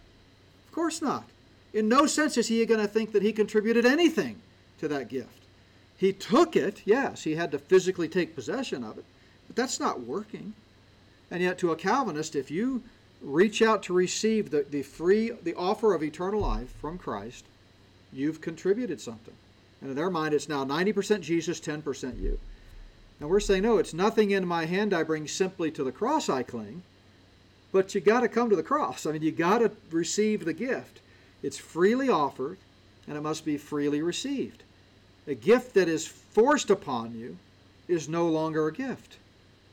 Of 0.67 0.73
course 0.73 1.01
not. 1.01 1.25
In 1.73 1.89
no 1.89 2.07
sense 2.07 2.37
is 2.37 2.49
he 2.49 2.65
going 2.67 2.81
to 2.81 2.89
think 2.89 3.13
that 3.13 3.23
he 3.23 3.33
contributed 3.33 3.87
anything 3.87 4.41
to 4.81 4.89
that 4.89 5.09
gift. 5.09 5.45
He 5.97 6.13
took 6.13 6.57
it, 6.57 6.83
yes. 6.85 7.23
He 7.23 7.37
had 7.37 7.53
to 7.53 7.59
physically 7.59 8.09
take 8.09 8.35
possession 8.35 8.83
of 8.83 8.99
it, 8.99 9.05
but 9.47 9.55
that's 9.55 9.79
not 9.79 10.01
working. 10.01 10.55
And 11.31 11.43
yet, 11.43 11.59
to 11.59 11.71
a 11.71 11.77
Calvinist, 11.77 12.35
if 12.35 12.51
you 12.51 12.83
reach 13.23 13.63
out 13.63 13.83
to 13.85 13.93
receive 13.93 14.51
the, 14.51 14.67
the 14.69 14.83
free 14.83 15.31
the 15.43 15.55
offer 15.55 15.95
of 15.95 16.03
eternal 16.03 16.41
life 16.41 16.75
from 16.81 16.99
Christ, 16.99 17.45
you've 18.14 18.40
contributed 18.40 19.00
something. 19.00 19.35
And 19.81 19.90
in 19.90 19.96
their 19.96 20.11
mind, 20.11 20.35
it's 20.35 20.48
now 20.48 20.64
90% 20.64 21.20
Jesus, 21.20 21.61
10% 21.61 22.20
you. 22.20 22.38
And 23.20 23.29
we're 23.29 23.40
saying, 23.40 23.62
no, 23.62 23.79
it's 23.79 23.94
nothing 23.94 24.31
in 24.31 24.46
my 24.46 24.64
hand 24.64 24.94
I 24.94 25.03
bring, 25.03 25.29
simply 25.29 25.70
to 25.72 25.85
the 25.85 25.92
cross 25.92 26.29
I 26.29 26.42
cling. 26.42 26.83
But 27.72 27.94
you 27.94 28.00
got 28.00 28.20
to 28.20 28.29
come 28.29 28.50
to 28.50 28.57
the 28.57 28.62
cross. 28.62 29.05
I 29.05 29.12
mean, 29.12 29.22
you 29.22 29.33
got 29.33 29.59
to 29.59 29.70
receive 29.90 30.44
the 30.44 30.53
gift. 30.53 31.00
It's 31.42 31.59
freely 31.59 32.09
offered, 32.09 32.59
and 33.07 33.16
it 33.16 33.20
must 33.20 33.44
be 33.44 33.57
freely 33.57 34.00
received. 34.00 34.62
A 35.27 35.35
gift 35.35 35.74
that 35.74 35.88
is 35.88 36.07
forced 36.07 36.70
upon 36.70 37.14
you 37.14 37.37
is 37.88 38.09
no 38.09 38.27
longer 38.27 38.66
a 38.68 38.72
gift, 38.72 39.16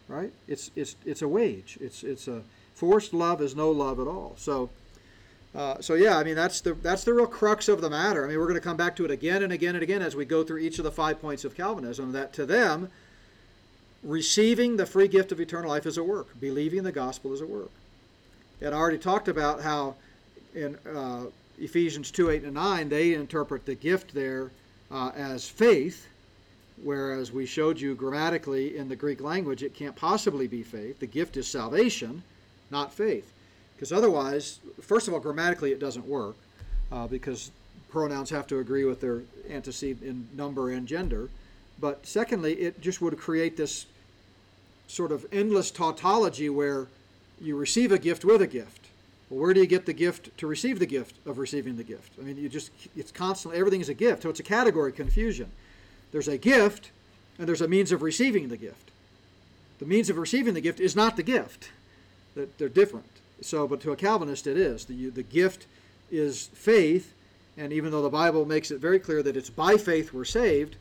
right? 0.08 0.32
It's 0.48 0.72
it's 0.76 0.96
it's 1.06 1.22
a 1.22 1.28
wage. 1.28 1.78
It's 1.80 2.04
it's 2.04 2.28
a 2.28 2.42
forced 2.76 3.14
love 3.14 3.42
is 3.42 3.56
no 3.56 3.72
love 3.72 4.00
at 4.00 4.08
all. 4.08 4.36
So. 4.38 4.70
Uh, 5.54 5.82
so 5.82 5.96
yeah, 5.96 6.18
I 6.18 6.24
mean 6.24 6.36
that's 6.36 6.62
the 6.62 6.74
that's 6.76 7.04
the 7.04 7.14
real 7.14 7.28
crux 7.28 7.68
of 7.68 7.82
the 7.82 7.90
matter. 7.90 8.24
I 8.24 8.30
mean 8.30 8.40
we're 8.40 8.48
going 8.48 8.56
to 8.56 8.62
come 8.62 8.78
back 8.78 8.96
to 8.96 9.06
it 9.06 9.12
again 9.12 9.44
and 9.44 9.52
again 9.52 9.76
and 9.76 9.84
again 9.84 10.02
as 10.02 10.16
we 10.16 10.24
go 10.24 10.44
through 10.44 10.60
each 10.60 10.78
of 10.78 10.86
the 10.86 10.92
five 10.92 11.22
points 11.22 11.44
of 11.44 11.56
Calvinism. 11.56 12.14
That 12.14 12.32
to 12.34 12.46
them, 12.46 12.90
receiving 14.02 14.78
the 14.78 14.86
free 14.86 15.10
gift 15.10 15.34
of 15.34 15.42
eternal 15.42 15.70
life 15.70 15.86
is 15.86 15.98
a 15.98 16.04
work. 16.04 16.40
Believing 16.40 16.84
the 16.84 16.92
gospel 16.92 17.34
is 17.34 17.42
a 17.42 17.46
work. 17.46 17.72
And 18.62 18.74
I 18.74 18.78
already 18.78 18.98
talked 18.98 19.28
about 19.28 19.62
how 19.62 19.96
in 20.56 20.78
uh, 20.96 21.26
Ephesians 21.60 22.12
two 22.12 22.30
eight 22.30 22.44
and 22.44 22.54
nine 22.54 22.88
they 22.88 23.14
interpret 23.14 23.66
the 23.66 23.76
gift 23.76 24.14
there 24.14 24.52
uh, 24.90 25.12
as 25.18 25.50
faith, 25.50 26.08
whereas 26.82 27.34
we 27.34 27.46
showed 27.46 27.78
you 27.78 27.94
grammatically 27.94 28.78
in 28.78 28.88
the 28.88 28.96
Greek 28.96 29.20
language 29.20 29.64
it 29.64 29.76
can't 29.76 29.98
possibly 29.98 30.48
be 30.48 30.64
faith. 30.64 31.00
The 31.00 31.08
gift 31.08 31.36
is 31.36 31.46
salvation, 31.46 32.24
not 32.70 32.94
faith. 32.94 33.34
Because 33.82 33.94
otherwise, 33.94 34.60
first 34.80 35.08
of 35.08 35.16
all, 35.16 35.20
grammatically 35.20 35.72
it 35.72 35.80
doesn't 35.80 36.06
work 36.06 36.36
uh, 36.92 37.08
because 37.08 37.50
pronouns 37.90 38.30
have 38.30 38.46
to 38.46 38.60
agree 38.60 38.86
with 38.86 39.02
their 39.02 39.24
antecedent 39.50 40.04
in 40.04 40.28
number 40.38 40.70
and 40.70 40.88
gender. 40.88 41.32
But 41.80 42.06
secondly, 42.06 42.54
it 42.54 42.80
just 42.80 43.02
would 43.02 43.18
create 43.18 43.58
this 43.58 43.88
sort 44.88 45.12
of 45.12 45.26
endless 45.32 45.72
tautology 45.72 46.48
where 46.48 46.90
you 47.42 47.58
receive 47.58 47.92
a 47.92 47.98
gift 47.98 48.24
with 48.24 48.44
a 48.44 48.46
gift. 48.46 48.90
Well, 49.32 49.40
where 49.40 49.52
do 49.52 49.62
you 49.62 49.66
get 49.66 49.88
the 49.88 49.94
gift 49.94 50.38
to 50.38 50.46
receive 50.46 50.78
the 50.78 50.86
gift 50.86 51.16
of 51.26 51.40
receiving 51.40 51.76
the 51.76 51.84
gift? 51.84 52.14
I 52.20 52.24
mean, 52.24 52.38
you 52.38 52.50
just, 52.50 52.70
it's 52.96 53.12
constantly, 53.12 53.60
everything 53.60 53.82
is 53.82 53.90
a 53.90 53.96
gift. 53.96 54.22
So 54.22 54.30
it's 54.30 54.40
a 54.40 54.44
category 54.44 54.92
confusion. 54.92 55.50
There's 56.12 56.28
a 56.28 56.38
gift 56.38 56.92
and 57.40 57.48
there's 57.48 57.62
a 57.62 57.68
means 57.68 57.92
of 57.92 58.04
receiving 58.04 58.50
the 58.50 58.58
gift. 58.58 58.92
The 59.80 59.88
means 59.88 60.12
of 60.12 60.20
receiving 60.20 60.54
the 60.54 60.62
gift 60.62 60.80
is 60.80 60.96
not 60.96 61.18
the 61.18 61.24
gift, 61.24 61.72
they're 62.36 62.70
different. 62.70 63.11
So, 63.42 63.68
but 63.68 63.82
to 63.82 63.92
a 63.92 63.96
Calvinist, 63.96 64.48
it 64.48 64.58
is. 64.58 64.86
The, 64.86 65.10
the 65.10 65.24
gift 65.24 65.66
is 66.12 66.48
faith, 66.54 67.14
and 67.58 67.74
even 67.74 67.92
though 67.92 68.02
the 68.02 68.10
Bible 68.10 68.46
makes 68.46 68.72
it 68.72 68.80
very 68.80 69.00
clear 69.00 69.24
that 69.24 69.36
it's 69.36 69.50
by 69.50 69.78
faith 69.78 70.14
we're 70.14 70.26
saved, 70.26 70.76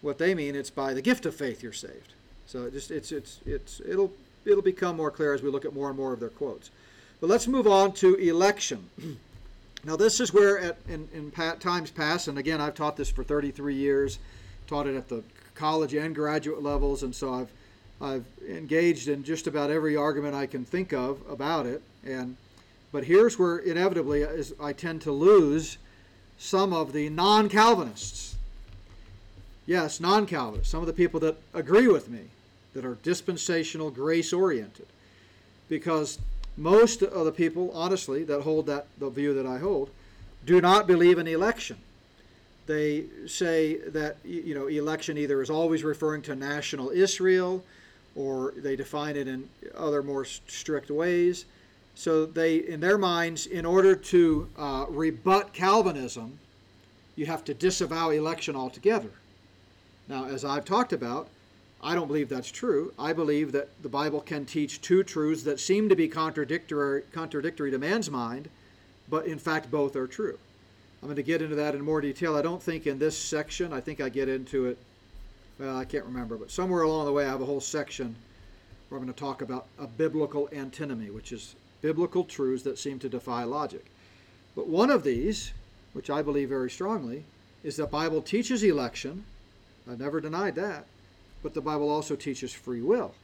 what 0.00 0.18
they 0.18 0.34
mean 0.34 0.56
it's 0.56 0.70
by 0.70 0.94
the 0.94 1.02
gift 1.02 1.26
of 1.26 1.34
faith 1.34 1.62
you're 1.62 1.72
saved. 1.72 2.14
So 2.46 2.64
it 2.64 2.72
just 2.72 2.90
it's 2.90 3.12
it's 3.12 3.38
it's 3.46 3.80
it'll 3.86 4.12
it'll 4.44 4.62
become 4.62 4.96
more 4.96 5.10
clear 5.10 5.34
as 5.34 5.42
we 5.42 5.50
look 5.50 5.64
at 5.64 5.74
more 5.74 5.88
and 5.88 5.96
more 5.96 6.12
of 6.12 6.20
their 6.20 6.30
quotes. 6.30 6.70
But 7.20 7.28
let's 7.28 7.46
move 7.46 7.66
on 7.66 7.92
to 7.94 8.14
election. 8.16 8.88
now 9.84 9.96
this 9.96 10.20
is 10.20 10.32
where 10.32 10.58
at, 10.58 10.78
in, 10.88 11.08
in 11.12 11.30
times 11.30 11.90
past, 11.90 12.28
and 12.28 12.38
again 12.38 12.60
I've 12.60 12.74
taught 12.74 12.96
this 12.96 13.10
for 13.10 13.22
33 13.22 13.74
years, 13.74 14.18
taught 14.66 14.86
it 14.86 14.96
at 14.96 15.08
the 15.08 15.22
college 15.54 15.94
and 15.94 16.14
graduate 16.14 16.62
levels, 16.62 17.02
and 17.02 17.14
so 17.14 17.34
I've 17.34 17.52
I've 18.02 18.24
engaged 18.48 19.08
in 19.08 19.22
just 19.22 19.46
about 19.46 19.70
every 19.70 19.94
argument 19.94 20.34
I 20.34 20.46
can 20.46 20.64
think 20.64 20.92
of 20.92 21.20
about 21.28 21.66
it, 21.66 21.82
and 22.04 22.36
but 22.92 23.04
here's 23.04 23.38
where 23.38 23.58
inevitably 23.58 24.22
is 24.22 24.52
I 24.60 24.72
tend 24.72 25.02
to 25.02 25.12
lose 25.12 25.78
some 26.38 26.72
of 26.72 26.92
the 26.92 27.08
non-Calvinists. 27.08 28.36
Yes, 29.66 30.00
non-Calvinists, 30.00 30.70
some 30.70 30.80
of 30.80 30.86
the 30.86 30.92
people 30.92 31.20
that 31.20 31.36
agree 31.54 31.86
with 31.86 32.08
me, 32.08 32.30
that 32.74 32.84
are 32.84 32.96
dispensational, 33.02 33.90
grace-oriented, 33.90 34.86
because 35.68 36.18
most 36.56 37.02
of 37.02 37.24
the 37.24 37.32
people, 37.32 37.70
honestly, 37.72 38.24
that 38.24 38.40
hold 38.42 38.66
that 38.66 38.86
the 38.98 39.10
view 39.10 39.34
that 39.34 39.46
I 39.46 39.58
hold, 39.58 39.90
do 40.44 40.60
not 40.60 40.86
believe 40.86 41.18
in 41.18 41.26
election. 41.26 41.76
They 42.66 43.04
say 43.26 43.76
that 43.88 44.16
you 44.24 44.54
know 44.54 44.66
election 44.66 45.18
either 45.18 45.42
is 45.42 45.50
always 45.50 45.84
referring 45.84 46.22
to 46.22 46.34
national 46.34 46.90
Israel, 46.90 47.64
or 48.16 48.52
they 48.56 48.76
define 48.76 49.16
it 49.16 49.28
in 49.28 49.48
other 49.76 50.02
more 50.02 50.24
strict 50.24 50.90
ways. 50.90 51.44
So 51.94 52.26
they, 52.26 52.56
in 52.56 52.80
their 52.80 52.98
minds, 52.98 53.46
in 53.46 53.66
order 53.66 53.94
to 53.94 54.48
uh, 54.56 54.86
rebut 54.88 55.52
Calvinism, 55.52 56.38
you 57.16 57.26
have 57.26 57.44
to 57.44 57.54
disavow 57.54 58.10
election 58.10 58.56
altogether. 58.56 59.10
Now, 60.08 60.24
as 60.24 60.44
I've 60.44 60.64
talked 60.64 60.92
about, 60.92 61.28
I 61.82 61.94
don't 61.94 62.06
believe 62.06 62.28
that's 62.28 62.50
true. 62.50 62.92
I 62.98 63.12
believe 63.12 63.52
that 63.52 63.68
the 63.82 63.88
Bible 63.88 64.20
can 64.20 64.44
teach 64.44 64.80
two 64.80 65.02
truths 65.02 65.42
that 65.44 65.60
seem 65.60 65.88
to 65.88 65.96
be 65.96 66.08
contradictory, 66.08 67.02
contradictory 67.12 67.70
to 67.70 67.78
man's 67.78 68.10
mind, 68.10 68.48
but 69.08 69.26
in 69.26 69.38
fact 69.38 69.70
both 69.70 69.96
are 69.96 70.06
true. 70.06 70.38
I'm 71.02 71.08
going 71.08 71.16
to 71.16 71.22
get 71.22 71.40
into 71.40 71.56
that 71.56 71.74
in 71.74 71.82
more 71.82 72.02
detail. 72.02 72.36
I 72.36 72.42
don't 72.42 72.62
think 72.62 72.86
in 72.86 72.98
this 72.98 73.16
section, 73.16 73.72
I 73.72 73.80
think 73.80 74.00
I 74.00 74.10
get 74.10 74.28
into 74.28 74.66
it, 74.66 74.78
well, 75.58 75.78
I 75.78 75.86
can't 75.86 76.04
remember, 76.04 76.36
but 76.36 76.50
somewhere 76.50 76.82
along 76.82 77.06
the 77.06 77.12
way 77.12 77.24
I 77.24 77.28
have 77.28 77.40
a 77.40 77.46
whole 77.46 77.60
section 77.60 78.14
where 78.88 78.98
I'm 78.98 79.04
going 79.04 79.14
to 79.14 79.18
talk 79.18 79.40
about 79.40 79.66
a 79.78 79.86
biblical 79.86 80.48
antinomy, 80.52 81.10
which 81.10 81.32
is 81.32 81.54
biblical 81.80 82.24
truths 82.24 82.62
that 82.64 82.78
seem 82.78 82.98
to 82.98 83.08
defy 83.08 83.44
logic. 83.44 83.86
But 84.54 84.68
one 84.68 84.90
of 84.90 85.04
these, 85.04 85.52
which 85.92 86.10
I 86.10 86.22
believe 86.22 86.48
very 86.48 86.70
strongly, 86.70 87.24
is 87.62 87.76
the 87.76 87.86
Bible 87.86 88.22
teaches 88.22 88.62
election. 88.62 89.24
I've 89.90 90.00
never 90.00 90.20
denied 90.20 90.54
that. 90.56 90.86
But 91.42 91.54
the 91.54 91.60
Bible 91.60 91.88
also 91.88 92.16
teaches 92.16 92.52
free 92.52 92.82
will. 92.82 93.14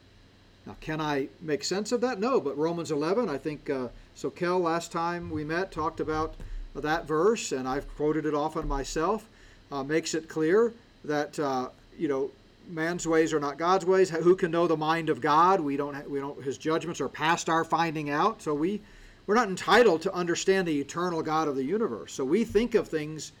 Now, 0.65 0.75
can 0.81 0.99
I 0.99 1.29
make 1.39 1.63
sense 1.63 1.91
of 1.91 2.01
that? 2.01 2.19
No, 2.19 2.41
but 2.41 2.57
Romans 2.57 2.91
11, 2.91 3.29
I 3.29 3.37
think 3.37 3.69
uh, 3.69 3.87
Sokel 4.15 4.59
last 4.61 4.91
time 4.91 5.29
we 5.29 5.43
met 5.43 5.71
talked 5.71 5.99
about 5.99 6.35
that 6.75 7.07
verse, 7.07 7.51
and 7.51 7.67
I've 7.67 7.87
quoted 7.95 8.25
it 8.25 8.33
often 8.33 8.67
myself, 8.67 9.29
uh, 9.71 9.83
makes 9.83 10.13
it 10.13 10.27
clear 10.27 10.73
that, 11.05 11.39
uh, 11.39 11.69
you 11.97 12.07
know, 12.07 12.31
man's 12.67 13.07
ways 13.07 13.33
are 13.33 13.39
not 13.39 13.57
God's 13.57 13.85
ways. 13.85 14.09
Who 14.09 14.35
can 14.35 14.51
know 14.51 14.67
the 14.67 14.77
mind 14.77 15.09
of 15.09 15.21
God? 15.21 15.59
We 15.59 15.77
don't, 15.77 16.09
we 16.09 16.19
don't, 16.19 16.41
his 16.43 16.57
judgments 16.57 17.01
are 17.01 17.09
past 17.09 17.49
our 17.49 17.63
finding 17.63 18.09
out. 18.09 18.41
So 18.41 18.53
we, 18.53 18.81
we're 19.25 19.35
not 19.35 19.49
entitled 19.49 20.01
to 20.03 20.13
understand 20.13 20.67
the 20.67 20.79
eternal 20.79 21.21
God 21.21 21.47
of 21.47 21.55
the 21.55 21.63
universe. 21.63 22.13
So 22.13 22.23
we 22.23 22.43
think 22.43 22.75
of 22.75 22.87
things 22.87 23.31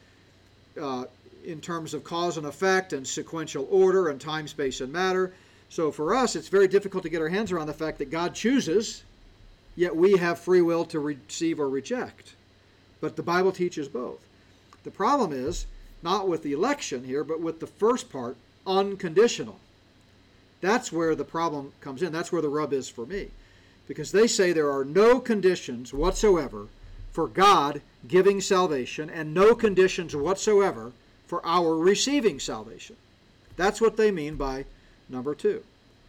uh, 0.81 1.05
in 1.45 1.61
terms 1.61 1.93
of 1.93 2.03
cause 2.03 2.37
and 2.37 2.45
effect 2.45 2.93
and 2.93 3.07
sequential 3.07 3.67
order 3.71 4.09
and 4.09 4.19
time, 4.19 4.47
space, 4.47 4.81
and 4.81 4.91
matter. 4.91 5.33
So 5.69 5.91
for 5.91 6.15
us, 6.15 6.35
it's 6.35 6.49
very 6.49 6.67
difficult 6.67 7.03
to 7.03 7.09
get 7.09 7.21
our 7.21 7.29
hands 7.29 7.51
around 7.51 7.67
the 7.67 7.73
fact 7.73 7.97
that 7.99 8.09
God 8.09 8.33
chooses, 8.33 9.03
yet 9.75 9.95
we 9.95 10.17
have 10.17 10.39
free 10.39 10.61
will 10.61 10.85
to 10.85 10.99
receive 10.99 11.59
or 11.59 11.69
reject. 11.69 12.35
But 12.99 13.15
the 13.15 13.23
Bible 13.23 13.51
teaches 13.51 13.87
both. 13.87 14.25
The 14.83 14.91
problem 14.91 15.33
is 15.33 15.67
not 16.03 16.27
with 16.27 16.43
the 16.43 16.53
election 16.53 17.03
here, 17.03 17.23
but 17.23 17.41
with 17.41 17.59
the 17.59 17.67
first 17.67 18.09
part, 18.09 18.37
unconditional. 18.67 19.59
That's 20.61 20.91
where 20.91 21.15
the 21.15 21.23
problem 21.23 21.71
comes 21.81 22.01
in. 22.01 22.11
That's 22.11 22.31
where 22.31 22.41
the 22.41 22.49
rub 22.49 22.73
is 22.73 22.89
for 22.89 23.05
me. 23.05 23.29
Because 23.87 24.11
they 24.11 24.27
say 24.27 24.51
there 24.51 24.71
are 24.71 24.83
no 24.83 25.19
conditions 25.19 25.93
whatsoever 25.93 26.67
for 27.11 27.27
God 27.27 27.81
giving 28.07 28.41
salvation 28.41 29.09
and 29.09 29.33
no 29.33 29.55
conditions 29.55 30.15
whatsoever 30.15 30.91
for 31.25 31.45
our 31.45 31.75
receiving 31.75 32.39
salvation. 32.39 32.95
That's 33.55 33.81
what 33.81 33.97
they 33.97 34.11
mean 34.11 34.35
by 34.35 34.65
number 35.09 35.33
two. 35.33 35.63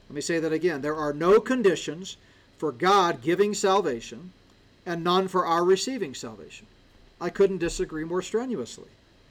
Let 0.09 0.15
me 0.15 0.21
say 0.21 0.39
that 0.39 0.53
again. 0.53 0.83
There 0.83 0.97
are 0.97 1.13
no 1.13 1.41
conditions 1.41 2.17
for 2.57 2.73
God 2.73 3.23
giving 3.23 3.55
salvation 3.55 4.33
and 4.85 5.05
none 5.05 5.29
for 5.29 5.47
our 5.47 5.65
receiving 5.65 6.15
salvation. 6.15 6.67
I 7.21 7.31
couldn't 7.31 7.59
disagree 7.59 8.05
more 8.05 8.23
strenuously. 8.23 8.89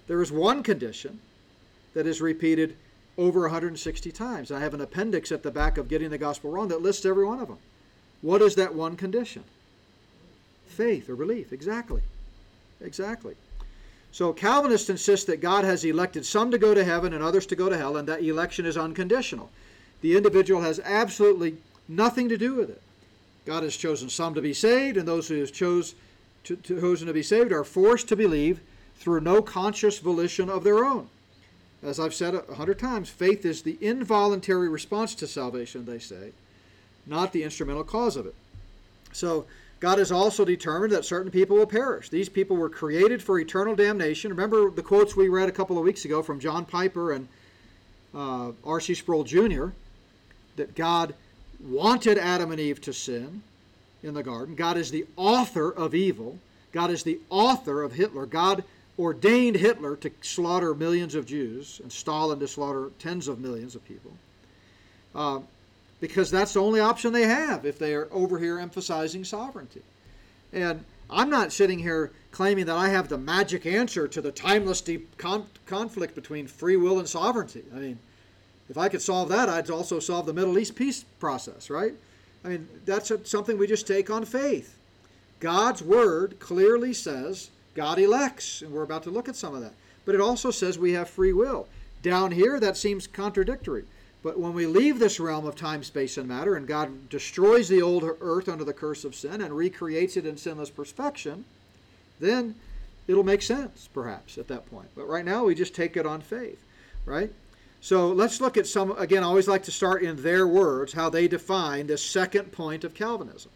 There 0.08 0.22
is 0.22 0.32
one 0.32 0.64
condition 0.64 1.20
that 1.94 2.08
is 2.08 2.22
repeated 2.22 2.76
over 3.18 3.42
160 3.42 4.12
times. 4.12 4.52
I 4.52 4.60
have 4.60 4.74
an 4.74 4.82
appendix 4.82 5.32
at 5.32 5.44
the 5.44 5.52
back 5.52 5.78
of 5.78 5.90
Getting 5.90 6.10
the 6.10 6.18
Gospel 6.18 6.52
Wrong 6.52 6.68
that 6.68 6.82
lists 6.82 7.06
every 7.06 7.26
one 7.26 7.40
of 7.40 7.48
them. 7.48 7.58
What 8.22 8.42
is 8.42 8.56
that 8.56 8.76
one 8.76 8.96
condition? 8.96 9.44
Faith 10.68 11.10
or 11.10 11.16
belief. 11.16 11.52
Exactly. 11.52 12.02
Exactly. 12.82 13.36
So 14.12 14.34
Calvinists 14.34 14.90
insist 14.90 15.28
that 15.28 15.42
God 15.42 15.64
has 15.66 15.84
elected 15.84 16.26
some 16.26 16.52
to 16.52 16.58
go 16.58 16.74
to 16.74 16.84
heaven 16.84 17.14
and 17.14 17.24
others 17.24 17.46
to 17.48 17.56
go 17.56 17.70
to 17.70 17.78
hell, 17.78 17.98
and 17.98 18.08
that 18.08 18.24
election 18.24 18.66
is 18.66 18.78
unconditional. 18.78 19.50
The 20.02 20.16
individual 20.16 20.62
has 20.62 20.80
absolutely 20.84 21.58
nothing 21.88 22.30
to 22.30 22.38
do 22.38 22.56
with 22.56 22.70
it. 22.70 22.82
God 23.46 23.64
has 23.64 23.78
chosen 23.78 24.10
some 24.10 24.34
to 24.36 24.42
be 24.42 24.54
saved, 24.54 24.98
and 24.98 25.08
those 25.08 25.28
who 25.28 25.40
have 25.40 25.54
chose 25.54 25.96
to, 26.46 26.56
chosen 26.58 27.08
to 27.08 27.14
be 27.14 27.24
saved 27.24 27.52
are 27.52 27.64
forced 27.64 28.08
to 28.10 28.16
believe 28.16 28.60
through 28.96 29.22
no 29.22 29.42
conscious 29.42 30.00
volition 30.00 30.50
of 30.50 30.64
their 30.64 30.84
own. 30.84 31.10
As 31.84 32.00
I've 32.00 32.14
said 32.14 32.34
a 32.34 32.56
hundred 32.56 32.80
times, 32.80 33.10
faith 33.10 33.46
is 33.46 33.62
the 33.62 33.78
involuntary 33.82 34.68
response 34.68 35.14
to 35.16 35.28
salvation, 35.28 35.86
they 35.86 36.00
say, 36.00 36.32
not 37.06 37.32
the 37.32 37.44
instrumental 37.44 37.84
cause 37.84 38.18
of 38.18 38.26
it. 38.26 38.36
So 39.14 39.46
God 39.80 40.00
has 40.00 40.12
also 40.12 40.44
determined 40.44 40.92
that 40.94 41.06
certain 41.06 41.32
people 41.32 41.58
will 41.58 41.68
perish. 41.68 42.10
These 42.10 42.30
people 42.30 42.58
were 42.58 42.70
created 42.70 43.22
for 43.22 43.40
eternal 43.40 43.76
damnation. 43.76 44.32
Remember 44.32 44.72
the 44.72 44.82
quotes 44.82 45.16
we 45.16 45.30
read 45.30 45.50
a 45.50 45.52
couple 45.52 45.78
of 45.78 45.84
weeks 45.84 46.04
ago 46.06 46.24
from 46.24 46.40
John 46.40 46.66
Piper 46.66 47.12
and 47.12 47.28
uh, 48.16 48.52
R.C. 48.66 48.96
Sproul 48.96 49.24
Jr. 49.24 49.68
that 50.56 50.74
God 50.74 51.14
wanted 51.64 52.18
Adam 52.18 52.52
and 52.52 52.60
Eve 52.60 52.82
to 52.82 52.94
sin 52.94 53.44
in 54.02 54.16
the 54.16 54.24
garden. 54.24 54.56
God 54.56 54.78
is 54.78 54.90
the 54.90 55.06
author 55.16 55.72
of 55.72 55.94
evil. 55.94 56.40
God 56.72 56.90
is 56.90 57.04
the 57.04 57.20
author 57.30 57.84
of 57.84 57.94
Hitler. 57.94 58.26
God 58.26 58.64
ordained 59.00 59.56
Hitler 59.56 59.96
to 59.98 60.12
slaughter 60.22 60.74
millions 60.74 61.16
of 61.16 61.26
Jews 61.26 61.80
and 61.82 61.92
Stalin 61.92 62.40
to 62.40 62.48
slaughter 62.48 62.92
tens 63.00 63.28
of 63.28 63.40
millions 63.40 63.76
of 63.76 63.86
people. 63.86 64.12
Uh, 65.14 65.40
because 66.00 66.30
that's 66.30 66.54
the 66.54 66.62
only 66.62 66.80
option 66.80 67.14
they 67.14 67.24
have 67.24 67.66
if 67.66 67.80
they 67.80 67.94
are 67.94 68.08
over 68.12 68.40
here 68.40 68.60
emphasizing 68.60 69.24
sovereignty. 69.24 69.82
And 70.54 70.84
I'm 71.10 71.30
not 71.30 71.52
sitting 71.52 71.80
here 71.80 72.12
claiming 72.32 72.66
that 72.66 72.76
I 72.76 72.90
have 72.90 73.10
the 73.10 73.18
magic 73.18 73.66
answer 73.66 74.08
to 74.08 74.22
the 74.22 74.32
timeless 74.32 74.82
deep 74.82 75.18
con- 75.18 75.48
conflict 75.66 76.16
between 76.16 76.48
free 76.48 76.78
will 76.78 77.00
and 77.00 77.08
sovereignty. 77.08 77.64
I 77.76 77.80
mean, 77.80 78.00
if 78.70 78.78
I 78.78 78.90
could 78.90 79.02
solve 79.02 79.30
that, 79.30 79.50
I'd 79.50 79.70
also 79.70 80.00
solve 80.00 80.26
the 80.26 80.34
Middle 80.34 80.58
East 80.58 80.76
peace 80.76 81.04
process, 81.20 81.70
right? 81.70 81.94
I 82.44 82.50
mean, 82.50 82.68
that's 82.86 83.12
a, 83.12 83.26
something 83.26 83.58
we 83.58 83.68
just 83.68 83.88
take 83.88 84.10
on 84.10 84.26
faith. 84.26 84.78
God's 85.40 85.82
word 85.82 86.40
clearly 86.40 86.94
says 86.94 87.50
God 87.78 88.00
elects, 88.00 88.64
and 88.64 88.72
we're 88.72 88.84
about 88.84 89.04
to 89.04 89.12
look 89.12 89.30
at 89.30 89.36
some 89.36 89.54
of 89.54 89.62
that. 89.62 89.74
But 90.04 90.16
it 90.16 90.22
also 90.22 90.50
says 90.50 90.80
we 90.80 90.94
have 90.94 91.08
free 91.08 91.32
will. 91.32 91.68
Down 92.02 92.32
here, 92.32 92.60
that 92.60 92.76
seems 92.76 93.06
contradictory. 93.06 93.86
But 94.24 94.40
when 94.40 94.54
we 94.54 94.66
leave 94.66 94.98
this 94.98 95.20
realm 95.20 95.46
of 95.46 95.56
time, 95.56 95.84
space, 95.84 96.18
and 96.18 96.28
matter, 96.28 96.56
and 96.56 96.68
God 96.68 97.08
destroys 97.10 97.70
the 97.70 97.84
old 97.84 98.04
earth 98.20 98.50
under 98.50 98.64
the 98.64 98.74
curse 98.74 99.06
of 99.06 99.14
sin 99.14 99.42
and 99.42 99.56
recreates 99.56 100.18
it 100.18 100.26
in 100.26 100.38
sinless 100.38 100.72
perfection, 100.72 101.46
then 102.20 102.56
it'll 103.08 103.24
make 103.24 103.44
sense, 103.44 103.88
perhaps, 103.94 104.40
at 104.40 104.48
that 104.48 104.66
point. 104.72 104.90
But 104.96 105.08
right 105.08 105.24
now, 105.24 105.46
we 105.46 105.54
just 105.54 105.76
take 105.76 105.96
it 105.96 106.06
on 106.08 106.22
faith, 106.22 106.60
right? 107.06 107.32
So 107.80 108.12
let's 108.12 108.42
look 108.42 108.58
at 108.58 108.66
some, 108.66 108.98
again, 108.98 109.24
I 109.24 109.28
always 109.28 109.48
like 109.48 109.64
to 109.64 109.72
start 109.72 110.02
in 110.02 110.24
their 110.24 110.48
words, 110.48 110.94
how 110.94 111.12
they 111.12 111.28
define 111.28 111.86
this 111.86 112.04
second 112.04 112.52
point 112.52 112.84
of 112.84 112.96
Calvinism. 112.96 113.52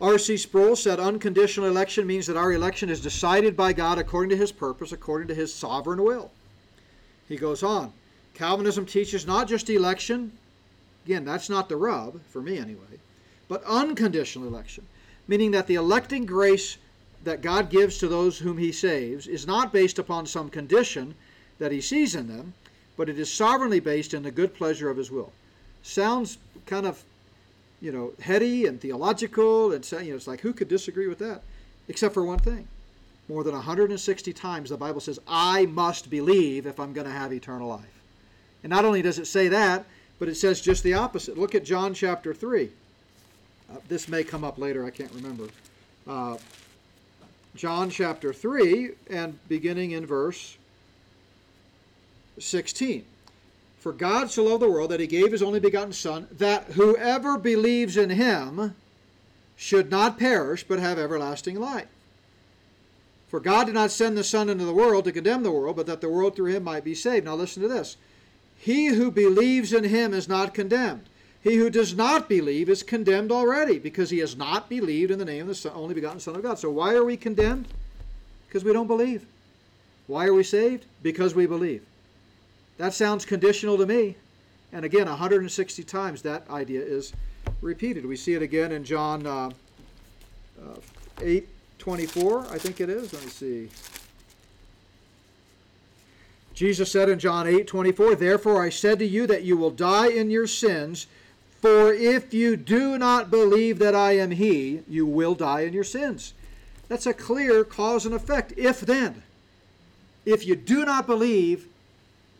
R.C. 0.00 0.36
Sproul 0.36 0.76
said 0.76 1.00
unconditional 1.00 1.68
election 1.68 2.06
means 2.06 2.26
that 2.26 2.36
our 2.36 2.52
election 2.52 2.88
is 2.88 3.00
decided 3.00 3.56
by 3.56 3.72
God 3.72 3.98
according 3.98 4.30
to 4.30 4.36
his 4.36 4.52
purpose, 4.52 4.92
according 4.92 5.28
to 5.28 5.34
his 5.34 5.52
sovereign 5.52 6.02
will. 6.02 6.30
He 7.28 7.36
goes 7.36 7.62
on 7.62 7.92
Calvinism 8.34 8.86
teaches 8.86 9.26
not 9.26 9.48
just 9.48 9.68
election, 9.68 10.30
again, 11.04 11.24
that's 11.24 11.50
not 11.50 11.68
the 11.68 11.76
rub, 11.76 12.22
for 12.26 12.40
me 12.40 12.56
anyway, 12.56 13.00
but 13.48 13.64
unconditional 13.64 14.46
election, 14.46 14.86
meaning 15.26 15.50
that 15.50 15.66
the 15.66 15.74
electing 15.74 16.24
grace 16.24 16.78
that 17.24 17.42
God 17.42 17.68
gives 17.68 17.98
to 17.98 18.06
those 18.06 18.38
whom 18.38 18.58
he 18.58 18.70
saves 18.70 19.26
is 19.26 19.46
not 19.46 19.72
based 19.72 19.98
upon 19.98 20.26
some 20.26 20.48
condition 20.48 21.16
that 21.58 21.72
he 21.72 21.80
sees 21.80 22.14
in 22.14 22.28
them, 22.28 22.54
but 22.96 23.08
it 23.08 23.18
is 23.18 23.32
sovereignly 23.32 23.80
based 23.80 24.14
in 24.14 24.22
the 24.22 24.30
good 24.30 24.54
pleasure 24.54 24.88
of 24.88 24.96
his 24.96 25.10
will. 25.10 25.32
Sounds 25.82 26.38
kind 26.66 26.86
of, 26.86 27.02
you 27.80 27.92
know, 27.92 28.12
heady 28.20 28.66
and 28.66 28.80
theological, 28.80 29.72
and 29.72 29.90
you 29.92 30.10
know, 30.10 30.16
it's 30.16 30.26
like 30.26 30.40
who 30.40 30.52
could 30.52 30.68
disagree 30.68 31.06
with 31.06 31.18
that? 31.18 31.42
Except 31.88 32.14
for 32.14 32.24
one 32.24 32.38
thing. 32.38 32.66
More 33.28 33.44
than 33.44 33.54
160 33.54 34.32
times 34.32 34.70
the 34.70 34.76
Bible 34.76 35.00
says, 35.00 35.18
I 35.28 35.66
must 35.66 36.10
believe 36.10 36.66
if 36.66 36.80
I'm 36.80 36.92
going 36.92 37.06
to 37.06 37.12
have 37.12 37.32
eternal 37.32 37.68
life. 37.68 38.02
And 38.62 38.70
not 38.70 38.84
only 38.84 39.02
does 39.02 39.18
it 39.18 39.26
say 39.26 39.48
that, 39.48 39.84
but 40.18 40.28
it 40.28 40.34
says 40.34 40.60
just 40.60 40.82
the 40.82 40.94
opposite. 40.94 41.38
Look 41.38 41.54
at 41.54 41.64
John 41.64 41.94
chapter 41.94 42.34
3. 42.34 42.70
Uh, 43.70 43.76
this 43.88 44.08
may 44.08 44.24
come 44.24 44.44
up 44.44 44.58
later, 44.58 44.84
I 44.84 44.90
can't 44.90 45.12
remember. 45.12 45.48
Uh, 46.06 46.38
John 47.54 47.90
chapter 47.90 48.32
3, 48.32 48.92
and 49.10 49.38
beginning 49.48 49.90
in 49.92 50.06
verse 50.06 50.56
16. 52.38 53.04
For 53.80 53.92
God 53.92 54.30
so 54.30 54.44
loved 54.44 54.62
the 54.62 54.70
world 54.70 54.90
that 54.90 55.00
he 55.00 55.06
gave 55.06 55.32
his 55.32 55.42
only 55.42 55.60
begotten 55.60 55.92
Son, 55.92 56.26
that 56.32 56.64
whoever 56.72 57.38
believes 57.38 57.96
in 57.96 58.10
him 58.10 58.74
should 59.56 59.90
not 59.90 60.18
perish, 60.18 60.64
but 60.64 60.78
have 60.78 60.98
everlasting 60.98 61.58
life. 61.58 61.88
For 63.28 63.40
God 63.40 63.64
did 63.64 63.74
not 63.74 63.90
send 63.90 64.16
the 64.16 64.24
Son 64.24 64.48
into 64.48 64.64
the 64.64 64.72
world 64.72 65.04
to 65.04 65.12
condemn 65.12 65.42
the 65.42 65.52
world, 65.52 65.76
but 65.76 65.86
that 65.86 66.00
the 66.00 66.08
world 66.08 66.34
through 66.34 66.54
him 66.54 66.64
might 66.64 66.84
be 66.84 66.94
saved. 66.94 67.26
Now 67.26 67.34
listen 67.34 67.62
to 67.62 67.68
this. 67.68 67.96
He 68.58 68.86
who 68.86 69.10
believes 69.10 69.72
in 69.72 69.84
him 69.84 70.12
is 70.12 70.28
not 70.28 70.54
condemned. 70.54 71.04
He 71.40 71.56
who 71.56 71.70
does 71.70 71.94
not 71.94 72.28
believe 72.28 72.68
is 72.68 72.82
condemned 72.82 73.30
already, 73.30 73.78
because 73.78 74.10
he 74.10 74.18
has 74.18 74.36
not 74.36 74.68
believed 74.68 75.12
in 75.12 75.18
the 75.18 75.24
name 75.24 75.42
of 75.42 75.48
the 75.48 75.54
son, 75.54 75.72
only 75.74 75.94
begotten 75.94 76.20
Son 76.20 76.34
of 76.34 76.42
God. 76.42 76.58
So 76.58 76.70
why 76.70 76.94
are 76.94 77.04
we 77.04 77.16
condemned? 77.16 77.68
Because 78.48 78.64
we 78.64 78.72
don't 78.72 78.88
believe. 78.88 79.24
Why 80.08 80.26
are 80.26 80.34
we 80.34 80.42
saved? 80.42 80.86
Because 81.02 81.34
we 81.34 81.46
believe. 81.46 81.82
That 82.78 82.94
sounds 82.94 83.24
conditional 83.24 83.76
to 83.76 83.86
me. 83.86 84.16
And 84.72 84.84
again, 84.84 85.08
160 85.08 85.82
times 85.84 86.22
that 86.22 86.48
idea 86.48 86.80
is 86.80 87.12
repeated. 87.60 88.06
We 88.06 88.16
see 88.16 88.34
it 88.34 88.42
again 88.42 88.72
in 88.72 88.84
John 88.84 89.26
uh, 89.26 89.50
uh, 90.60 90.80
8 91.20 91.48
24, 91.78 92.46
I 92.50 92.58
think 92.58 92.80
it 92.80 92.90
is. 92.90 93.12
Let 93.12 93.24
me 93.24 93.30
see. 93.30 93.68
Jesus 96.54 96.90
said 96.90 97.08
in 97.08 97.18
John 97.18 97.46
8 97.46 97.66
24, 97.66 98.16
Therefore 98.16 98.62
I 98.62 98.68
said 98.68 98.98
to 98.98 99.06
you 99.06 99.26
that 99.26 99.44
you 99.44 99.56
will 99.56 99.70
die 99.70 100.08
in 100.08 100.30
your 100.30 100.46
sins, 100.46 101.06
for 101.60 101.92
if 101.92 102.34
you 102.34 102.56
do 102.56 102.98
not 102.98 103.30
believe 103.30 103.78
that 103.78 103.94
I 103.94 104.16
am 104.16 104.32
He, 104.32 104.80
you 104.88 105.06
will 105.06 105.34
die 105.34 105.60
in 105.60 105.72
your 105.72 105.84
sins. 105.84 106.34
That's 106.88 107.06
a 107.06 107.14
clear 107.14 107.64
cause 107.64 108.06
and 108.06 108.14
effect. 108.14 108.52
If 108.56 108.80
then. 108.80 109.22
If 110.26 110.46
you 110.46 110.56
do 110.56 110.84
not 110.84 111.06
believe, 111.06 111.67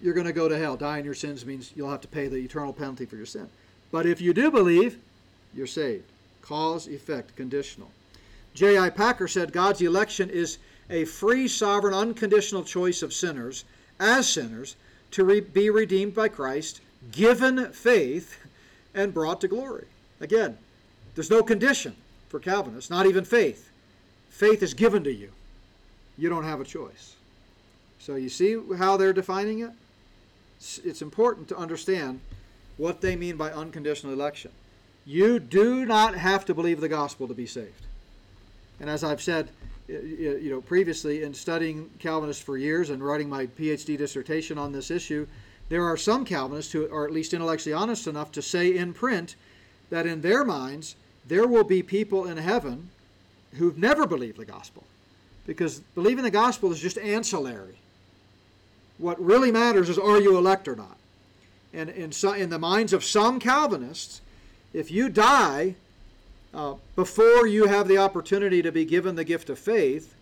you're 0.01 0.15
going 0.15 0.27
to 0.27 0.33
go 0.33 0.49
to 0.49 0.59
hell. 0.59 0.77
Die 0.77 0.99
in 0.99 1.05
your 1.05 1.15
sins 1.15 1.45
means 1.45 1.73
you'll 1.75 1.91
have 1.91 2.01
to 2.03 2.09
pay 2.09 2.29
the 2.29 2.37
eternal 2.37 2.73
penalty 2.73 3.07
for 3.07 3.17
your 3.17 3.27
sin. 3.27 3.49
But 3.91 4.07
if 4.07 4.21
you 4.21 4.33
do 4.33 4.51
believe, 4.51 4.99
you're 5.55 5.67
saved. 5.67 6.05
Cause, 6.43 6.87
effect, 6.87 7.37
conditional. 7.37 7.91
J.I. 8.55 8.91
Packer 8.91 9.29
said 9.29 9.53
God's 9.53 9.83
election 9.83 10.31
is 10.31 10.59
a 10.91 11.05
free, 11.05 11.49
sovereign, 11.49 11.95
unconditional 11.95 12.65
choice 12.65 13.03
of 13.03 13.13
sinners, 13.13 13.65
as 14.01 14.29
sinners, 14.29 14.77
to 15.11 15.25
re- 15.25 15.41
be 15.41 15.71
redeemed 15.71 16.15
by 16.15 16.29
Christ, 16.29 16.81
given 17.13 17.73
faith, 17.73 18.39
and 18.95 19.15
brought 19.15 19.41
to 19.43 19.49
glory. 19.49 19.87
Again, 20.21 20.59
there's 21.15 21.31
no 21.31 21.43
condition 21.43 21.95
for 22.29 22.41
Calvinists, 22.41 22.91
not 22.91 23.07
even 23.07 23.25
faith. 23.25 23.71
Faith 24.31 24.63
is 24.63 24.75
given 24.75 25.05
to 25.05 25.13
you. 25.13 25.31
You 26.17 26.29
don't 26.29 26.45
have 26.45 26.61
a 26.61 26.65
choice. 26.65 27.15
So 27.99 28.17
you 28.17 28.29
see 28.29 28.59
how 28.77 28.97
they're 28.97 29.13
defining 29.13 29.61
it? 29.61 29.71
It's 30.85 31.03
important 31.03 31.49
to 31.49 31.57
understand 31.57 32.21
what 32.77 33.01
they 33.01 33.17
mean 33.17 33.37
by 33.37 33.51
unconditional 33.51 34.13
election. 34.13 34.51
You 35.05 35.39
do 35.39 35.87
not 35.87 36.17
have 36.17 36.45
to 36.47 36.55
believe 36.55 36.81
the 36.81 36.89
gospel 36.89 37.29
to 37.29 37.35
be 37.35 37.47
saved. 37.47 37.87
And 38.81 38.91
as 38.91 39.03
I've 39.03 39.23
said, 39.23 39.49
you 39.89 40.51
know, 40.51 40.61
previously 40.61 41.23
in 41.23 41.33
studying 41.33 41.91
Calvinists 41.99 42.43
for 42.43 42.57
years 42.57 42.91
and 42.91 43.03
writing 43.03 43.29
my 43.29 43.47
PhD 43.47 43.97
dissertation 43.97 44.59
on 44.59 44.73
this 44.73 44.91
issue, 44.91 45.27
there 45.69 45.85
are 45.85 45.97
some 45.97 46.25
Calvinists 46.25 46.73
who 46.73 46.91
are 46.93 47.07
at 47.07 47.13
least 47.13 47.35
intellectually 47.35 47.75
honest 47.75 48.07
enough 48.07 48.33
to 48.33 48.43
say 48.43 48.77
in 48.77 48.93
print 48.93 49.37
that 49.91 50.07
in 50.07 50.21
their 50.21 50.45
minds 50.45 50.95
there 51.27 51.47
will 51.47 51.65
be 51.65 51.83
people 51.83 52.27
in 52.27 52.37
heaven 52.37 52.91
who've 53.55 53.79
never 53.79 54.07
believed 54.07 54.39
the 54.39 54.45
gospel. 54.45 54.85
Because 55.47 55.81
believing 55.95 56.25
the 56.25 56.31
gospel 56.31 56.71
is 56.71 56.81
just 56.81 56.99
ancillary. 56.99 57.79
What 58.99 59.21
really 59.25 59.51
matters 59.51 59.89
is 59.89 59.99
are 59.99 60.21
you 60.21 60.37
elect 60.37 60.69
or 60.69 60.77
not? 60.77 60.97
And 61.73 61.91
in, 61.91 62.13
so, 62.13 62.33
in 62.33 62.51
the 62.51 62.59
minds 62.59 62.93
of 62.93 63.05
some 63.05 63.39
Calvinists, 63.39 64.21
if 64.73 64.91
you 64.91 65.09
die 65.09 65.75
uh, 66.55 66.75
before 66.97 67.47
you 67.47 67.67
have 67.67 67.89
the 67.89 67.99
opportunity 67.99 68.63
to 68.63 68.73
be 68.73 68.85
given 68.85 69.15
the 69.15 69.25
gift 69.25 69.51
of 69.51 69.59
faith, 69.59 70.15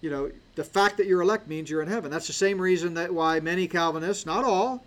you 0.00 0.10
know, 0.10 0.30
the 0.56 0.64
fact 0.64 0.96
that 0.96 1.06
you're 1.06 1.22
elect 1.22 1.46
means 1.46 1.70
you're 1.70 1.82
in 1.82 1.88
heaven. 1.88 2.10
That's 2.10 2.26
the 2.26 2.32
same 2.32 2.60
reason 2.60 2.94
that 2.94 3.12
why 3.14 3.40
many 3.40 3.68
Calvinists, 3.68 4.26
not 4.26 4.44
all, 4.44 4.84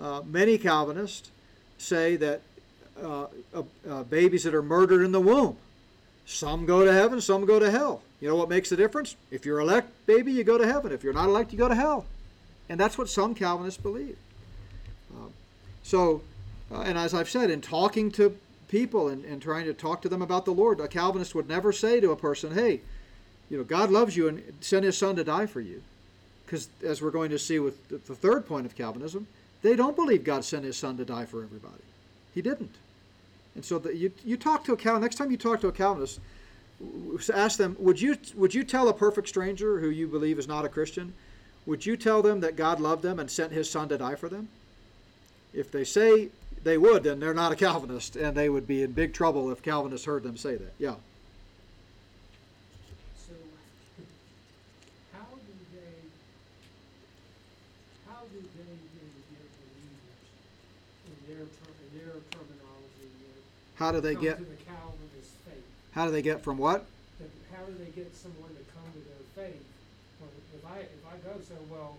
uh, 0.00 0.22
many 0.24 0.58
Calvinists 0.58 1.30
say 1.78 2.16
that 2.16 2.40
uh, 3.02 3.26
uh, 3.88 4.02
babies 4.04 4.44
that 4.44 4.54
are 4.54 4.62
murdered 4.62 5.04
in 5.04 5.12
the 5.12 5.20
womb, 5.20 5.56
some 6.26 6.66
go 6.66 6.84
to 6.84 6.92
heaven, 6.92 7.20
some 7.20 7.44
go 7.44 7.58
to 7.58 7.70
hell. 7.70 8.02
You 8.20 8.28
know 8.28 8.36
what 8.36 8.48
makes 8.48 8.70
the 8.70 8.76
difference? 8.76 9.16
If 9.30 9.44
you're 9.44 9.60
elect, 9.60 9.88
baby, 10.06 10.32
you 10.32 10.44
go 10.44 10.58
to 10.58 10.66
heaven. 10.66 10.92
If 10.92 11.04
you're 11.04 11.12
not 11.12 11.28
elect, 11.28 11.52
you 11.52 11.58
go 11.58 11.68
to 11.68 11.74
hell. 11.74 12.06
And 12.68 12.80
that's 12.80 12.96
what 12.96 13.08
some 13.08 13.34
Calvinists 13.34 13.82
believe. 13.82 14.16
Uh, 15.14 15.28
so, 15.82 16.22
uh, 16.72 16.80
and 16.80 16.96
as 16.96 17.12
I've 17.12 17.28
said, 17.28 17.50
in 17.50 17.60
talking 17.60 18.10
to 18.12 18.36
people 18.74 19.08
and, 19.08 19.24
and 19.24 19.40
trying 19.40 19.66
to 19.66 19.72
talk 19.72 20.02
to 20.02 20.08
them 20.08 20.20
about 20.22 20.44
the 20.44 20.50
Lord. 20.50 20.80
A 20.80 20.88
Calvinist 20.88 21.34
would 21.34 21.48
never 21.48 21.72
say 21.72 22.00
to 22.00 22.10
a 22.10 22.16
person, 22.16 22.54
hey, 22.54 22.80
you 23.48 23.58
know, 23.58 23.62
God 23.62 23.90
loves 23.90 24.16
you 24.16 24.26
and 24.26 24.42
sent 24.60 24.84
his 24.84 24.98
son 24.98 25.14
to 25.16 25.22
die 25.22 25.46
for 25.46 25.60
you. 25.60 25.82
Because 26.44 26.68
as 26.84 27.00
we're 27.00 27.10
going 27.10 27.30
to 27.30 27.38
see 27.38 27.58
with 27.58 27.88
the 27.88 28.14
third 28.14 28.46
point 28.46 28.66
of 28.66 28.74
Calvinism, 28.74 29.26
they 29.62 29.76
don't 29.76 29.94
believe 29.94 30.24
God 30.24 30.44
sent 30.44 30.64
his 30.64 30.76
son 30.76 30.96
to 30.96 31.04
die 31.04 31.24
for 31.24 31.42
everybody. 31.42 31.82
He 32.34 32.42
didn't. 32.42 32.74
And 33.54 33.64
so 33.64 33.78
the, 33.78 33.96
you, 33.96 34.12
you 34.24 34.36
talk 34.36 34.64
to 34.64 34.72
a 34.72 34.76
Calvinist, 34.76 35.02
next 35.02 35.16
time 35.16 35.30
you 35.30 35.36
talk 35.36 35.60
to 35.60 35.68
a 35.68 35.72
Calvinist, 35.72 36.20
ask 37.32 37.56
them, 37.58 37.76
would 37.78 38.00
you, 38.00 38.16
would 38.34 38.54
you 38.54 38.64
tell 38.64 38.88
a 38.88 38.94
perfect 38.94 39.28
stranger 39.28 39.78
who 39.80 39.88
you 39.90 40.08
believe 40.08 40.38
is 40.38 40.48
not 40.48 40.64
a 40.64 40.68
Christian, 40.68 41.12
would 41.66 41.86
you 41.86 41.96
tell 41.96 42.20
them 42.20 42.40
that 42.40 42.56
God 42.56 42.80
loved 42.80 43.02
them 43.02 43.18
and 43.18 43.30
sent 43.30 43.52
his 43.52 43.70
son 43.70 43.88
to 43.88 43.98
die 43.98 44.16
for 44.16 44.28
them? 44.28 44.48
If 45.52 45.70
they 45.70 45.84
say 45.84 46.30
they 46.64 46.78
would, 46.78 47.04
then 47.04 47.20
they're 47.20 47.32
not 47.32 47.52
a 47.52 47.56
Calvinist, 47.56 48.16
and 48.16 48.36
they 48.36 48.48
would 48.48 48.66
be 48.66 48.82
in 48.82 48.92
big 48.92 49.14
trouble 49.14 49.50
if 49.52 49.62
Calvinists 49.62 50.06
heard 50.06 50.24
them 50.24 50.36
say 50.36 50.56
that. 50.56 50.72
Yeah. 50.78 50.94
So, 53.16 53.34
how 55.12 55.26
do 55.30 55.52
they, 55.72 55.94
how 58.10 58.22
do 58.32 58.40
they 58.40 58.64
then 58.64 58.78
get 59.30 59.46
believers 59.62 60.26
in 61.06 61.16
their 61.28 61.44
ter- 61.46 61.78
in 61.84 61.98
their 61.98 62.14
terminology? 62.32 63.08
How 63.76 63.92
do 63.92 64.00
they 64.00 64.14
get? 64.14 64.38
to 64.38 64.44
the 64.44 64.56
Calvinist 64.56 65.34
faith? 65.46 65.64
How 65.92 66.06
do 66.06 66.12
they 66.12 66.22
get 66.22 66.42
from 66.42 66.58
what? 66.58 66.86
How 67.52 67.64
do 67.64 67.74
they 67.78 67.90
get 67.90 68.14
someone 68.14 68.50
to 68.50 68.64
come 68.72 68.84
to 68.92 68.98
their 68.98 69.46
faith? 69.46 69.64
If 70.54 70.64
I 70.66 70.78
if 70.78 71.04
I 71.06 71.16
go 71.26 71.40
say, 71.40 71.54
well, 71.70 71.96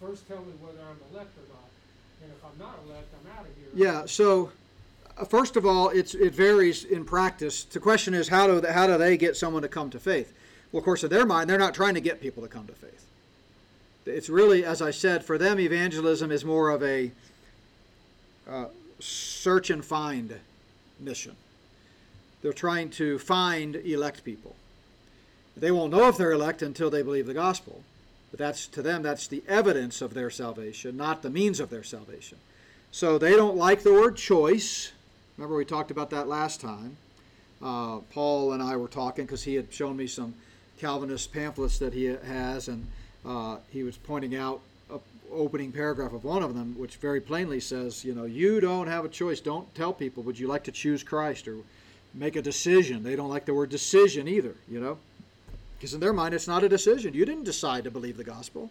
first 0.00 0.26
tell 0.28 0.40
me 0.40 0.52
whether 0.60 0.78
I'm 0.80 0.96
elect 1.12 1.30
or 1.38 1.54
not, 1.54 1.68
and 2.22 2.32
if 2.32 2.44
I'm 2.44 2.58
not 2.58 2.78
elect, 2.86 3.08
I'm 3.24 3.38
out 3.38 3.46
of 3.46 3.56
here. 3.56 3.68
Yeah. 3.74 4.06
So, 4.06 4.52
uh, 5.16 5.24
first 5.24 5.56
of 5.56 5.66
all, 5.66 5.88
it's 5.90 6.14
it 6.14 6.34
varies 6.34 6.84
in 6.84 7.04
practice. 7.04 7.64
The 7.64 7.80
question 7.80 8.14
is, 8.14 8.28
how 8.28 8.46
do 8.46 8.60
they, 8.60 8.72
how 8.72 8.86
do 8.86 8.98
they 8.98 9.16
get 9.16 9.36
someone 9.36 9.62
to 9.62 9.68
come 9.68 9.90
to 9.90 9.98
faith? 9.98 10.32
Well, 10.72 10.80
of 10.80 10.84
course, 10.84 11.04
in 11.04 11.10
their 11.10 11.26
mind, 11.26 11.48
they're 11.48 11.58
not 11.58 11.74
trying 11.74 11.94
to 11.94 12.00
get 12.00 12.20
people 12.20 12.42
to 12.42 12.48
come 12.48 12.66
to 12.66 12.72
faith. 12.72 13.06
It's 14.06 14.28
really, 14.28 14.64
as 14.64 14.82
I 14.82 14.90
said, 14.90 15.24
for 15.24 15.38
them, 15.38 15.58
evangelism 15.58 16.30
is 16.30 16.44
more 16.44 16.70
of 16.70 16.82
a 16.82 17.10
uh, 18.48 18.66
search 18.98 19.70
and 19.70 19.82
find 19.84 20.34
mission. 20.98 21.36
They're 22.42 22.52
trying 22.52 22.90
to 22.90 23.18
find 23.18 23.76
elect 23.76 24.24
people. 24.24 24.54
They 25.56 25.70
won't 25.70 25.92
know 25.92 26.08
if 26.08 26.16
they're 26.16 26.32
elect 26.32 26.62
until 26.62 26.90
they 26.90 27.02
believe 27.02 27.26
the 27.26 27.34
gospel. 27.34 27.82
But 28.30 28.38
that's 28.38 28.66
to 28.68 28.82
them, 28.82 29.02
that's 29.02 29.28
the 29.28 29.42
evidence 29.46 30.02
of 30.02 30.12
their 30.12 30.28
salvation, 30.28 30.96
not 30.96 31.22
the 31.22 31.30
means 31.30 31.60
of 31.60 31.70
their 31.70 31.84
salvation. 31.84 32.38
So 32.90 33.16
they 33.16 33.32
don't 33.32 33.56
like 33.56 33.82
the 33.82 33.92
word 33.92 34.16
choice. 34.16 34.92
Remember, 35.36 35.56
we 35.56 35.64
talked 35.64 35.90
about 35.90 36.10
that 36.10 36.28
last 36.28 36.60
time. 36.60 36.96
Uh, 37.62 37.98
Paul 38.10 38.52
and 38.52 38.62
I 38.62 38.76
were 38.76 38.88
talking 38.88 39.24
because 39.24 39.44
he 39.44 39.54
had 39.54 39.72
shown 39.72 39.96
me 39.96 40.06
some 40.06 40.34
Calvinist 40.78 41.32
pamphlets 41.32 41.78
that 41.78 41.92
he 41.92 42.04
has, 42.04 42.68
and 42.68 42.86
uh, 43.24 43.58
he 43.70 43.84
was 43.84 43.96
pointing 43.96 44.34
out 44.34 44.60
opening 45.34 45.72
paragraph 45.72 46.12
of 46.12 46.24
one 46.24 46.42
of 46.42 46.54
them, 46.54 46.74
which 46.78 46.96
very 46.96 47.20
plainly 47.20 47.60
says, 47.60 48.04
you 48.04 48.14
know, 48.14 48.24
you 48.24 48.60
don't 48.60 48.86
have 48.86 49.04
a 49.04 49.08
choice. 49.08 49.40
Don't 49.40 49.72
tell 49.74 49.92
people, 49.92 50.22
would 50.22 50.38
you 50.38 50.46
like 50.46 50.64
to 50.64 50.72
choose 50.72 51.02
Christ 51.02 51.48
or 51.48 51.58
make 52.14 52.36
a 52.36 52.42
decision? 52.42 53.02
They 53.02 53.16
don't 53.16 53.28
like 53.28 53.44
the 53.44 53.54
word 53.54 53.70
decision 53.70 54.28
either, 54.28 54.54
you 54.68 54.80
know. 54.80 54.98
Because 55.76 55.94
in 55.94 56.00
their 56.00 56.12
mind, 56.12 56.34
it's 56.34 56.48
not 56.48 56.64
a 56.64 56.68
decision. 56.68 57.14
You 57.14 57.24
didn't 57.24 57.44
decide 57.44 57.84
to 57.84 57.90
believe 57.90 58.16
the 58.16 58.24
gospel. 58.24 58.70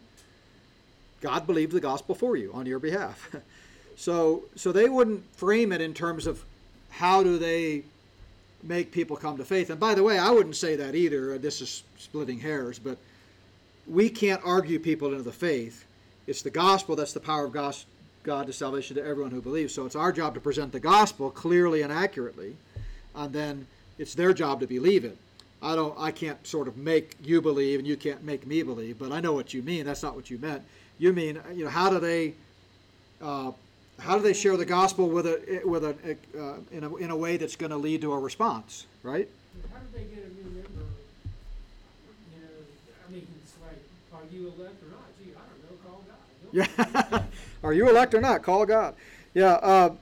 God 1.21 1.45
believed 1.45 1.71
the 1.71 1.79
gospel 1.79 2.15
for 2.15 2.35
you 2.35 2.51
on 2.53 2.65
your 2.65 2.79
behalf. 2.79 3.35
so, 3.95 4.43
so 4.55 4.71
they 4.71 4.89
wouldn't 4.89 5.23
frame 5.35 5.71
it 5.71 5.81
in 5.81 5.93
terms 5.93 6.27
of 6.27 6.43
how 6.89 7.23
do 7.23 7.37
they 7.37 7.83
make 8.63 8.91
people 8.91 9.17
come 9.17 9.37
to 9.37 9.45
faith. 9.45 9.69
And 9.69 9.79
by 9.79 9.93
the 9.95 10.03
way, 10.03 10.17
I 10.17 10.31
wouldn't 10.31 10.55
say 10.55 10.75
that 10.77 10.95
either. 10.95 11.37
This 11.37 11.61
is 11.61 11.83
splitting 11.97 12.39
hairs, 12.39 12.79
but 12.79 12.97
we 13.87 14.09
can't 14.09 14.41
argue 14.43 14.79
people 14.79 15.09
into 15.09 15.23
the 15.23 15.31
faith. 15.31 15.85
It's 16.27 16.41
the 16.41 16.49
gospel 16.49 16.95
that's 16.95 17.13
the 17.13 17.19
power 17.19 17.45
of 17.45 17.53
God, 18.23 18.47
to 18.47 18.53
salvation 18.53 18.95
to 18.95 19.05
everyone 19.05 19.31
who 19.31 19.41
believes. 19.41 19.73
So 19.73 19.85
it's 19.85 19.95
our 19.95 20.11
job 20.11 20.33
to 20.35 20.39
present 20.39 20.71
the 20.71 20.79
gospel 20.79 21.29
clearly 21.29 21.81
and 21.81 21.91
accurately, 21.91 22.55
and 23.15 23.33
then 23.33 23.67
it's 23.97 24.15
their 24.15 24.33
job 24.33 24.61
to 24.61 24.67
believe 24.67 25.03
it. 25.03 25.17
I 25.61 25.75
don't 25.75 25.95
I 25.97 26.11
can't 26.11 26.45
sort 26.45 26.67
of 26.67 26.75
make 26.77 27.15
you 27.23 27.41
believe 27.41 27.79
and 27.79 27.87
you 27.87 27.95
can't 27.95 28.23
make 28.23 28.45
me 28.45 28.63
believe, 28.63 28.99
but 28.99 29.11
I 29.11 29.21
know 29.21 29.33
what 29.33 29.53
you 29.53 29.61
mean. 29.61 29.85
That's 29.85 30.03
not 30.03 30.15
what 30.15 30.29
you 30.29 30.37
meant. 30.37 30.61
You 30.99 31.13
mean 31.13 31.39
you 31.53 31.63
know 31.63 31.69
how 31.69 31.89
do 31.89 31.99
they 31.99 32.33
uh, 33.21 33.51
how 33.99 34.17
do 34.17 34.23
they 34.23 34.33
share 34.33 34.57
the 34.57 34.65
gospel 34.65 35.07
with 35.07 35.25
a 35.25 35.61
with 35.63 35.85
a 35.85 35.95
uh, 36.37 36.55
in 36.71 36.83
a 36.83 36.95
in 36.97 37.09
a 37.11 37.15
way 37.15 37.37
that's 37.37 37.55
going 37.55 37.69
to 37.69 37.77
lead 37.77 38.01
to 38.01 38.11
a 38.11 38.19
response, 38.19 38.85
right? 39.03 39.29
How 39.71 39.79
do 39.79 39.85
they 39.93 40.03
get 40.03 40.25
a 40.25 40.33
new 40.35 40.49
member? 40.51 40.83
You 42.35 42.41
know, 42.41 43.07
I 43.07 43.11
mean, 43.11 43.27
it's 43.43 43.53
like, 43.63 43.79
are 44.13 44.27
you 44.33 44.47
elect 44.47 44.83
or 44.83 44.91
not? 44.91 45.07
Gee, 45.19 45.31
I 45.31 45.45
don't 45.47 45.61
know. 45.63 45.77
Call 45.87 46.03
God. 46.07 46.17
Yeah. 46.59 47.23
Are 47.63 47.73
you 47.73 47.89
elect 47.89 48.13
or 48.13 48.21
not? 48.21 48.43
Call 48.43 48.65
God. 48.65 48.93
Yeah. 49.33 49.53
Uh, 49.53 49.95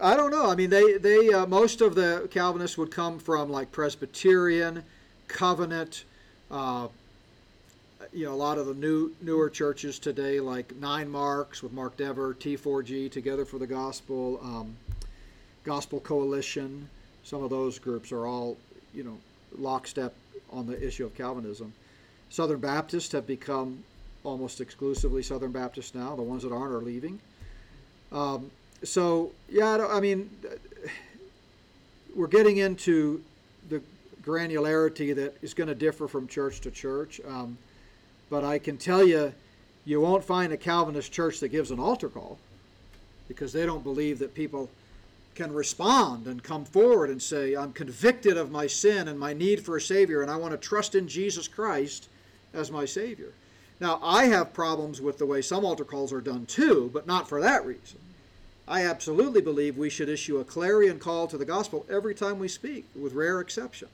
I 0.00 0.16
don't 0.16 0.30
know. 0.30 0.50
I 0.50 0.54
mean, 0.54 0.68
they 0.68 0.98
they 0.98 1.32
uh, 1.32 1.46
most 1.46 1.80
of 1.80 1.94
the 1.94 2.28
Calvinists 2.30 2.76
would 2.76 2.90
come 2.90 3.18
from 3.18 3.48
like 3.48 3.72
Presbyterian, 3.72 4.82
Covenant, 5.28 6.04
uh, 6.50 6.88
you 8.12 8.26
know, 8.26 8.32
a 8.32 8.36
lot 8.36 8.58
of 8.58 8.66
the 8.66 8.74
new 8.74 9.12
newer 9.22 9.48
churches 9.48 9.98
today, 9.98 10.40
like 10.40 10.74
Nine 10.76 11.08
Marks 11.08 11.62
with 11.62 11.72
Mark 11.72 11.96
Dever, 11.96 12.34
T4G, 12.34 13.10
Together 13.10 13.44
for 13.44 13.58
the 13.58 13.66
Gospel, 13.66 14.40
um, 14.42 14.76
Gospel 15.64 16.00
Coalition. 16.00 16.88
Some 17.22 17.42
of 17.42 17.50
those 17.50 17.78
groups 17.78 18.12
are 18.12 18.26
all, 18.26 18.56
you 18.92 19.04
know, 19.04 19.16
lockstep 19.56 20.12
on 20.52 20.66
the 20.66 20.84
issue 20.84 21.06
of 21.06 21.14
Calvinism. 21.14 21.72
Southern 22.28 22.58
Baptists 22.58 23.12
have 23.12 23.26
become 23.26 23.82
almost 24.24 24.60
exclusively 24.60 25.22
Southern 25.22 25.52
Baptists 25.52 25.94
now. 25.94 26.16
The 26.16 26.22
ones 26.22 26.42
that 26.42 26.52
aren't 26.52 26.74
are 26.74 26.80
leaving. 26.80 27.20
Um, 28.10 28.50
so 28.82 29.30
yeah, 29.48 29.76
I, 29.76 29.98
I 29.98 30.00
mean, 30.00 30.30
we're 32.14 32.26
getting 32.26 32.56
into 32.56 33.22
the 33.68 33.80
granularity 34.22 35.14
that 35.14 35.36
is 35.42 35.54
going 35.54 35.68
to 35.68 35.74
differ 35.74 36.08
from 36.08 36.26
church 36.26 36.60
to 36.62 36.70
church. 36.70 37.20
Um, 37.28 37.58
but 38.30 38.42
I 38.42 38.58
can 38.58 38.78
tell 38.78 39.06
you, 39.06 39.32
you 39.84 40.00
won't 40.00 40.24
find 40.24 40.52
a 40.52 40.56
Calvinist 40.56 41.12
church 41.12 41.40
that 41.40 41.48
gives 41.48 41.70
an 41.70 41.78
altar 41.78 42.08
call 42.08 42.38
because 43.28 43.52
they 43.52 43.66
don't 43.66 43.84
believe 43.84 44.18
that 44.18 44.34
people 44.34 44.70
can 45.34 45.52
respond 45.52 46.26
and 46.26 46.42
come 46.42 46.64
forward 46.64 47.10
and 47.10 47.20
say, 47.20 47.54
I'm 47.54 47.72
convicted 47.72 48.36
of 48.36 48.50
my 48.50 48.66
sin 48.66 49.08
and 49.08 49.18
my 49.18 49.32
need 49.32 49.64
for 49.64 49.76
a 49.76 49.80
Savior, 49.80 50.22
and 50.22 50.30
I 50.30 50.36
want 50.36 50.52
to 50.52 50.58
trust 50.58 50.94
in 50.94 51.08
Jesus 51.08 51.48
Christ 51.48 52.08
as 52.52 52.70
my 52.70 52.84
Savior. 52.84 53.32
Now, 53.80 53.98
I 54.02 54.26
have 54.26 54.52
problems 54.52 55.00
with 55.00 55.18
the 55.18 55.26
way 55.26 55.42
some 55.42 55.64
altar 55.64 55.84
calls 55.84 56.12
are 56.12 56.20
done 56.20 56.46
too, 56.46 56.90
but 56.92 57.06
not 57.06 57.28
for 57.28 57.40
that 57.40 57.66
reason. 57.66 57.98
I 58.66 58.86
absolutely 58.86 59.42
believe 59.42 59.76
we 59.76 59.90
should 59.90 60.08
issue 60.08 60.38
a 60.38 60.44
clarion 60.44 60.98
call 60.98 61.26
to 61.26 61.36
the 61.36 61.44
gospel 61.44 61.84
every 61.90 62.14
time 62.14 62.38
we 62.38 62.48
speak, 62.48 62.86
with 62.94 63.12
rare 63.12 63.40
exception. 63.40 63.88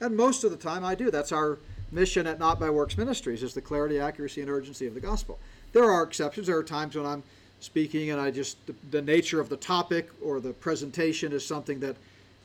And 0.00 0.16
most 0.16 0.44
of 0.44 0.50
the 0.50 0.56
time 0.56 0.84
I 0.84 0.94
do. 0.94 1.10
That's 1.10 1.32
our 1.32 1.58
mission 1.92 2.26
at 2.26 2.38
Not 2.38 2.58
by 2.58 2.70
Works 2.70 2.96
Ministries 2.96 3.42
is 3.42 3.54
the 3.54 3.60
clarity, 3.60 3.98
accuracy, 3.98 4.40
and 4.40 4.50
urgency 4.50 4.86
of 4.86 4.94
the 4.94 5.00
gospel. 5.00 5.38
There 5.72 5.90
are 5.90 6.02
exceptions. 6.02 6.46
There 6.46 6.56
are 6.56 6.62
times 6.62 6.96
when 6.96 7.06
I'm 7.06 7.22
speaking 7.60 8.10
and 8.10 8.20
I 8.20 8.30
just 8.30 8.64
the, 8.66 8.74
the 8.90 9.02
nature 9.02 9.40
of 9.40 9.48
the 9.48 9.56
topic 9.56 10.08
or 10.22 10.40
the 10.40 10.52
presentation 10.52 11.32
is 11.32 11.46
something 11.46 11.80
that 11.80 11.96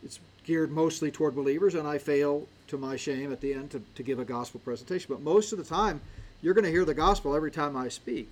it's 0.04 0.20
geared 0.46 0.72
mostly 0.72 1.12
toward 1.12 1.36
believers, 1.36 1.76
and 1.76 1.88
I 1.88 1.98
fail 1.98 2.48
to 2.68 2.78
my 2.78 2.96
shame 2.96 3.32
at 3.32 3.42
the 3.42 3.54
end 3.54 3.72
to, 3.72 3.82
to 3.96 4.04
give 4.04 4.20
a 4.20 4.26
gospel 4.26 4.60
presentation. 4.64 5.08
But 5.10 5.22
most 5.22 5.52
of 5.52 5.58
the 5.58 5.64
time, 5.64 6.02
you're 6.42 6.54
going 6.54 6.66
to 6.66 6.72
hear 6.72 6.86
the 6.86 6.94
gospel 6.94 7.36
every 7.36 7.52
time 7.52 7.78
I 7.78 7.90
speak 7.90 8.30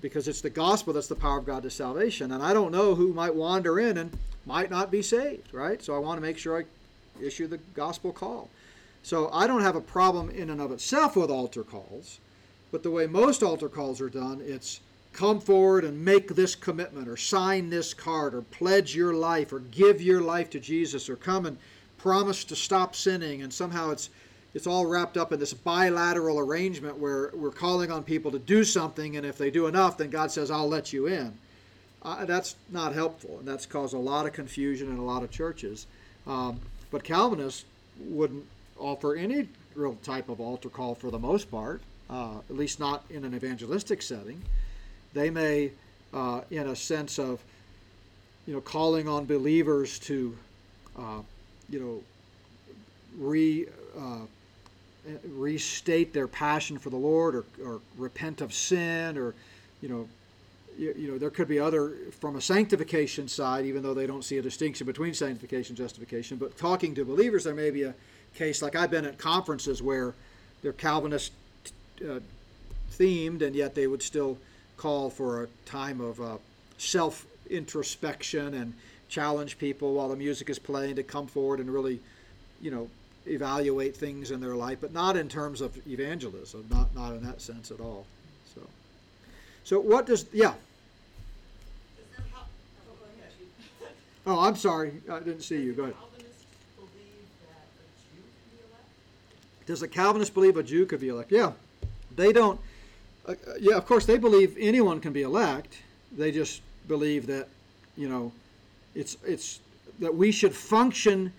because 0.00 0.26
it's 0.28 0.40
the 0.40 0.50
gospel 0.50 0.92
that's 0.92 1.08
the 1.08 1.14
power 1.14 1.38
of 1.38 1.46
God 1.46 1.62
to 1.64 1.70
salvation. 1.70 2.32
And 2.32 2.42
I 2.42 2.52
don't 2.52 2.72
know 2.72 2.94
who 2.94 3.12
might 3.12 3.34
wander 3.34 3.78
in 3.78 3.98
and 3.98 4.16
might 4.46 4.70
not 4.70 4.90
be 4.90 5.02
saved, 5.02 5.52
right? 5.52 5.82
So 5.82 5.94
I 5.94 5.98
want 5.98 6.16
to 6.16 6.22
make 6.22 6.38
sure 6.38 6.58
I 6.58 7.24
issue 7.24 7.46
the 7.46 7.58
gospel 7.74 8.12
call. 8.12 8.48
So 9.02 9.28
I 9.32 9.46
don't 9.46 9.62
have 9.62 9.76
a 9.76 9.80
problem 9.80 10.30
in 10.30 10.50
and 10.50 10.60
of 10.60 10.72
itself 10.72 11.16
with 11.16 11.30
altar 11.30 11.62
calls, 11.62 12.18
but 12.70 12.82
the 12.82 12.90
way 12.90 13.06
most 13.06 13.42
altar 13.42 13.68
calls 13.68 14.00
are 14.00 14.08
done, 14.08 14.40
it's 14.44 14.80
come 15.12 15.40
forward 15.40 15.84
and 15.84 16.04
make 16.04 16.28
this 16.28 16.54
commitment 16.54 17.08
or 17.08 17.16
sign 17.16 17.68
this 17.68 17.92
card 17.92 18.34
or 18.34 18.42
pledge 18.42 18.96
your 18.96 19.12
life 19.12 19.52
or 19.52 19.58
give 19.58 20.00
your 20.00 20.20
life 20.20 20.48
to 20.50 20.60
Jesus 20.60 21.08
or 21.08 21.16
come 21.16 21.44
and 21.44 21.58
promise 21.98 22.44
to 22.44 22.56
stop 22.56 22.96
sinning 22.96 23.42
and 23.42 23.52
somehow 23.52 23.90
it's 23.90 24.08
it's 24.54 24.66
all 24.66 24.86
wrapped 24.86 25.16
up 25.16 25.32
in 25.32 25.40
this 25.40 25.54
bilateral 25.54 26.38
arrangement 26.38 26.98
where 26.98 27.30
we're 27.34 27.50
calling 27.50 27.90
on 27.90 28.02
people 28.02 28.30
to 28.30 28.38
do 28.38 28.64
something 28.64 29.16
and 29.16 29.24
if 29.24 29.38
they 29.38 29.50
do 29.50 29.66
enough 29.66 29.96
then 29.96 30.10
God 30.10 30.30
says 30.30 30.50
I'll 30.50 30.68
let 30.68 30.92
you 30.92 31.06
in. 31.06 31.36
Uh, 32.02 32.24
that's 32.24 32.56
not 32.68 32.94
helpful 32.94 33.38
and 33.38 33.48
that's 33.48 33.66
caused 33.66 33.94
a 33.94 33.98
lot 33.98 34.26
of 34.26 34.32
confusion 34.32 34.90
in 34.90 34.98
a 34.98 35.04
lot 35.04 35.22
of 35.22 35.30
churches. 35.30 35.86
Um, 36.26 36.60
but 36.90 37.04
Calvinists 37.04 37.64
wouldn't 37.98 38.44
offer 38.78 39.14
any 39.14 39.48
real 39.74 39.96
type 40.02 40.28
of 40.28 40.40
altar 40.40 40.68
call 40.68 40.94
for 40.94 41.10
the 41.10 41.18
most 41.18 41.50
part, 41.50 41.80
uh, 42.10 42.38
at 42.50 42.56
least 42.56 42.80
not 42.80 43.04
in 43.10 43.24
an 43.24 43.34
evangelistic 43.34 44.02
setting. 44.02 44.42
They 45.14 45.30
may, 45.30 45.72
uh, 46.12 46.42
in 46.50 46.68
a 46.68 46.76
sense 46.76 47.18
of, 47.18 47.42
you 48.46 48.54
know, 48.54 48.60
calling 48.60 49.08
on 49.08 49.24
believers 49.24 49.98
to, 50.00 50.36
uh, 50.98 51.20
you 51.70 51.80
know, 51.80 52.02
re 53.18 53.66
uh, 53.96 54.26
restate 55.24 56.12
their 56.12 56.28
passion 56.28 56.78
for 56.78 56.90
the 56.90 56.96
Lord, 56.96 57.34
or, 57.34 57.44
or 57.64 57.80
repent 57.96 58.40
of 58.40 58.52
sin, 58.52 59.18
or, 59.18 59.34
you 59.80 59.88
know, 59.88 60.08
you, 60.78 60.94
you 60.96 61.08
know, 61.10 61.18
there 61.18 61.30
could 61.30 61.48
be 61.48 61.58
other 61.58 61.92
from 62.20 62.36
a 62.36 62.40
sanctification 62.40 63.28
side, 63.28 63.66
even 63.66 63.82
though 63.82 63.94
they 63.94 64.06
don't 64.06 64.24
see 64.24 64.38
a 64.38 64.42
distinction 64.42 64.86
between 64.86 65.14
sanctification 65.14 65.72
and 65.72 65.78
justification. 65.78 66.36
But 66.36 66.56
talking 66.56 66.94
to 66.94 67.04
believers, 67.04 67.44
there 67.44 67.54
may 67.54 67.70
be 67.70 67.82
a 67.82 67.94
case 68.34 68.62
like 68.62 68.74
I've 68.74 68.90
been 68.90 69.04
at 69.04 69.18
conferences 69.18 69.82
where 69.82 70.14
they're 70.62 70.72
Calvinist 70.72 71.32
uh, 72.00 72.20
themed, 72.92 73.42
and 73.42 73.54
yet 73.54 73.74
they 73.74 73.86
would 73.86 74.02
still 74.02 74.38
call 74.76 75.10
for 75.10 75.44
a 75.44 75.48
time 75.66 76.00
of 76.00 76.20
uh, 76.20 76.36
self 76.78 77.26
introspection 77.50 78.54
and 78.54 78.72
challenge 79.08 79.58
people 79.58 79.94
while 79.94 80.08
the 80.08 80.16
music 80.16 80.48
is 80.48 80.58
playing 80.58 80.96
to 80.96 81.02
come 81.02 81.26
forward 81.26 81.60
and 81.60 81.70
really, 81.70 82.00
you 82.60 82.70
know, 82.70 82.88
evaluate 83.26 83.96
things 83.96 84.30
in 84.30 84.40
their 84.40 84.56
life, 84.56 84.78
but 84.80 84.92
not 84.92 85.16
in 85.16 85.28
terms 85.28 85.60
of 85.60 85.76
evangelism, 85.86 86.66
not 86.70 86.94
not 86.94 87.12
in 87.12 87.22
that 87.24 87.40
sense 87.40 87.70
at 87.70 87.80
all. 87.80 88.06
So, 88.54 88.60
so 89.64 89.80
what 89.80 90.06
does 90.06 90.26
yeah? 90.32 90.54
Does 91.96 92.06
that 92.16 92.24
help? 92.32 92.46
Oh. 92.88 93.86
Oh, 94.26 94.40
I'm 94.40 94.54
sorry, 94.54 94.92
I 95.10 95.18
didn't 95.18 95.42
see 95.42 95.60
you. 95.60 95.72
Go 95.72 95.82
ahead. 95.82 95.96
Calvinists 95.96 96.44
believe 96.76 97.26
that 97.42 97.64
a 97.74 98.04
Jew 98.14 98.22
can 98.22 98.50
be 98.50 98.62
elected? 98.68 99.66
Does 99.66 99.82
a 99.82 99.88
Calvinist 99.88 100.34
believe 100.34 100.56
a 100.56 100.62
Jew 100.62 100.86
could 100.86 101.00
be 101.00 101.08
elected? 101.08 101.38
Yeah, 101.38 101.52
they 102.14 102.32
don't. 102.32 102.60
Uh, 103.26 103.32
uh, 103.32 103.54
yeah, 103.60 103.76
of 103.76 103.86
course 103.86 104.06
they 104.06 104.18
believe 104.18 104.56
anyone 104.58 105.00
can 105.00 105.12
be 105.12 105.22
elect. 105.22 105.78
They 106.16 106.30
just 106.30 106.62
believe 106.88 107.26
that, 107.26 107.48
you 107.96 108.08
know, 108.08 108.32
it's 108.94 109.16
it's 109.24 109.60
that 109.98 110.14
we 110.14 110.32
should 110.32 110.54
function 110.54 111.32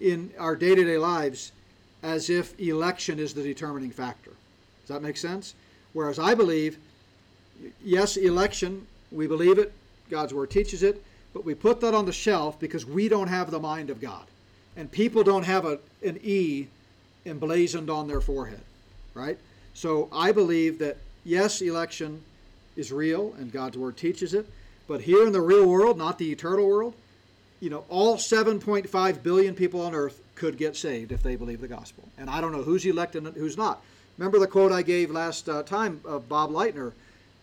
in 0.00 0.32
our 0.38 0.56
day-to-day 0.56 0.98
lives 0.98 1.52
as 2.02 2.30
if 2.30 2.58
election 2.60 3.18
is 3.18 3.34
the 3.34 3.42
determining 3.42 3.90
factor. 3.90 4.30
Does 4.82 4.88
that 4.88 5.02
make 5.02 5.16
sense? 5.16 5.54
Whereas 5.92 6.18
I 6.18 6.34
believe, 6.34 6.78
yes, 7.84 8.16
election, 8.16 8.86
we 9.10 9.26
believe 9.26 9.58
it, 9.58 9.72
God's 10.10 10.32
word 10.32 10.50
teaches 10.50 10.82
it, 10.82 11.02
but 11.34 11.44
we 11.44 11.54
put 11.54 11.80
that 11.80 11.94
on 11.94 12.06
the 12.06 12.12
shelf 12.12 12.58
because 12.58 12.86
we 12.86 13.08
don't 13.08 13.28
have 13.28 13.50
the 13.50 13.58
mind 13.58 13.90
of 13.90 14.00
God. 14.00 14.24
And 14.76 14.90
people 14.90 15.24
don't 15.24 15.44
have 15.44 15.64
a, 15.64 15.78
an 16.04 16.18
E 16.22 16.68
emblazoned 17.26 17.90
on 17.90 18.06
their 18.06 18.20
forehead, 18.20 18.60
right? 19.14 19.38
So 19.74 20.08
I 20.12 20.32
believe 20.32 20.78
that, 20.78 20.96
yes, 21.24 21.60
election 21.60 22.22
is 22.76 22.92
real 22.92 23.34
and 23.38 23.52
God's 23.52 23.76
word 23.76 23.96
teaches 23.96 24.34
it, 24.34 24.46
but 24.86 25.00
here 25.00 25.26
in 25.26 25.32
the 25.32 25.40
real 25.40 25.68
world, 25.68 25.98
not 25.98 26.18
the 26.18 26.30
eternal 26.30 26.66
world, 26.66 26.94
you 27.60 27.70
know, 27.70 27.84
all 27.88 28.16
7.5 28.16 29.22
billion 29.22 29.54
people 29.54 29.80
on 29.80 29.94
earth 29.94 30.20
could 30.34 30.56
get 30.56 30.76
saved 30.76 31.12
if 31.12 31.22
they 31.22 31.36
believe 31.36 31.60
the 31.60 31.68
gospel. 31.68 32.08
And 32.16 32.30
I 32.30 32.40
don't 32.40 32.52
know 32.52 32.62
who's 32.62 32.86
elected 32.86 33.24
and 33.24 33.36
who's 33.36 33.56
not. 33.56 33.82
Remember 34.16 34.38
the 34.38 34.46
quote 34.46 34.72
I 34.72 34.82
gave 34.82 35.10
last 35.10 35.48
uh, 35.48 35.62
time 35.62 36.00
of 36.04 36.28
Bob 36.28 36.50
Lightner? 36.50 36.92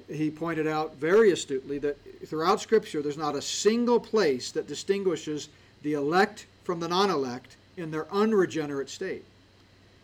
He 0.10 0.30
pointed 0.30 0.68
out 0.68 0.96
very 0.98 1.32
astutely 1.32 1.80
that 1.80 1.98
throughout 2.28 2.62
Scripture, 2.62 3.02
there's 3.02 3.18
not 3.18 3.36
a 3.36 3.42
single 3.42 4.00
place 4.00 4.52
that 4.52 4.68
distinguishes 4.68 5.50
the 5.84 5.94
elect 5.94 6.46
from 6.64 6.80
the 6.80 6.88
non 6.88 7.10
elect 7.10 7.56
in 7.78 7.92
their 7.92 8.12
unregenerate 8.12 8.90
state. 8.90 9.24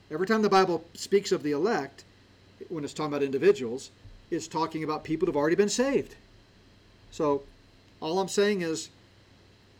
Every 0.09 0.27
time 0.27 0.41
the 0.41 0.49
Bible 0.49 0.83
speaks 0.93 1.31
of 1.31 1.43
the 1.43 1.51
elect, 1.51 2.03
when 2.69 2.83
it's 2.83 2.93
talking 2.93 3.13
about 3.13 3.23
individuals, 3.23 3.91
it's 4.29 4.47
talking 4.47 4.83
about 4.83 5.03
people 5.03 5.25
who've 5.25 5.37
already 5.37 5.55
been 5.55 5.69
saved. 5.69 6.15
So 7.11 7.43
all 8.01 8.19
I'm 8.19 8.27
saying 8.27 8.61
is, 8.61 8.89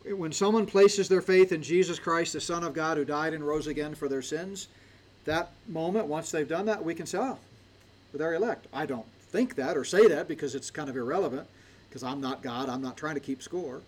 when 0.05 0.31
someone 0.31 0.65
places 0.65 1.07
their 1.07 1.21
faith 1.21 1.51
in 1.51 1.61
Jesus 1.61 1.99
Christ, 1.99 2.33
the 2.33 2.41
Son 2.41 2.63
of 2.63 2.73
God, 2.73 2.97
who 2.97 3.05
died 3.05 3.33
and 3.33 3.45
rose 3.45 3.67
again 3.67 3.93
for 3.93 4.07
their 4.07 4.21
sins, 4.21 4.67
that 5.25 5.51
moment, 5.67 6.07
once 6.07 6.31
they've 6.31 6.47
done 6.47 6.65
that, 6.65 6.83
we 6.83 6.95
can 6.95 7.05
say, 7.05 7.19
oh, 7.19 7.37
they're 8.13 8.33
elect. 8.33 8.67
I 8.73 8.85
don't 8.85 9.05
think 9.29 9.55
that 9.55 9.77
or 9.77 9.85
say 9.85 10.07
that 10.07 10.27
because 10.27 10.55
it's 10.55 10.71
kind 10.71 10.89
of 10.89 10.97
irrelevant, 10.97 11.47
because 11.89 12.03
I'm 12.03 12.19
not 12.19 12.41
God. 12.41 12.69
I'm 12.69 12.81
not 12.81 12.97
trying 12.97 13.15
to 13.15 13.21
keep 13.21 13.41
score. 13.43 13.81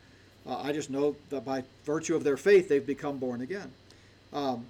Uh, 0.46 0.58
I 0.58 0.72
just 0.72 0.90
know 0.90 1.16
that 1.30 1.46
by 1.46 1.64
virtue 1.86 2.16
of 2.16 2.24
their 2.24 2.38
faith, 2.38 2.70
they've 2.70 2.86
become 2.86 3.18
born 3.18 3.42
again. 3.42 3.72
Um, 4.34 4.66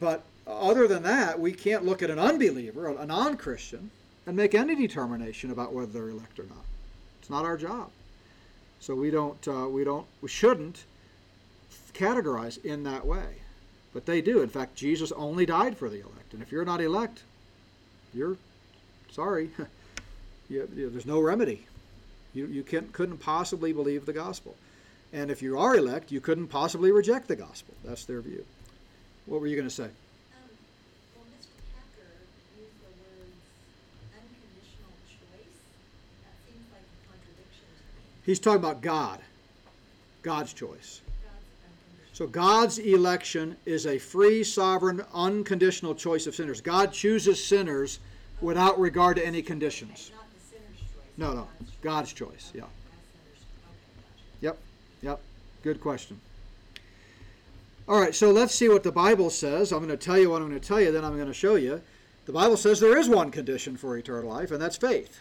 but 0.00 0.22
other 0.46 0.88
than 0.88 1.02
that, 1.04 1.38
we 1.38 1.52
can't 1.52 1.84
look 1.84 2.02
at 2.02 2.10
an 2.10 2.18
unbeliever, 2.18 2.88
a 2.88 3.06
non 3.06 3.36
Christian, 3.36 3.90
and 4.26 4.36
make 4.36 4.54
any 4.54 4.74
determination 4.74 5.50
about 5.50 5.72
whether 5.72 5.92
they're 5.92 6.08
elect 6.08 6.38
or 6.38 6.44
not. 6.44 6.64
It's 7.20 7.30
not 7.30 7.44
our 7.44 7.56
job. 7.56 7.90
So 8.80 8.94
we 8.94 9.10
don't, 9.10 9.46
uh, 9.46 9.68
we 9.68 9.84
don't, 9.84 10.06
we 10.22 10.28
shouldn't 10.28 10.84
categorize 11.92 12.62
in 12.64 12.82
that 12.84 13.06
way. 13.06 13.36
But 13.92 14.06
they 14.06 14.20
do. 14.20 14.40
In 14.40 14.48
fact, 14.48 14.74
Jesus 14.76 15.12
only 15.12 15.44
died 15.44 15.76
for 15.76 15.88
the 15.88 16.00
elect. 16.00 16.32
And 16.32 16.42
if 16.42 16.50
you're 16.50 16.64
not 16.64 16.80
elect, 16.80 17.22
you're 18.14 18.36
sorry. 19.10 19.50
you, 20.48 20.68
you, 20.74 20.90
there's 20.90 21.06
no 21.06 21.20
remedy. 21.20 21.66
You, 22.32 22.46
you 22.46 22.62
couldn't 22.62 23.18
possibly 23.18 23.72
believe 23.72 24.06
the 24.06 24.12
gospel. 24.12 24.54
And 25.12 25.30
if 25.30 25.42
you 25.42 25.58
are 25.58 25.76
elect, 25.76 26.12
you 26.12 26.20
couldn't 26.20 26.46
possibly 26.46 26.92
reject 26.92 27.26
the 27.26 27.34
gospel. 27.34 27.74
That's 27.84 28.04
their 28.04 28.20
view. 28.20 28.44
What 29.26 29.40
were 29.40 29.48
you 29.48 29.56
going 29.56 29.68
to 29.68 29.74
say? 29.74 29.84
Um, 29.84 29.90
well, 31.16 31.26
Mr. 31.34 31.50
Packer 31.74 32.06
used 32.56 32.78
the 32.78 32.90
words 33.02 33.34
He's 38.30 38.38
talking 38.38 38.60
about 38.60 38.80
God, 38.80 39.18
God's 40.22 40.52
choice. 40.52 41.00
So 42.12 42.28
God's 42.28 42.78
election 42.78 43.56
is 43.66 43.86
a 43.86 43.98
free, 43.98 44.44
sovereign, 44.44 45.02
unconditional 45.12 45.96
choice 45.96 46.28
of 46.28 46.36
sinners. 46.36 46.60
God 46.60 46.92
chooses 46.92 47.44
sinners 47.44 47.98
without 48.40 48.78
regard 48.78 49.16
to 49.16 49.26
any 49.26 49.42
conditions. 49.42 50.12
No, 51.16 51.32
no, 51.32 51.48
God's 51.82 52.12
choice. 52.12 52.52
Yeah. 52.54 52.66
Yep. 54.42 54.58
Yep. 55.02 55.20
Good 55.64 55.80
question. 55.80 56.20
All 57.88 58.00
right, 58.00 58.14
so 58.14 58.30
let's 58.30 58.54
see 58.54 58.68
what 58.68 58.84
the 58.84 58.92
Bible 58.92 59.30
says. 59.30 59.72
I'm 59.72 59.84
going 59.84 59.88
to 59.88 59.96
tell 59.96 60.20
you 60.20 60.30
what 60.30 60.40
I'm 60.40 60.48
going 60.48 60.60
to 60.60 60.64
tell 60.64 60.80
you, 60.80 60.92
then 60.92 61.04
I'm 61.04 61.16
going 61.16 61.26
to 61.26 61.34
show 61.34 61.56
you. 61.56 61.82
The 62.26 62.32
Bible 62.32 62.56
says 62.56 62.78
there 62.78 62.96
is 62.96 63.08
one 63.08 63.32
condition 63.32 63.76
for 63.76 63.98
eternal 63.98 64.30
life, 64.30 64.52
and 64.52 64.62
that's 64.62 64.76
faith. 64.76 65.18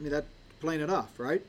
I 0.00 0.02
mean, 0.02 0.10
that's 0.10 0.26
plain 0.60 0.80
enough, 0.80 1.20
right? 1.20 1.42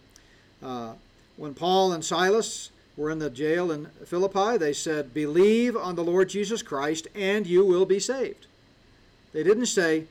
Uh, 0.62 0.94
when 1.36 1.54
Paul 1.54 1.94
and 1.94 2.04
Silas 2.04 2.72
were 2.96 3.12
in 3.12 3.20
the 3.20 3.30
jail 3.30 3.72
in 3.72 3.86
Philippi, 4.06 4.58
they 4.58 4.74
said, 4.74 5.14
Believe 5.14 5.78
on 5.78 5.96
the 5.96 6.04
Lord 6.04 6.30
Jesus 6.30 6.62
Christ, 6.62 7.08
and 7.16 7.46
you 7.46 7.64
will 7.64 7.86
be 7.86 8.00
saved. 8.00 8.48
They 9.34 9.44
didn't 9.44 9.68
say, 9.68 10.06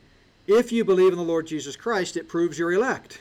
If 0.47 0.71
you 0.71 0.85
believe 0.85 1.13
in 1.13 1.19
the 1.19 1.25
Lord 1.25 1.47
Jesus 1.47 1.77
Christ, 1.77 2.17
it 2.17 2.29
proves 2.29 2.59
you're 2.59 2.73
elect. 2.73 3.21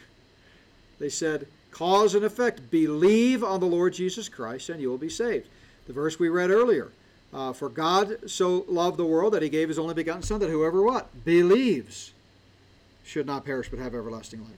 They 0.99 1.09
said, 1.09 1.47
Cause 1.71 2.15
and 2.15 2.23
effect, 2.23 2.71
believe 2.71 3.43
on 3.43 3.59
the 3.59 3.65
Lord 3.65 3.93
Jesus 3.93 4.29
Christ, 4.29 4.69
and 4.69 4.79
you 4.79 4.89
will 4.89 4.97
be 4.97 5.09
saved. 5.09 5.47
The 5.87 5.93
verse 5.93 6.19
we 6.19 6.29
read 6.29 6.51
earlier. 6.51 6.91
Uh, 7.33 7.51
for 7.51 7.67
God 7.67 8.29
so 8.29 8.63
loved 8.69 8.95
the 8.95 9.05
world 9.05 9.33
that 9.33 9.41
he 9.41 9.49
gave 9.49 9.67
his 9.67 9.77
only 9.77 9.93
begotten 9.93 10.23
Son, 10.23 10.39
that 10.39 10.49
whoever 10.49 10.81
what? 10.81 11.25
Believes 11.25 12.13
should 13.03 13.25
not 13.25 13.43
perish 13.43 13.69
but 13.69 13.79
have 13.79 13.93
everlasting 13.93 14.41
life. 14.41 14.51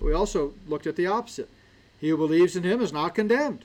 We 0.00 0.12
also 0.12 0.54
looked 0.68 0.86
at 0.86 0.94
the 0.94 1.08
opposite. 1.08 1.48
He 2.00 2.08
who 2.08 2.16
believes 2.16 2.56
in 2.56 2.62
him 2.62 2.80
is 2.80 2.92
not 2.92 3.14
condemned. 3.14 3.64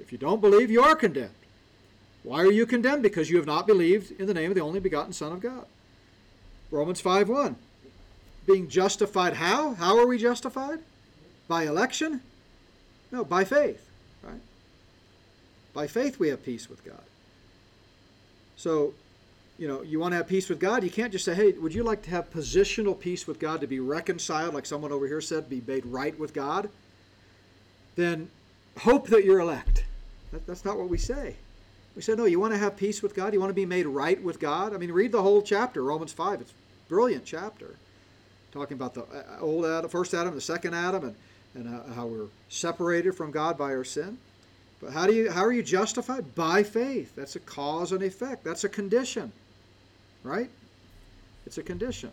If 0.00 0.12
you 0.12 0.18
don't 0.18 0.40
believe, 0.40 0.70
you 0.70 0.82
are 0.82 0.96
condemned. 0.96 1.30
Why 2.22 2.40
are 2.40 2.52
you 2.52 2.66
condemned? 2.66 3.02
Because 3.02 3.30
you 3.30 3.36
have 3.36 3.46
not 3.46 3.66
believed 3.66 4.10
in 4.20 4.26
the 4.26 4.34
name 4.34 4.50
of 4.50 4.56
the 4.56 4.60
only 4.60 4.80
begotten 4.80 5.12
Son 5.12 5.32
of 5.32 5.40
God. 5.40 5.64
Romans 6.70 7.00
5 7.00 7.28
1. 7.28 7.56
Being 8.46 8.68
justified 8.68 9.34
how? 9.34 9.74
How 9.74 9.98
are 9.98 10.06
we 10.06 10.18
justified? 10.18 10.80
By 11.46 11.64
election? 11.64 12.20
No, 13.12 13.24
by 13.24 13.44
faith. 13.44 13.88
Right? 14.22 14.40
By 15.72 15.86
faith 15.86 16.18
we 16.18 16.28
have 16.28 16.44
peace 16.44 16.68
with 16.68 16.84
God. 16.84 17.02
So, 18.56 18.94
you 19.58 19.68
know, 19.68 19.82
you 19.82 20.00
want 20.00 20.12
to 20.12 20.16
have 20.16 20.26
peace 20.26 20.48
with 20.48 20.58
God, 20.58 20.82
you 20.82 20.90
can't 20.90 21.12
just 21.12 21.24
say, 21.24 21.34
hey, 21.34 21.52
would 21.52 21.74
you 21.74 21.84
like 21.84 22.02
to 22.02 22.10
have 22.10 22.30
positional 22.32 22.98
peace 22.98 23.26
with 23.26 23.38
God, 23.38 23.60
to 23.60 23.66
be 23.66 23.80
reconciled, 23.80 24.54
like 24.54 24.66
someone 24.66 24.92
over 24.92 25.06
here 25.06 25.20
said, 25.20 25.48
be 25.48 25.62
made 25.66 25.86
right 25.86 26.18
with 26.18 26.34
God? 26.34 26.68
Then 27.96 28.30
hope 28.78 29.08
that 29.08 29.24
you're 29.24 29.40
elect. 29.40 29.84
That, 30.32 30.46
that's 30.46 30.64
not 30.64 30.78
what 30.78 30.88
we 30.88 30.98
say. 30.98 31.36
We 31.96 32.02
say, 32.02 32.14
no, 32.14 32.26
you 32.26 32.38
want 32.38 32.52
to 32.52 32.58
have 32.58 32.76
peace 32.76 33.02
with 33.02 33.14
God? 33.14 33.32
You 33.32 33.40
want 33.40 33.50
to 33.50 33.54
be 33.54 33.64
made 33.64 33.86
right 33.86 34.22
with 34.22 34.38
God? 34.38 34.74
I 34.74 34.76
mean, 34.76 34.92
read 34.92 35.12
the 35.12 35.22
whole 35.22 35.40
chapter, 35.40 35.82
Romans 35.82 36.12
5. 36.12 36.42
It's 36.42 36.50
a 36.50 36.88
brilliant 36.88 37.24
chapter. 37.24 37.74
Talking 38.52 38.74
about 38.74 38.94
the 38.94 39.02
uh, 39.02 39.40
old 39.40 39.64
Adam, 39.64 39.90
first 39.90 40.12
Adam, 40.12 40.34
the 40.34 40.40
second 40.40 40.74
Adam, 40.74 41.04
and, 41.04 41.14
and 41.54 41.68
how, 41.68 41.94
how 41.94 42.06
we're 42.06 42.28
separated 42.50 43.12
from 43.14 43.30
God 43.30 43.56
by 43.56 43.74
our 43.74 43.84
sin. 43.84 44.18
But 44.80 44.92
how 44.92 45.06
do 45.06 45.14
you 45.14 45.30
how 45.30 45.42
are 45.42 45.52
you 45.52 45.62
justified? 45.62 46.34
By 46.34 46.62
faith. 46.62 47.14
That's 47.16 47.36
a 47.36 47.40
cause 47.40 47.92
and 47.92 48.02
effect. 48.02 48.44
That's 48.44 48.64
a 48.64 48.68
condition. 48.68 49.32
Right? 50.22 50.50
It's 51.46 51.58
a 51.58 51.62
condition. 51.62 52.10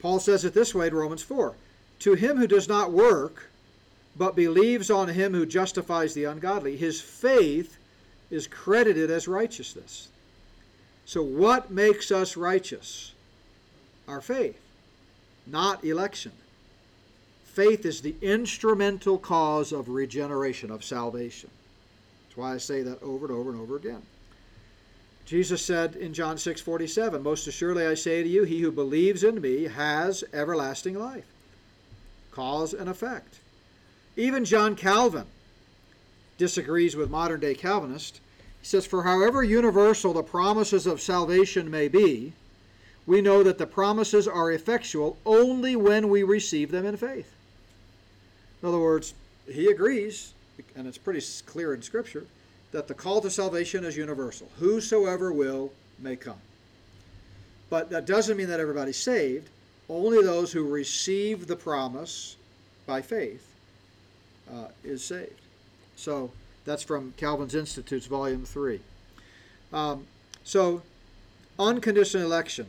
Paul 0.00 0.20
says 0.20 0.44
it 0.44 0.54
this 0.54 0.74
way 0.74 0.86
in 0.86 0.94
Romans 0.94 1.22
4. 1.22 1.54
To 2.00 2.14
him 2.14 2.38
who 2.38 2.46
does 2.46 2.68
not 2.68 2.92
work, 2.92 3.49
but 4.20 4.36
believes 4.36 4.90
on 4.90 5.08
him 5.08 5.32
who 5.32 5.46
justifies 5.46 6.12
the 6.12 6.24
ungodly, 6.24 6.76
his 6.76 7.00
faith 7.00 7.78
is 8.30 8.46
credited 8.46 9.10
as 9.10 9.26
righteousness. 9.26 10.08
So 11.06 11.22
what 11.22 11.70
makes 11.70 12.12
us 12.12 12.36
righteous? 12.36 13.12
Our 14.06 14.20
faith, 14.20 14.60
not 15.46 15.82
election. 15.86 16.32
Faith 17.46 17.86
is 17.86 18.02
the 18.02 18.14
instrumental 18.20 19.16
cause 19.16 19.72
of 19.72 19.88
regeneration, 19.88 20.70
of 20.70 20.84
salvation. 20.84 21.48
That's 22.26 22.36
why 22.36 22.52
I 22.52 22.58
say 22.58 22.82
that 22.82 23.02
over 23.02 23.24
and 23.24 23.34
over 23.34 23.48
and 23.48 23.58
over 23.58 23.76
again. 23.76 24.02
Jesus 25.24 25.64
said 25.64 25.96
in 25.96 26.12
John 26.12 26.36
6 26.36 26.60
47, 26.60 27.22
Most 27.22 27.46
assuredly 27.46 27.86
I 27.86 27.94
say 27.94 28.22
to 28.22 28.28
you, 28.28 28.44
he 28.44 28.60
who 28.60 28.70
believes 28.70 29.24
in 29.24 29.40
me 29.40 29.62
has 29.62 30.24
everlasting 30.34 30.98
life. 30.98 31.24
Cause 32.32 32.74
and 32.74 32.90
effect. 32.90 33.38
Even 34.16 34.44
John 34.44 34.74
Calvin 34.74 35.26
disagrees 36.38 36.96
with 36.96 37.10
modern 37.10 37.40
day 37.40 37.54
Calvinists. 37.54 38.20
He 38.60 38.66
says, 38.66 38.86
For 38.86 39.04
however 39.04 39.42
universal 39.42 40.12
the 40.12 40.22
promises 40.22 40.86
of 40.86 41.00
salvation 41.00 41.70
may 41.70 41.88
be, 41.88 42.32
we 43.06 43.20
know 43.20 43.42
that 43.42 43.58
the 43.58 43.66
promises 43.66 44.26
are 44.26 44.52
effectual 44.52 45.16
only 45.24 45.76
when 45.76 46.08
we 46.08 46.22
receive 46.22 46.70
them 46.70 46.84
in 46.86 46.96
faith. 46.96 47.32
In 48.62 48.68
other 48.68 48.78
words, 48.78 49.14
he 49.46 49.68
agrees, 49.68 50.32
and 50.76 50.86
it's 50.86 50.98
pretty 50.98 51.24
clear 51.46 51.72
in 51.72 51.82
Scripture, 51.82 52.24
that 52.72 52.88
the 52.88 52.94
call 52.94 53.20
to 53.20 53.30
salvation 53.30 53.84
is 53.84 53.96
universal. 53.96 54.48
Whosoever 54.58 55.32
will 55.32 55.72
may 55.98 56.16
come. 56.16 56.40
But 57.68 57.90
that 57.90 58.06
doesn't 58.06 58.36
mean 58.36 58.48
that 58.48 58.60
everybody's 58.60 58.96
saved. 58.96 59.48
Only 59.88 60.22
those 60.22 60.52
who 60.52 60.68
receive 60.68 61.46
the 61.46 61.56
promise 61.56 62.36
by 62.86 63.02
faith 63.02 63.49
uh, 64.52 64.68
is 64.84 65.04
saved. 65.04 65.40
So 65.96 66.30
that's 66.64 66.82
from 66.82 67.14
Calvin's 67.16 67.54
Institutes, 67.54 68.06
Volume 68.06 68.44
3. 68.44 68.80
Um, 69.72 70.06
so, 70.44 70.82
unconditional 71.58 72.24
election. 72.24 72.66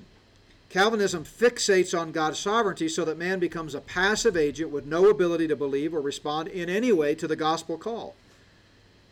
Calvinism 0.69 1.25
fixates 1.25 1.97
on 1.97 2.11
God's 2.11 2.39
sovereignty 2.39 2.87
so 2.87 3.03
that 3.03 3.17
man 3.17 3.39
becomes 3.39 3.75
a 3.75 3.81
passive 3.81 4.37
agent 4.37 4.71
with 4.71 4.85
no 4.85 5.09
ability 5.09 5.47
to 5.49 5.55
believe 5.55 5.93
or 5.93 5.99
respond 5.99 6.47
in 6.47 6.69
any 6.69 6.93
way 6.93 7.13
to 7.15 7.27
the 7.27 7.35
gospel 7.35 7.77
call. 7.77 8.15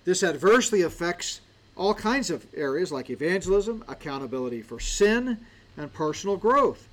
This 0.05 0.23
adversely 0.23 0.81
affects 0.81 1.41
all 1.75 1.93
kinds 1.93 2.29
of 2.29 2.45
areas 2.55 2.91
like 2.91 3.09
evangelism, 3.09 3.83
accountability 3.87 4.61
for 4.61 4.79
sin, 4.79 5.37
and 5.77 5.91
personal 5.93 6.37
growth. 6.37 6.87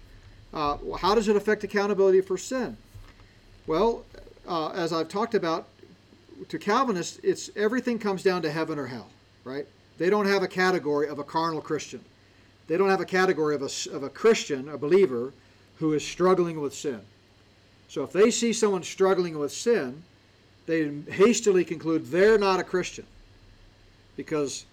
Uh, 0.53 0.77
how 0.99 1.14
does 1.14 1.29
it 1.29 1.37
affect 1.37 1.64
accountability 1.64 2.20
for 2.20 2.39
sin? 2.39 2.77
Well, 3.66 4.05
uh, 4.47 4.68
as 4.70 4.92
I've 4.92 5.09
talked 5.09 5.34
about, 5.34 5.66
to 6.49 6.59
Calvinists, 6.59 7.18
it's 7.22 7.51
everything 7.57 7.99
comes 7.99 8.22
down 8.22 8.42
to 8.42 8.51
heaven 8.51 8.78
or 8.78 8.86
hell, 8.86 9.09
right? 9.44 9.66
They 9.99 10.11
don't 10.11 10.26
have 10.26 10.42
a 10.42 10.49
category 10.49 11.09
of 11.09 11.18
a 11.18 11.24
carnal 11.24 11.61
Christian. 11.61 12.01
They 12.66 12.76
don't 12.76 12.90
have 12.90 13.01
a 13.01 13.07
category 13.07 13.55
of 13.55 13.62
a, 13.62 13.94
of 13.94 14.03
a 14.03 14.11
Christian, 14.11 14.68
a 14.68 14.76
believer, 14.76 15.32
who 15.78 15.92
is 15.92 16.05
struggling 16.05 16.61
with 16.61 16.74
sin. 16.74 17.01
So 17.88 18.03
if 18.03 18.12
they 18.12 18.30
see 18.30 18.53
someone 18.53 18.82
struggling 18.82 19.38
with 19.38 19.53
sin, 19.53 20.03
they 20.66 20.90
hastily 21.09 21.64
conclude 21.64 22.07
they're 22.07 22.38
not 22.38 22.61
a 22.61 22.64
Christian. 22.64 23.07
Because 24.16 24.64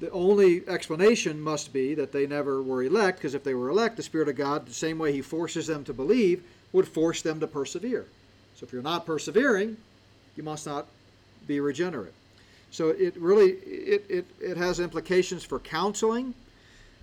the 0.00 0.10
only 0.10 0.66
explanation 0.68 1.40
must 1.40 1.72
be 1.72 1.94
that 1.94 2.10
they 2.10 2.26
never 2.26 2.62
were 2.62 2.82
elect, 2.82 3.18
because 3.18 3.34
if 3.34 3.44
they 3.44 3.54
were 3.54 3.68
elect, 3.68 3.96
the 3.96 4.02
Spirit 4.02 4.28
of 4.28 4.36
God, 4.36 4.66
the 4.66 4.74
same 4.74 4.98
way 4.98 5.12
He 5.12 5.22
forces 5.22 5.66
them 5.66 5.84
to 5.84 5.92
believe, 5.92 6.42
would 6.72 6.88
force 6.88 7.22
them 7.22 7.38
to 7.40 7.46
persevere. 7.46 8.06
So 8.60 8.66
if 8.66 8.74
you're 8.74 8.82
not 8.82 9.06
persevering, 9.06 9.78
you 10.36 10.42
must 10.42 10.66
not 10.66 10.86
be 11.46 11.60
regenerate. 11.60 12.12
So 12.70 12.90
it 12.90 13.16
really 13.16 13.52
it, 13.52 14.04
it, 14.10 14.26
it 14.38 14.58
has 14.58 14.80
implications 14.80 15.42
for 15.42 15.58
counseling. 15.60 16.34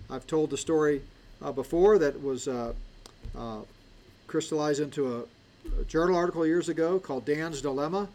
I've 0.08 0.24
told 0.24 0.50
the 0.50 0.56
story 0.56 1.02
uh, 1.42 1.50
before 1.50 1.98
that 1.98 2.22
was 2.22 2.46
uh, 2.46 2.74
uh, 3.36 3.62
crystallized 4.28 4.80
into 4.80 5.16
a, 5.16 5.80
a, 5.80 5.84
journal 5.84 6.14
article 6.14 6.46
years 6.46 6.68
ago 6.68 7.00
called 7.00 7.24
Dan's 7.24 7.60
Dilemma 7.60 8.08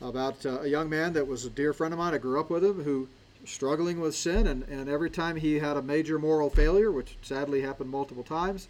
about 0.00 0.46
uh, 0.46 0.60
a 0.60 0.68
young 0.68 0.88
man 0.88 1.12
that 1.14 1.26
was 1.26 1.44
a 1.44 1.50
dear 1.50 1.72
friend 1.72 1.92
of 1.92 1.98
mine. 1.98 2.14
I 2.14 2.18
grew 2.18 2.38
up 2.38 2.50
with 2.50 2.64
him 2.64 2.84
who 2.84 3.08
struggling 3.44 4.00
with 4.00 4.14
sin, 4.14 4.46
and, 4.46 4.62
and 4.68 4.88
every 4.88 5.10
time 5.10 5.34
he 5.34 5.58
had 5.58 5.76
a 5.76 5.82
major 5.82 6.20
moral 6.20 6.50
failure, 6.50 6.92
which 6.92 7.16
sadly 7.20 7.62
happened 7.62 7.90
multiple 7.90 8.22
times, 8.22 8.68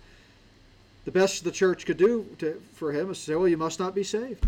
the 1.06 1.10
best 1.10 1.44
the 1.44 1.50
church 1.50 1.86
could 1.86 1.96
do 1.96 2.26
to, 2.38 2.60
for 2.74 2.92
him 2.92 3.10
is 3.10 3.18
say, 3.18 3.34
"Well, 3.34 3.48
you 3.48 3.56
must 3.56 3.80
not 3.80 3.94
be 3.94 4.02
saved. 4.02 4.44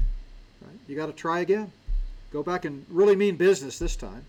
Right? 0.60 0.78
You 0.86 0.96
got 0.96 1.06
to 1.06 1.12
try 1.12 1.40
again. 1.40 1.72
Go 2.30 2.42
back 2.42 2.66
and 2.66 2.84
really 2.90 3.16
mean 3.16 3.36
business 3.36 3.78
this 3.78 3.96
time, 3.96 4.26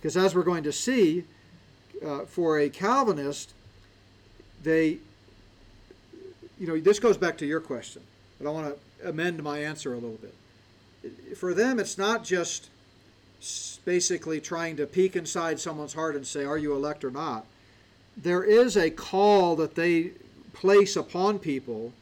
because 0.00 0.16
as 0.16 0.34
we're 0.34 0.42
going 0.42 0.64
to 0.64 0.72
see." 0.72 1.24
Uh, 2.04 2.26
for 2.26 2.58
a 2.58 2.68
Calvinist, 2.68 3.54
they, 4.62 4.98
you 6.58 6.66
know, 6.66 6.78
this 6.78 6.98
goes 6.98 7.16
back 7.16 7.38
to 7.38 7.46
your 7.46 7.58
question, 7.58 8.02
but 8.38 8.46
I 8.46 8.50
want 8.52 8.76
to 9.00 9.08
amend 9.08 9.42
my 9.42 9.60
answer 9.60 9.92
a 9.92 9.96
little 9.96 10.18
bit. 10.18 11.38
For 11.38 11.54
them, 11.54 11.78
it's 11.78 11.96
not 11.96 12.22
just 12.22 12.68
basically 13.84 14.40
trying 14.40 14.76
to 14.76 14.86
peek 14.86 15.16
inside 15.16 15.60
someone's 15.60 15.94
heart 15.94 16.16
and 16.16 16.26
say, 16.26 16.44
Are 16.44 16.58
you 16.58 16.74
elect 16.74 17.04
or 17.04 17.10
not? 17.10 17.46
There 18.16 18.42
is 18.42 18.76
a 18.76 18.90
call 18.90 19.56
that 19.56 19.74
they 19.74 20.12
place 20.56 20.96
upon 20.96 21.38
people, 21.38 21.92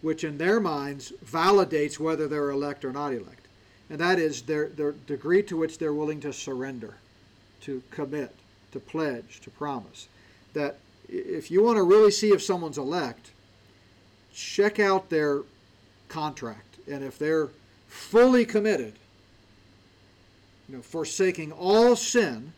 which 0.00 0.22
in 0.24 0.38
their 0.38 0.60
minds 0.60 1.12
validates 1.24 1.98
whether 1.98 2.28
they're 2.28 2.50
elect 2.50 2.84
or 2.84 2.92
not 2.92 3.12
elect. 3.12 3.46
and 3.90 3.98
that 3.98 4.18
is 4.18 4.42
their, 4.42 4.68
their 4.68 4.92
degree 4.92 5.42
to 5.42 5.56
which 5.56 5.78
they're 5.78 5.92
willing 5.92 6.20
to 6.20 6.32
surrender, 6.32 6.94
to 7.60 7.82
commit, 7.90 8.34
to 8.72 8.80
pledge, 8.80 9.40
to 9.40 9.50
promise. 9.50 10.08
That 10.54 10.78
if 11.08 11.50
you 11.50 11.62
want 11.62 11.76
to 11.76 11.82
really 11.82 12.10
see 12.10 12.30
if 12.30 12.42
someone's 12.42 12.78
elect, 12.78 13.30
check 14.32 14.80
out 14.80 15.10
their 15.10 15.42
contract. 16.08 16.78
And 16.88 17.04
if 17.04 17.18
they're 17.18 17.48
fully 17.88 18.46
committed, 18.46 18.94
you 20.68 20.76
know, 20.76 20.82
forsaking 20.82 21.52
all 21.52 21.94
sin, 21.96 22.52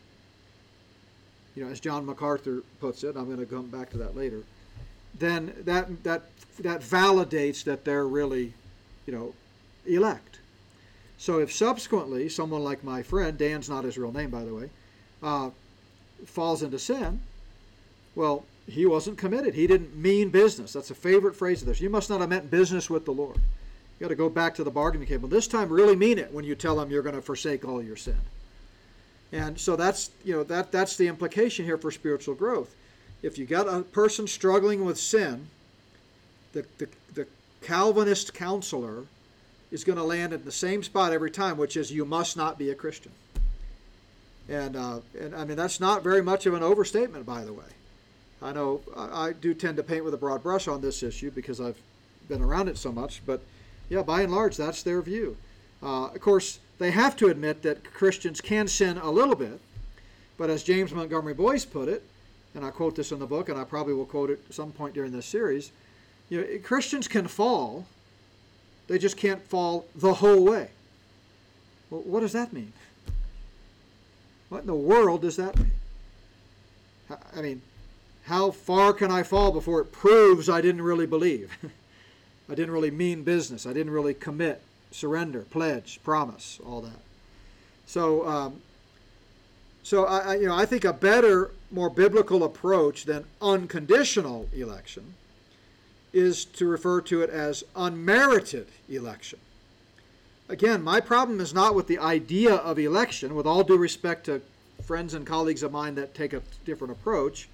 you 1.54 1.64
know, 1.64 1.70
as 1.70 1.80
John 1.80 2.04
MacArthur 2.06 2.62
puts 2.80 3.02
it, 3.02 3.16
I'm 3.16 3.24
going 3.24 3.38
to 3.38 3.46
come 3.46 3.66
back 3.66 3.90
to 3.90 3.98
that 3.98 4.14
later, 4.14 4.42
then 5.18 5.52
that 5.64 6.02
that 6.04 6.22
that 6.60 6.80
validates 6.80 7.64
that 7.64 7.84
they're 7.84 8.06
really, 8.06 8.52
you 9.06 9.12
know, 9.12 9.34
elect. 9.86 10.38
So 11.18 11.38
if 11.38 11.52
subsequently 11.52 12.28
someone 12.28 12.62
like 12.62 12.84
my 12.84 13.02
friend, 13.02 13.36
Dan's 13.36 13.68
not 13.68 13.84
his 13.84 13.98
real 13.98 14.12
name, 14.12 14.30
by 14.30 14.44
the 14.44 14.54
way, 14.54 14.70
uh, 15.22 15.50
falls 16.24 16.62
into 16.62 16.78
sin, 16.78 17.20
well, 18.14 18.44
he 18.66 18.84
wasn't 18.84 19.18
committed. 19.18 19.54
He 19.54 19.66
didn't 19.66 19.96
mean 19.96 20.30
business. 20.30 20.72
That's 20.72 20.90
a 20.90 20.94
favorite 20.94 21.36
phrase 21.36 21.62
of 21.62 21.68
this. 21.68 21.80
You 21.80 21.90
must 21.90 22.10
not 22.10 22.20
have 22.20 22.28
meant 22.28 22.50
business 22.50 22.90
with 22.90 23.04
the 23.04 23.12
Lord. 23.12 23.36
You 23.36 24.04
got 24.04 24.08
to 24.08 24.14
go 24.14 24.28
back 24.28 24.54
to 24.56 24.64
the 24.64 24.70
bargaining 24.70 25.08
table. 25.08 25.28
This 25.28 25.46
time, 25.46 25.70
really 25.70 25.96
mean 25.96 26.18
it 26.18 26.32
when 26.32 26.44
you 26.44 26.54
tell 26.54 26.80
him 26.80 26.90
you're 26.90 27.02
going 27.02 27.14
to 27.14 27.22
forsake 27.22 27.64
all 27.64 27.82
your 27.82 27.96
sin. 27.96 28.18
And 29.32 29.58
so 29.58 29.74
that's 29.74 30.10
you 30.24 30.34
know 30.34 30.44
that 30.44 30.70
that's 30.70 30.96
the 30.96 31.08
implication 31.08 31.64
here 31.64 31.78
for 31.78 31.90
spiritual 31.90 32.34
growth. 32.34 32.74
If 33.26 33.38
you 33.38 33.44
got 33.44 33.66
a 33.66 33.82
person 33.82 34.28
struggling 34.28 34.84
with 34.84 34.96
sin, 34.96 35.48
the 36.52 36.64
the, 36.78 36.88
the 37.12 37.26
Calvinist 37.60 38.32
counselor 38.32 39.02
is 39.72 39.82
going 39.82 39.98
to 39.98 40.04
land 40.04 40.32
in 40.32 40.44
the 40.44 40.52
same 40.52 40.84
spot 40.84 41.12
every 41.12 41.32
time, 41.32 41.56
which 41.56 41.76
is 41.76 41.90
you 41.90 42.04
must 42.04 42.36
not 42.36 42.56
be 42.56 42.70
a 42.70 42.74
Christian. 42.76 43.10
And 44.48 44.76
uh, 44.76 45.00
and 45.18 45.34
I 45.34 45.44
mean 45.44 45.56
that's 45.56 45.80
not 45.80 46.04
very 46.04 46.22
much 46.22 46.46
of 46.46 46.54
an 46.54 46.62
overstatement, 46.62 47.26
by 47.26 47.44
the 47.44 47.52
way. 47.52 47.64
I 48.40 48.52
know 48.52 48.82
I, 48.96 49.26
I 49.26 49.32
do 49.32 49.54
tend 49.54 49.76
to 49.78 49.82
paint 49.82 50.04
with 50.04 50.14
a 50.14 50.18
broad 50.18 50.44
brush 50.44 50.68
on 50.68 50.80
this 50.80 51.02
issue 51.02 51.32
because 51.32 51.60
I've 51.60 51.80
been 52.28 52.42
around 52.42 52.68
it 52.68 52.78
so 52.78 52.92
much, 52.92 53.22
but 53.26 53.40
yeah, 53.88 54.02
by 54.02 54.22
and 54.22 54.32
large, 54.32 54.56
that's 54.56 54.84
their 54.84 55.02
view. 55.02 55.36
Uh, 55.82 56.06
of 56.06 56.20
course, 56.20 56.60
they 56.78 56.92
have 56.92 57.16
to 57.16 57.26
admit 57.26 57.62
that 57.62 57.92
Christians 57.92 58.40
can 58.40 58.68
sin 58.68 58.98
a 58.98 59.10
little 59.10 59.34
bit, 59.34 59.60
but 60.38 60.48
as 60.48 60.62
James 60.62 60.92
Montgomery 60.92 61.34
Boice 61.34 61.64
put 61.64 61.88
it, 61.88 62.04
and 62.56 62.64
I 62.64 62.70
quote 62.70 62.96
this 62.96 63.12
in 63.12 63.18
the 63.18 63.26
book, 63.26 63.48
and 63.48 63.58
I 63.58 63.64
probably 63.64 63.92
will 63.92 64.06
quote 64.06 64.30
it 64.30 64.40
some 64.50 64.72
point 64.72 64.94
during 64.94 65.12
this 65.12 65.26
series, 65.26 65.70
you 66.30 66.40
know, 66.40 66.58
Christians 66.64 67.06
can 67.06 67.28
fall, 67.28 67.86
they 68.88 68.98
just 68.98 69.16
can't 69.16 69.42
fall 69.46 69.86
the 69.94 70.14
whole 70.14 70.44
way. 70.44 70.70
Well, 71.90 72.00
what 72.00 72.20
does 72.20 72.32
that 72.32 72.52
mean? 72.52 72.72
What 74.48 74.62
in 74.62 74.66
the 74.66 74.74
world 74.74 75.22
does 75.22 75.36
that 75.36 75.56
mean? 75.56 75.72
I 77.36 77.40
mean, 77.40 77.62
how 78.24 78.50
far 78.50 78.92
can 78.92 79.10
I 79.10 79.22
fall 79.22 79.52
before 79.52 79.80
it 79.80 79.92
proves 79.92 80.48
I 80.48 80.60
didn't 80.60 80.82
really 80.82 81.06
believe? 81.06 81.56
I 82.48 82.54
didn't 82.54 82.72
really 82.72 82.90
mean 82.90 83.22
business. 83.22 83.66
I 83.66 83.72
didn't 83.72 83.92
really 83.92 84.14
commit, 84.14 84.62
surrender, 84.90 85.42
pledge, 85.42 86.00
promise, 86.02 86.58
all 86.64 86.80
that. 86.80 87.00
So, 87.86 88.26
um, 88.26 88.62
so 89.86 90.04
I, 90.04 90.34
you 90.34 90.48
know, 90.48 90.56
I 90.56 90.66
think 90.66 90.84
a 90.84 90.92
better, 90.92 91.52
more 91.70 91.88
biblical 91.88 92.42
approach 92.42 93.04
than 93.04 93.24
unconditional 93.40 94.48
election 94.52 95.14
is 96.12 96.44
to 96.44 96.66
refer 96.66 97.00
to 97.02 97.22
it 97.22 97.30
as 97.30 97.62
unmerited 97.76 98.66
election. 98.88 99.38
Again, 100.48 100.82
my 100.82 100.98
problem 100.98 101.38
is 101.38 101.54
not 101.54 101.76
with 101.76 101.86
the 101.86 102.00
idea 102.00 102.56
of 102.56 102.80
election, 102.80 103.36
with 103.36 103.46
all 103.46 103.62
due 103.62 103.76
respect 103.76 104.26
to 104.26 104.42
friends 104.82 105.14
and 105.14 105.24
colleagues 105.24 105.62
of 105.62 105.70
mine 105.70 105.94
that 105.94 106.16
take 106.16 106.32
a 106.32 106.42
different 106.64 106.90
approach 106.90 107.48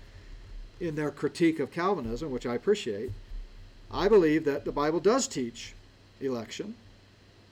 in 0.81 0.95
their 0.95 1.11
critique 1.11 1.61
of 1.61 1.71
Calvinism, 1.71 2.31
which 2.31 2.47
I 2.47 2.55
appreciate. 2.55 3.11
I 3.93 4.09
believe 4.09 4.47
that 4.47 4.65
the 4.65 4.73
Bible 4.73 5.01
does 5.01 5.29
teach 5.29 5.75
election, 6.19 6.77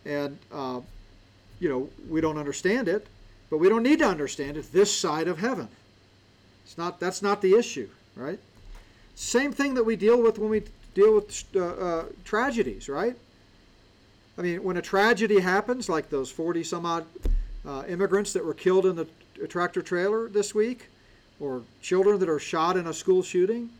and 0.06 0.38
uh, 0.50 0.80
you 1.58 1.68
know 1.68 1.90
we 2.08 2.22
don't 2.22 2.38
understand 2.38 2.88
it, 2.88 3.06
but 3.50 3.58
we 3.58 3.68
don't 3.68 3.82
need 3.82 3.98
to 3.98 4.06
understand 4.06 4.56
it 4.56 4.72
this 4.72 4.96
side 4.96 5.28
of 5.28 5.38
heaven. 5.38 5.68
It's 6.64 6.78
not 6.78 7.00
that's 7.00 7.20
not 7.20 7.42
the 7.42 7.54
issue, 7.54 7.88
right? 8.14 8.38
Same 9.16 9.52
thing 9.52 9.74
that 9.74 9.84
we 9.84 9.96
deal 9.96 10.22
with 10.22 10.38
when 10.38 10.50
we 10.50 10.62
deal 10.94 11.16
with 11.16 11.44
uh, 11.54 11.60
uh, 11.60 12.04
tragedies, 12.24 12.88
right? 12.88 13.16
I 14.38 14.42
mean, 14.42 14.62
when 14.62 14.76
a 14.76 14.82
tragedy 14.82 15.40
happens, 15.40 15.88
like 15.88 16.08
those 16.08 16.30
40 16.30 16.64
some 16.64 16.86
odd 16.86 17.04
uh, 17.66 17.82
immigrants 17.88 18.32
that 18.32 18.44
were 18.44 18.54
killed 18.54 18.86
in 18.86 18.96
the 18.96 19.06
tractor 19.48 19.82
trailer 19.82 20.28
this 20.28 20.54
week, 20.54 20.88
or 21.38 21.62
children 21.82 22.18
that 22.20 22.28
are 22.28 22.38
shot 22.38 22.76
in 22.76 22.86
a 22.86 22.94
school 22.94 23.22
shooting, 23.22 23.70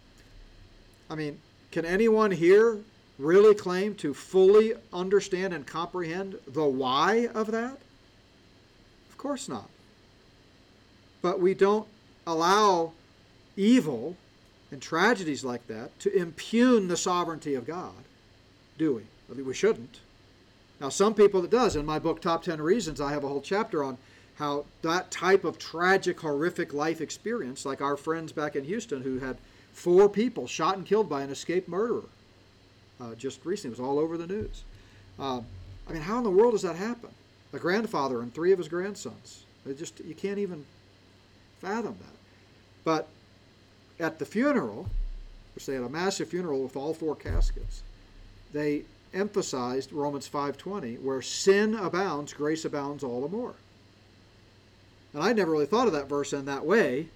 I 1.09 1.15
mean, 1.15 1.41
can 1.71 1.85
anyone 1.85 2.31
here 2.31 2.79
really 3.19 3.55
claim 3.55 3.95
to 3.97 4.13
fully 4.15 4.75
understand 4.93 5.55
and 5.55 5.67
comprehend 5.67 6.37
the 6.47 6.65
why 6.65 7.29
of 7.35 7.51
that? 7.53 7.79
Course 9.21 9.51
not. 9.51 9.69
But 11.21 11.41
we 11.41 11.53
don't 11.53 11.87
allow 12.27 12.93
evil 13.55 14.17
and 14.71 14.81
tragedies 14.81 15.45
like 15.45 15.67
that 15.67 15.99
to 16.01 16.17
impugn 16.17 16.89
the 16.89 16.97
sovereignty 16.97 17.55
of 17.55 17.67
God, 17.67 17.93
do 18.79 18.95
we? 18.95 19.03
I 19.31 19.35
mean, 19.37 19.45
we 19.45 19.53
shouldn't. 19.53 20.01
Now, 20.81 20.89
some 20.89 21.13
people 21.13 21.45
it 21.45 21.51
does. 21.51 21.77
In 21.77 21.85
my 21.85 21.99
book, 21.99 22.23
Top 22.23 22.43
10 22.43 22.63
Reasons, 22.63 22.99
I 22.99 23.13
have 23.13 23.23
a 23.23 23.29
whole 23.29 23.43
chapter 23.43 23.85
on 23.85 23.99
how 24.37 24.65
that 24.81 25.11
type 25.11 25.45
of 25.45 25.59
tragic, 25.59 26.21
horrific 26.21 26.73
life 26.73 27.03
experience, 27.03 27.67
like 27.67 27.83
our 27.83 27.99
friends 27.99 28.33
back 28.33 28.57
in 28.57 28.65
Houston 28.65 29.03
who 29.03 29.19
had 29.19 29.37
four 29.75 30.09
people 30.09 30.47
shot 30.47 30.79
and 30.79 30.87
killed 30.87 31.11
by 31.11 31.21
an 31.21 31.29
escaped 31.29 31.69
murderer 31.69 32.09
uh, 32.99 33.15
just 33.17 33.45
recently, 33.45 33.77
it 33.77 33.79
was 33.79 33.87
all 33.87 33.99
over 33.99 34.17
the 34.17 34.27
news. 34.27 34.65
Uh, 35.19 35.43
I 35.87 35.93
mean, 35.93 36.01
how 36.01 36.17
in 36.17 36.25
the 36.25 36.31
world 36.31 36.53
does 36.53 36.63
that 36.63 36.77
happen? 36.77 37.11
A 37.53 37.59
grandfather 37.59 38.21
and 38.21 38.33
three 38.33 38.53
of 38.53 38.59
his 38.59 38.69
grandsons. 38.69 39.45
It 39.67 39.79
just 39.79 40.01
you 40.01 40.15
can't 40.15 40.39
even 40.39 40.65
fathom 41.61 41.97
that. 42.01 42.17
But 42.85 43.09
at 43.99 44.19
the 44.19 44.25
funeral, 44.25 44.87
which 45.55 45.67
they 45.67 45.75
had 45.75 45.83
a 45.83 45.89
massive 45.89 46.29
funeral 46.29 46.63
with 46.63 46.77
all 46.77 46.95
four 46.95 47.15
caskets, 47.15 47.83
they 48.53 48.85
emphasized 49.13 49.93
Romans 49.93 50.29
5:20, 50.29 50.99
where 51.01 51.23
sin 51.23 51.75
abounds, 51.75 52.33
grace 52.33 52.65
abounds 52.65 53.03
all 53.03 53.21
the 53.21 53.29
more. 53.29 53.55
And 55.13 55.23
I 55.23 55.33
never 55.33 55.51
really 55.51 55.67
thought 55.67 55.89
of 55.89 55.93
that 55.93 56.09
verse 56.09 56.33
in 56.33 56.45
that 56.45 56.65
way, 56.65 57.09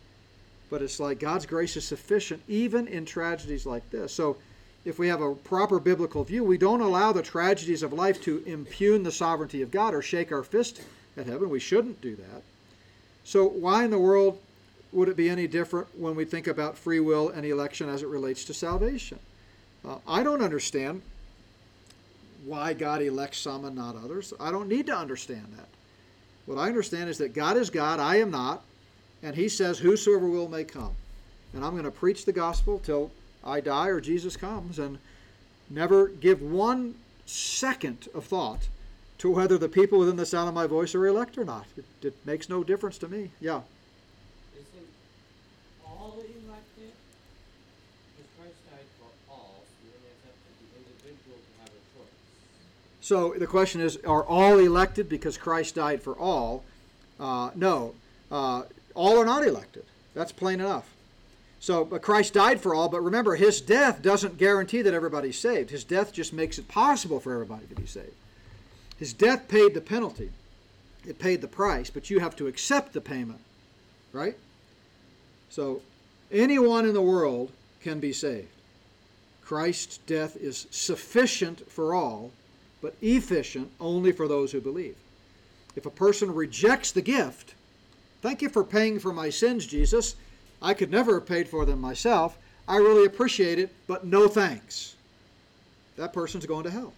but 0.69 0.83
it's 0.83 0.99
like 0.99 1.21
God's 1.21 1.47
grace 1.47 1.77
is 1.77 1.85
sufficient 1.85 2.43
even 2.49 2.89
in 2.89 3.05
tragedies 3.05 3.67
like 3.67 3.89
this. 3.91 4.13
So 4.13 4.37
if 4.85 4.99
we 4.99 5.09
have 5.09 5.23
a 5.23 5.35
proper 5.35 5.81
biblical 5.81 6.25
view, 6.25 6.45
we 6.45 6.59
don't 6.59 6.81
allow 6.81 7.13
the 7.13 7.23
tragedies 7.23 7.83
of 7.83 7.93
life 7.93 8.23
to 8.23 8.43
impugn 8.47 9.03
the 9.03 9.13
sovereignty 9.13 9.63
of 9.63 9.71
God 9.71 9.95
or 9.95 10.03
shake 10.03 10.31
our 10.31 10.43
fist 10.43 10.83
at 11.17 11.27
heaven. 11.27 11.49
We 11.49 11.61
shouldn't 11.61 12.01
do 12.01 12.17
that. 12.17 12.43
So 13.25 13.47
why 13.47 13.85
in 13.85 13.91
the 13.91 13.99
world 13.99 14.39
would 14.93 15.09
it 15.09 15.17
be 15.17 15.31
any 15.31 15.47
different 15.47 15.99
when 15.99 16.15
we 16.15 16.25
think 16.25 16.47
about 16.47 16.77
free 16.77 17.01
will 17.01 17.31
and 17.31 17.45
election 17.45 17.89
as 17.89 18.03
it 18.03 18.09
relates 18.09 18.45
to 18.45 18.55
salvation? 18.55 19.19
Uh, 19.87 19.97
I 20.07 20.23
don't 20.23 20.43
understand 20.43 21.03
why 22.45 22.75
God 22.75 23.01
elects 23.01 23.39
some 23.39 23.65
and 23.65 23.75
not 23.75 23.97
others. 23.97 24.35
I 24.39 24.51
don't 24.51 24.69
need 24.69 24.87
to 24.87 24.97
understand 24.97 25.47
that. 25.57 25.69
What 26.47 26.59
I 26.59 26.69
understand 26.69 27.09
is 27.09 27.19
that 27.19 27.33
God 27.33 27.57
is 27.57 27.71
God, 27.71 27.99
I 27.99 28.17
am 28.17 28.31
not, 28.31 28.63
and 29.23 29.35
He 29.35 29.49
says, 29.49 29.79
Whosoever 29.79 30.29
will 30.29 30.49
may 30.49 30.65
come. 30.65 30.95
And 31.55 31.65
I'm 31.65 31.73
going 31.73 31.85
to 31.85 31.91
preach 31.91 32.27
the 32.27 32.33
gospel 32.33 32.79
till 32.79 33.11
I 33.45 33.61
die 33.61 33.89
or 33.89 34.01
Jesus 34.01 34.37
comes, 34.37 34.79
and 34.79 34.99
never 35.69 36.09
give 36.09 36.41
one 36.43 36.95
second 37.27 38.09
of 38.15 38.25
thought 38.25 38.69
to 39.19 39.31
whether 39.31 39.57
the 39.57 39.69
people 39.69 39.99
within 39.99 40.17
the 40.17 40.27
sound 40.27 40.49
of 40.49 40.55
my 40.55 40.67
voice 40.67 40.95
are 40.95 41.07
elect 41.07 41.39
or 41.39 41.45
not. 41.45 41.67
It, 41.77 41.85
it 42.03 42.15
makes 42.25 42.49
no 42.49 42.65
difference 42.65 42.99
to 42.99 43.09
me. 43.09 43.31
Yeah. 43.41 43.61
Isn't 44.55 44.89
all 45.87 46.17
elected? 46.19 46.93
Because 48.17 48.31
Christ 48.37 48.57
died 48.71 48.87
for 48.99 49.33
all, 49.33 49.63
so 49.63 49.89
then 49.93 50.11
it's 50.13 50.25
up 50.27 50.37
to 50.45 50.65
the 50.73 50.79
individual 50.79 51.37
to 51.37 51.61
have 51.61 51.69
a 51.69 51.99
choice. 51.99 52.11
So 53.01 53.35
the 53.39 53.47
question 53.47 53.81
is, 53.81 53.99
are 54.05 54.25
all 54.25 54.59
elected 54.59 55.09
because 55.09 55.39
Christ 55.39 55.75
died 55.77 56.03
for 56.03 56.15
all? 56.19 56.65
Uh, 57.21 57.51
no. 57.55 57.95
Uh, 58.31 58.63
all 58.95 59.19
are 59.19 59.25
not 59.25 59.47
elected. 59.47 59.85
That's 60.15 60.33
plain 60.33 60.61
enough. 60.61 60.94
So, 61.65 61.87
Christ 61.87 62.35
died 62.35 62.61
for 62.61 62.75
all, 62.75 62.91
but 62.91 63.01
remember, 63.01 63.37
his 63.37 63.63
death 63.63 64.03
doesn't 64.03 64.37
guarantee 64.37 64.83
that 64.83 64.93
everybody's 64.93 65.39
saved. 65.39 65.71
His 65.71 65.83
death 65.83 66.13
just 66.13 66.31
makes 66.31 66.59
it 66.59 66.69
possible 66.69 67.21
for 67.21 67.33
everybody 67.33 67.65
to 67.69 67.75
be 67.75 67.87
saved. 67.87 68.13
His 68.99 69.15
death 69.15 69.49
paid 69.49 69.73
the 69.73 69.81
penalty, 69.81 70.31
it 71.07 71.19
paid 71.19 71.41
the 71.41 71.49
price, 71.49 71.89
but 71.89 72.11
you 72.11 72.21
have 72.21 72.37
to 72.37 72.49
accept 72.49 72.93
the 72.93 73.01
payment, 73.01 73.41
right? 74.13 74.37
So, 75.49 75.81
anyone 76.31 76.85
in 76.85 76.93
the 76.93 77.01
world 77.01 77.51
can 77.83 77.99
be 77.99 78.13
saved. 78.13 78.49
Christ's 79.41 79.97
death 79.97 80.37
is 80.37 80.67
sufficient 80.71 81.67
for 81.73 81.95
all, 81.95 82.31
but 82.83 82.95
efficient 83.01 83.71
only 83.81 84.13
for 84.13 84.29
those 84.29 84.53
who 84.53 84.61
believe. 84.61 84.97
If 85.77 85.87
a 85.87 85.91
person 85.91 86.35
rejects 86.35 86.93
the 86.93 87.01
gift, 87.01 87.55
thank 88.21 88.43
you 88.43 88.51
for 88.51 88.65
paying 88.65 88.99
for 88.99 89.15
my 89.15 89.31
sins, 89.31 89.67
Jesus. 89.67 90.15
I 90.65 90.73
could 90.73 90.91
never 90.91 91.17
have 91.17 91.27
paid 91.27 91.47
for 91.47 91.67
them 91.67 91.79
myself. 91.79 92.39
I 92.67 92.79
really 92.79 93.05
appreciate 93.05 93.59
it, 93.59 93.71
but 93.87 94.07
no 94.07 94.29
thanks. 94.29 94.95
That 95.97 96.15
person's 96.15 96.47
going 96.47 96.65
to 96.65 96.71
hell. 96.71 96.95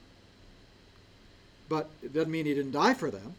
But 1.69 1.91
it 2.01 2.15
doesn't 2.15 2.31
mean 2.31 2.47
he 2.47 2.55
didn't 2.55 2.71
die 2.71 2.95
for 2.95 3.11
them. 3.11 3.35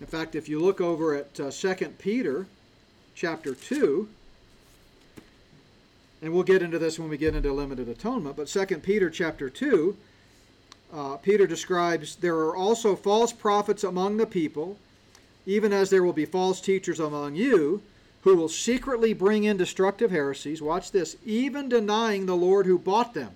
In 0.00 0.06
fact, 0.06 0.36
if 0.36 0.48
you 0.48 0.60
look 0.60 0.80
over 0.80 1.16
at 1.16 1.40
uh, 1.40 1.50
2 1.50 1.74
Peter 1.98 2.46
chapter 3.16 3.56
2, 3.56 4.08
and 6.22 6.32
we'll 6.32 6.44
get 6.44 6.62
into 6.62 6.78
this 6.78 6.96
when 6.96 7.08
we 7.08 7.18
get 7.18 7.34
into 7.34 7.52
limited 7.52 7.88
atonement, 7.88 8.36
but 8.36 8.46
2 8.46 8.66
Peter 8.78 9.10
chapter 9.10 9.50
2, 9.50 9.96
uh, 10.92 11.16
Peter 11.16 11.44
describes 11.44 12.14
there 12.14 12.36
are 12.36 12.54
also 12.54 12.94
false 12.94 13.32
prophets 13.32 13.82
among 13.82 14.16
the 14.16 14.26
people, 14.26 14.78
even 15.44 15.72
as 15.72 15.90
there 15.90 16.04
will 16.04 16.12
be 16.12 16.24
false 16.24 16.60
teachers 16.60 17.00
among 17.00 17.34
you, 17.34 17.82
who 18.26 18.34
will 18.34 18.48
secretly 18.48 19.12
bring 19.12 19.44
in 19.44 19.56
destructive 19.56 20.10
heresies. 20.10 20.60
Watch 20.60 20.90
this, 20.90 21.16
even 21.24 21.68
denying 21.68 22.26
the 22.26 22.34
Lord 22.34 22.66
who 22.66 22.76
bought 22.76 23.14
them. 23.14 23.30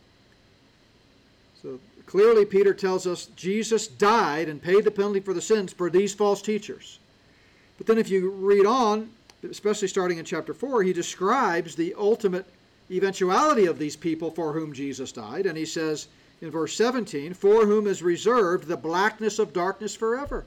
So 1.62 1.78
clearly, 2.06 2.44
Peter 2.44 2.74
tells 2.74 3.06
us 3.06 3.26
Jesus 3.36 3.86
died 3.86 4.48
and 4.48 4.60
paid 4.60 4.82
the 4.82 4.90
penalty 4.90 5.20
for 5.20 5.32
the 5.32 5.40
sins 5.40 5.72
for 5.72 5.90
these 5.90 6.12
false 6.12 6.42
teachers. 6.42 6.98
But 7.78 7.86
then, 7.86 7.98
if 7.98 8.10
you 8.10 8.30
read 8.30 8.66
on, 8.66 9.10
especially 9.48 9.86
starting 9.86 10.18
in 10.18 10.24
chapter 10.24 10.52
4, 10.52 10.82
he 10.82 10.92
describes 10.92 11.76
the 11.76 11.94
ultimate 11.96 12.46
eventuality 12.90 13.66
of 13.66 13.78
these 13.78 13.94
people 13.94 14.32
for 14.32 14.52
whom 14.52 14.72
Jesus 14.72 15.12
died. 15.12 15.46
And 15.46 15.56
he 15.56 15.66
says 15.66 16.08
in 16.42 16.50
verse 16.50 16.74
17, 16.74 17.32
For 17.34 17.64
whom 17.64 17.86
is 17.86 18.02
reserved 18.02 18.66
the 18.66 18.76
blackness 18.76 19.38
of 19.38 19.52
darkness 19.52 19.94
forever. 19.94 20.46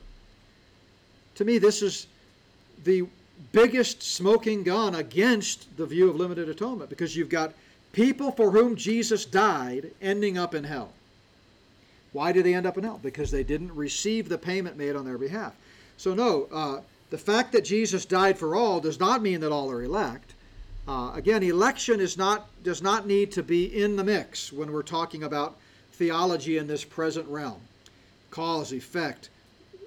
To 1.35 1.45
me, 1.45 1.59
this 1.59 1.81
is 1.81 2.07
the 2.83 3.05
biggest 3.51 4.01
smoking 4.01 4.63
gun 4.63 4.95
against 4.95 5.75
the 5.77 5.85
view 5.85 6.09
of 6.09 6.15
limited 6.15 6.49
atonement 6.49 6.89
because 6.89 7.15
you've 7.15 7.29
got 7.29 7.53
people 7.91 8.31
for 8.31 8.51
whom 8.51 8.75
Jesus 8.75 9.25
died 9.25 9.91
ending 10.01 10.37
up 10.37 10.55
in 10.55 10.63
hell. 10.63 10.93
Why 12.11 12.31
do 12.31 12.43
they 12.43 12.53
end 12.53 12.65
up 12.65 12.77
in 12.77 12.83
hell? 12.83 12.99
Because 13.01 13.31
they 13.31 13.43
didn't 13.43 13.75
receive 13.75 14.29
the 14.29 14.37
payment 14.37 14.77
made 14.77 14.95
on 14.95 15.05
their 15.05 15.17
behalf. 15.17 15.53
So, 15.97 16.13
no, 16.13 16.47
uh, 16.51 16.81
the 17.09 17.17
fact 17.17 17.51
that 17.51 17.65
Jesus 17.65 18.05
died 18.05 18.37
for 18.37 18.55
all 18.55 18.79
does 18.79 18.99
not 18.99 19.21
mean 19.21 19.41
that 19.41 19.51
all 19.51 19.71
are 19.71 19.83
elect. 19.83 20.33
Uh, 20.87 21.11
again, 21.15 21.43
election 21.43 21.99
is 21.99 22.17
not 22.17 22.47
does 22.63 22.81
not 22.81 23.07
need 23.07 23.31
to 23.31 23.43
be 23.43 23.65
in 23.65 23.95
the 23.95 24.03
mix 24.03 24.51
when 24.51 24.71
we're 24.71 24.83
talking 24.83 25.23
about 25.23 25.57
theology 25.93 26.57
in 26.57 26.67
this 26.67 26.83
present 26.83 27.27
realm. 27.27 27.61
Cause, 28.31 28.73
effect, 28.73 29.29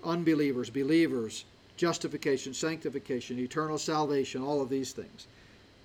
unbelievers, 0.05 0.71
believers, 0.71 1.45
justification, 1.77 2.55
sanctification, 2.55 3.39
eternal 3.39 3.79
salvation, 3.79 4.43
all 4.43 4.61
of 4.61 4.69
these 4.69 4.93
things. 4.93 5.27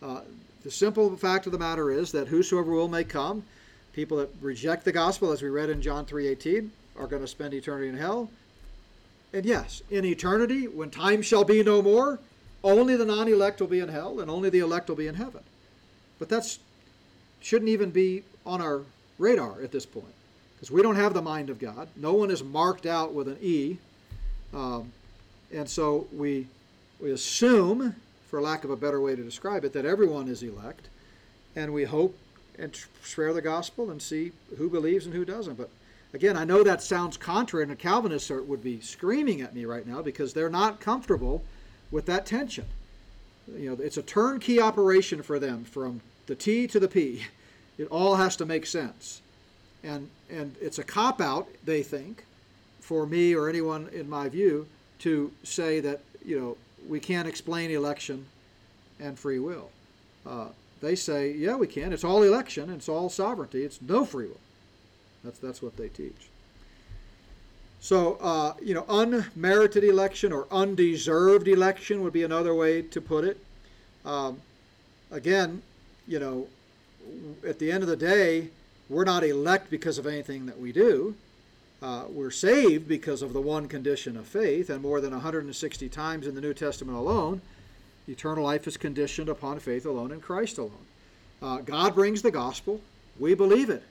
Uh, 0.02 0.22
the 0.64 0.72
simple 0.72 1.16
fact 1.18 1.46
of 1.46 1.52
the 1.52 1.60
matter 1.60 1.92
is 1.92 2.12
that 2.12 2.28
whosoever 2.28 2.72
will 2.72 2.88
may 2.88 3.04
come. 3.04 3.44
People 3.94 4.18
that 4.18 4.30
reject 4.42 4.86
the 4.86 4.92
gospel, 4.92 5.32
as 5.32 5.42
we 5.42 5.50
read 5.50 5.70
in 5.70 5.82
John 5.82 6.06
3:18, 6.06 6.72
are 6.98 7.08
going 7.08 7.22
to 7.22 7.28
spend 7.28 7.54
eternity 7.54 7.90
in 7.90 7.98
hell. 7.98 8.30
And 9.34 9.46
yes, 9.46 9.82
in 9.90 10.06
eternity, 10.06 10.68
when 10.68 10.90
time 10.90 11.22
shall 11.22 11.44
be 11.44 11.64
no 11.64 11.82
more, 11.82 12.20
only 12.64 12.96
the 12.96 13.06
non-elect 13.06 13.60
will 13.60 13.68
be 13.68 13.80
in 13.80 13.90
hell, 13.90 14.20
and 14.20 14.30
only 14.30 14.50
the 14.50 14.60
elect 14.60 14.90
will 14.90 14.96
be 14.96 15.08
in 15.08 15.16
heaven. 15.16 15.42
But 16.20 16.30
that's 16.30 16.60
shouldn't 17.40 17.70
even 17.70 17.90
be 17.90 18.24
on 18.46 18.62
our 18.62 18.82
radar 19.18 19.62
at 19.62 19.72
this 19.72 19.86
point, 19.86 20.14
because 20.56 20.70
we 20.70 20.82
don't 20.82 20.96
have 20.96 21.14
the 21.14 21.22
mind 21.22 21.50
of 21.50 21.60
God. 21.60 21.88
No 21.96 22.14
one 22.14 22.30
is 22.30 22.44
marked 22.44 22.86
out 22.86 23.14
with 23.14 23.28
an 23.28 23.38
E, 23.42 23.78
um, 24.54 24.92
and 25.54 25.70
so 25.70 26.08
we 26.14 26.48
we 27.00 27.12
assume, 27.12 27.96
for 28.30 28.42
lack 28.42 28.64
of 28.64 28.70
a 28.70 28.76
better 28.76 29.02
way 29.02 29.16
to 29.16 29.24
describe 29.24 29.66
it, 29.66 29.74
that 29.74 29.86
everyone 29.86 30.28
is 30.28 30.44
elect, 30.44 30.88
and 31.56 31.74
we 31.74 31.84
hope 31.84 32.18
and 32.60 32.80
share 33.04 33.34
the 33.34 33.42
gospel 33.42 33.90
and 33.90 34.02
see 34.02 34.32
who 34.58 34.70
believes 34.70 35.06
and 35.06 35.16
who 35.16 35.26
doesn't. 35.26 35.58
But 35.58 35.70
again, 36.14 36.38
I 36.38 36.44
know 36.44 36.64
that 36.64 36.84
sounds 36.84 37.18
contrary, 37.18 37.64
and 37.64 37.72
the 37.72 37.76
Calvinists 37.76 38.30
are, 38.30 38.44
would 38.44 38.64
be 38.64 38.80
screaming 38.82 39.42
at 39.42 39.56
me 39.56 39.66
right 39.66 39.88
now 39.88 40.02
because 40.02 40.34
they're 40.34 40.50
not 40.50 40.80
comfortable 40.80 41.44
with 41.90 42.06
that 42.06 42.26
tension. 42.26 42.66
You 43.58 43.72
know, 43.72 43.84
it's 43.84 43.98
a 43.98 44.04
turnkey 44.04 44.62
operation 44.62 45.24
for 45.24 45.40
them 45.40 45.64
from 45.64 46.02
the 46.28 46.36
T 46.36 46.68
to 46.68 46.80
the 46.80 46.88
P. 46.88 47.26
It 47.78 47.88
all 47.88 48.16
has 48.16 48.36
to 48.38 48.46
make 48.46 48.66
sense. 48.66 49.22
And, 49.84 50.10
and 50.30 50.56
it's 50.62 50.78
a 50.78 50.84
cop 50.84 51.20
out, 51.20 51.48
they 51.66 51.82
think, 51.82 52.26
for 52.80 53.08
me 53.08 53.34
or 53.34 53.50
anyone 53.50 53.90
in 53.92 54.08
my 54.08 54.30
view, 54.30 54.68
to 55.02 55.32
say 55.44 55.80
that, 55.80 56.02
you 56.26 56.40
know, 56.40 56.58
we 56.88 57.00
can't 57.00 57.28
explain 57.28 57.72
election 57.72 58.26
and 59.00 59.18
free 59.18 59.40
will. 59.40 59.70
Uh, 60.26 60.48
they 60.82 60.96
say, 60.96 61.32
yeah, 61.32 61.56
we 61.56 61.68
can. 61.68 61.94
It's 61.94 62.04
all 62.04 62.24
election, 62.24 62.70
it's 62.70 62.90
all 62.90 63.10
sovereignty, 63.10 63.64
it's 63.64 63.82
no 63.82 64.06
free 64.06 64.28
will. 64.28 64.40
That's, 65.24 65.40
that's 65.40 65.62
what 65.62 65.78
they 65.78 65.90
teach. 65.90 66.30
So, 67.80 68.18
uh, 68.22 68.54
you 68.62 68.76
know, 68.76 68.86
unmerited 68.90 69.84
election 69.84 70.32
or 70.32 70.48
undeserved 70.52 71.48
election 71.48 72.02
would 72.04 72.14
be 72.14 72.24
another 72.24 72.54
way 72.54 72.84
to 72.84 73.02
put 73.02 73.24
it. 73.24 73.44
Um, 74.06 74.40
again, 75.10 75.64
you 76.08 76.20
know, 76.20 76.48
at 77.48 77.58
the 77.58 77.72
end 77.72 77.82
of 77.82 77.90
the 77.90 77.96
day, 77.96 78.50
we're 78.88 79.04
not 79.04 79.24
elect 79.24 79.72
because 79.72 79.98
of 79.98 80.06
anything 80.06 80.46
that 80.46 80.60
we 80.60 80.72
do. 80.72 81.16
Uh, 81.82 82.04
we're 82.10 82.32
saved 82.32 82.88
because 82.88 83.24
of 83.24 83.34
the 83.34 83.42
one 83.42 83.68
condition 83.68 84.16
of 84.16 84.28
faith, 84.28 84.70
and 84.70 84.82
more 84.82 85.02
than 85.02 85.12
160 85.12 85.90
times 85.90 86.28
in 86.28 86.36
the 86.36 86.42
New 86.42 86.54
Testament 86.54 86.98
alone, 86.98 87.42
eternal 88.08 88.44
life 88.44 88.68
is 88.68 88.78
conditioned 88.78 89.30
upon 89.30 89.60
faith 89.60 89.86
alone 89.86 90.12
in 90.12 90.22
Christ 90.22 90.60
alone. 90.60 90.86
Uh, 91.42 91.58
God 91.58 91.96
brings 91.96 92.22
the 92.22 92.30
gospel, 92.30 92.82
we 93.20 93.34
believe 93.34 93.70
it, 93.72 93.84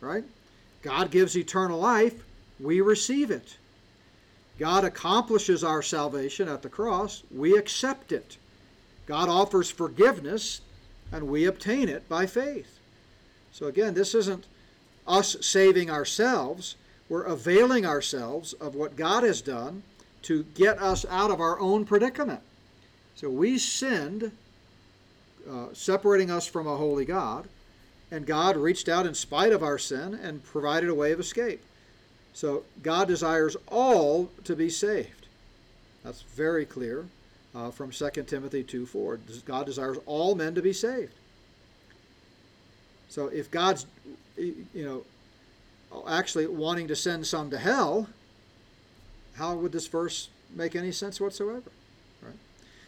right? 0.00 0.24
God 0.82 1.10
gives 1.10 1.36
eternal 1.36 1.80
life, 1.80 2.24
we 2.60 2.82
receive 2.82 3.30
it. 3.30 3.56
God 4.58 4.84
accomplishes 4.84 5.64
our 5.64 5.82
salvation 5.82 6.46
at 6.46 6.60
the 6.60 6.68
cross, 6.68 7.22
we 7.34 7.56
accept 7.56 8.12
it. 8.12 8.36
God 9.06 9.30
offers 9.30 9.70
forgiveness, 9.70 10.60
and 11.10 11.28
we 11.28 11.46
obtain 11.46 11.88
it 11.88 12.06
by 12.08 12.26
faith. 12.26 12.78
So 13.50 13.66
again, 13.66 13.94
this 13.94 14.14
isn't 14.14 14.46
us 15.06 15.36
saving 15.40 15.90
ourselves, 15.90 16.76
we're 17.08 17.22
availing 17.22 17.84
ourselves 17.84 18.52
of 18.54 18.74
what 18.74 18.96
God 18.96 19.22
has 19.22 19.40
done 19.40 19.82
to 20.22 20.44
get 20.54 20.80
us 20.80 21.04
out 21.10 21.30
of 21.30 21.40
our 21.40 21.58
own 21.60 21.84
predicament. 21.84 22.40
So 23.14 23.28
we 23.28 23.58
sinned, 23.58 24.32
uh, 25.48 25.66
separating 25.72 26.30
us 26.30 26.46
from 26.46 26.66
a 26.66 26.76
holy 26.76 27.04
God, 27.04 27.46
and 28.10 28.26
God 28.26 28.56
reached 28.56 28.88
out 28.88 29.06
in 29.06 29.14
spite 29.14 29.52
of 29.52 29.62
our 29.62 29.78
sin 29.78 30.14
and 30.14 30.44
provided 30.44 30.88
a 30.88 30.94
way 30.94 31.12
of 31.12 31.20
escape. 31.20 31.62
So 32.32 32.64
God 32.82 33.08
desires 33.08 33.56
all 33.68 34.30
to 34.44 34.56
be 34.56 34.70
saved. 34.70 35.26
That's 36.02 36.22
very 36.22 36.64
clear 36.64 37.06
uh, 37.54 37.70
from 37.70 37.90
2 37.90 38.10
Timothy 38.26 38.62
2 38.62 38.86
4. 38.86 39.20
God 39.44 39.66
desires 39.66 39.98
all 40.06 40.34
men 40.34 40.54
to 40.54 40.62
be 40.62 40.72
saved. 40.72 41.14
So 43.08 43.28
if 43.28 43.50
God's, 43.50 43.86
you 44.36 44.66
know, 44.74 45.04
actually 46.08 46.46
wanting 46.46 46.88
to 46.88 46.96
send 46.96 47.26
some 47.26 47.50
to 47.50 47.58
hell, 47.58 48.08
how 49.36 49.54
would 49.54 49.72
this 49.72 49.86
verse 49.86 50.28
make 50.54 50.76
any 50.76 50.92
sense 50.92 51.20
whatsoever? 51.20 51.70
Right? 52.22 52.36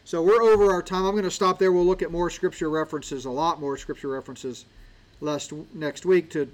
So 0.05 0.23
we're 0.23 0.43
over 0.43 0.73
our 0.73 0.83
time. 0.83 1.05
I'm 1.05 1.13
going 1.13 1.25
to 1.25 1.31
stop 1.31 1.59
there. 1.59 1.73
We'll 1.73 1.85
look 1.85 2.03
at 2.03 2.11
more 2.11 2.31
scripture 2.31 2.71
references, 2.71 3.25
a 3.25 3.31
lot 3.31 3.61
more 3.61 3.77
scripture 3.77 4.09
references, 4.09 4.65
next 5.21 6.05
week 6.05 6.31
to 6.31 6.49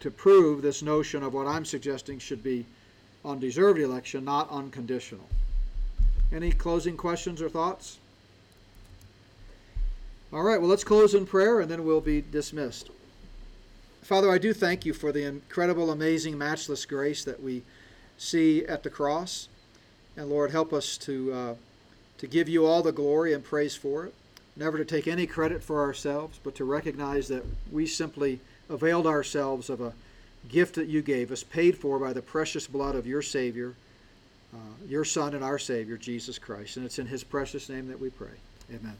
to 0.00 0.10
prove 0.10 0.62
this 0.62 0.82
notion 0.82 1.22
of 1.22 1.34
what 1.34 1.46
I'm 1.46 1.64
suggesting 1.64 2.18
should 2.18 2.42
be 2.42 2.64
undeserved 3.24 3.78
election, 3.78 4.24
not 4.24 4.50
unconditional. 4.50 5.26
Any 6.32 6.52
closing 6.52 6.96
questions 6.96 7.42
or 7.42 7.50
thoughts? 7.50 7.98
All 10.32 10.42
right, 10.42 10.58
well, 10.58 10.70
let's 10.70 10.84
close 10.84 11.14
in 11.14 11.26
prayer 11.26 11.60
and 11.60 11.70
then 11.70 11.84
we'll 11.84 12.00
be 12.00 12.22
dismissed. 12.22 12.88
Father, 14.10 14.28
I 14.28 14.38
do 14.38 14.52
thank 14.52 14.84
you 14.84 14.92
for 14.92 15.12
the 15.12 15.22
incredible, 15.22 15.88
amazing, 15.92 16.36
matchless 16.36 16.84
grace 16.84 17.22
that 17.22 17.40
we 17.40 17.62
see 18.18 18.66
at 18.66 18.82
the 18.82 18.90
cross. 18.90 19.48
And 20.16 20.28
Lord, 20.28 20.50
help 20.50 20.72
us 20.72 20.98
to, 20.98 21.32
uh, 21.32 21.54
to 22.18 22.26
give 22.26 22.48
you 22.48 22.66
all 22.66 22.82
the 22.82 22.90
glory 22.90 23.32
and 23.32 23.44
praise 23.44 23.76
for 23.76 24.06
it. 24.06 24.14
Never 24.56 24.78
to 24.78 24.84
take 24.84 25.06
any 25.06 25.28
credit 25.28 25.62
for 25.62 25.80
ourselves, 25.80 26.40
but 26.42 26.56
to 26.56 26.64
recognize 26.64 27.28
that 27.28 27.44
we 27.70 27.86
simply 27.86 28.40
availed 28.68 29.06
ourselves 29.06 29.70
of 29.70 29.80
a 29.80 29.92
gift 30.48 30.74
that 30.74 30.88
you 30.88 31.02
gave 31.02 31.30
us, 31.30 31.44
paid 31.44 31.78
for 31.78 32.00
by 32.00 32.12
the 32.12 32.20
precious 32.20 32.66
blood 32.66 32.96
of 32.96 33.06
your 33.06 33.22
Savior, 33.22 33.74
uh, 34.52 34.88
your 34.88 35.04
Son 35.04 35.34
and 35.34 35.44
our 35.44 35.60
Savior, 35.60 35.96
Jesus 35.96 36.36
Christ. 36.36 36.76
And 36.76 36.84
it's 36.84 36.98
in 36.98 37.06
his 37.06 37.22
precious 37.22 37.68
name 37.68 37.86
that 37.86 38.00
we 38.00 38.10
pray. 38.10 38.34
Amen. 38.74 38.96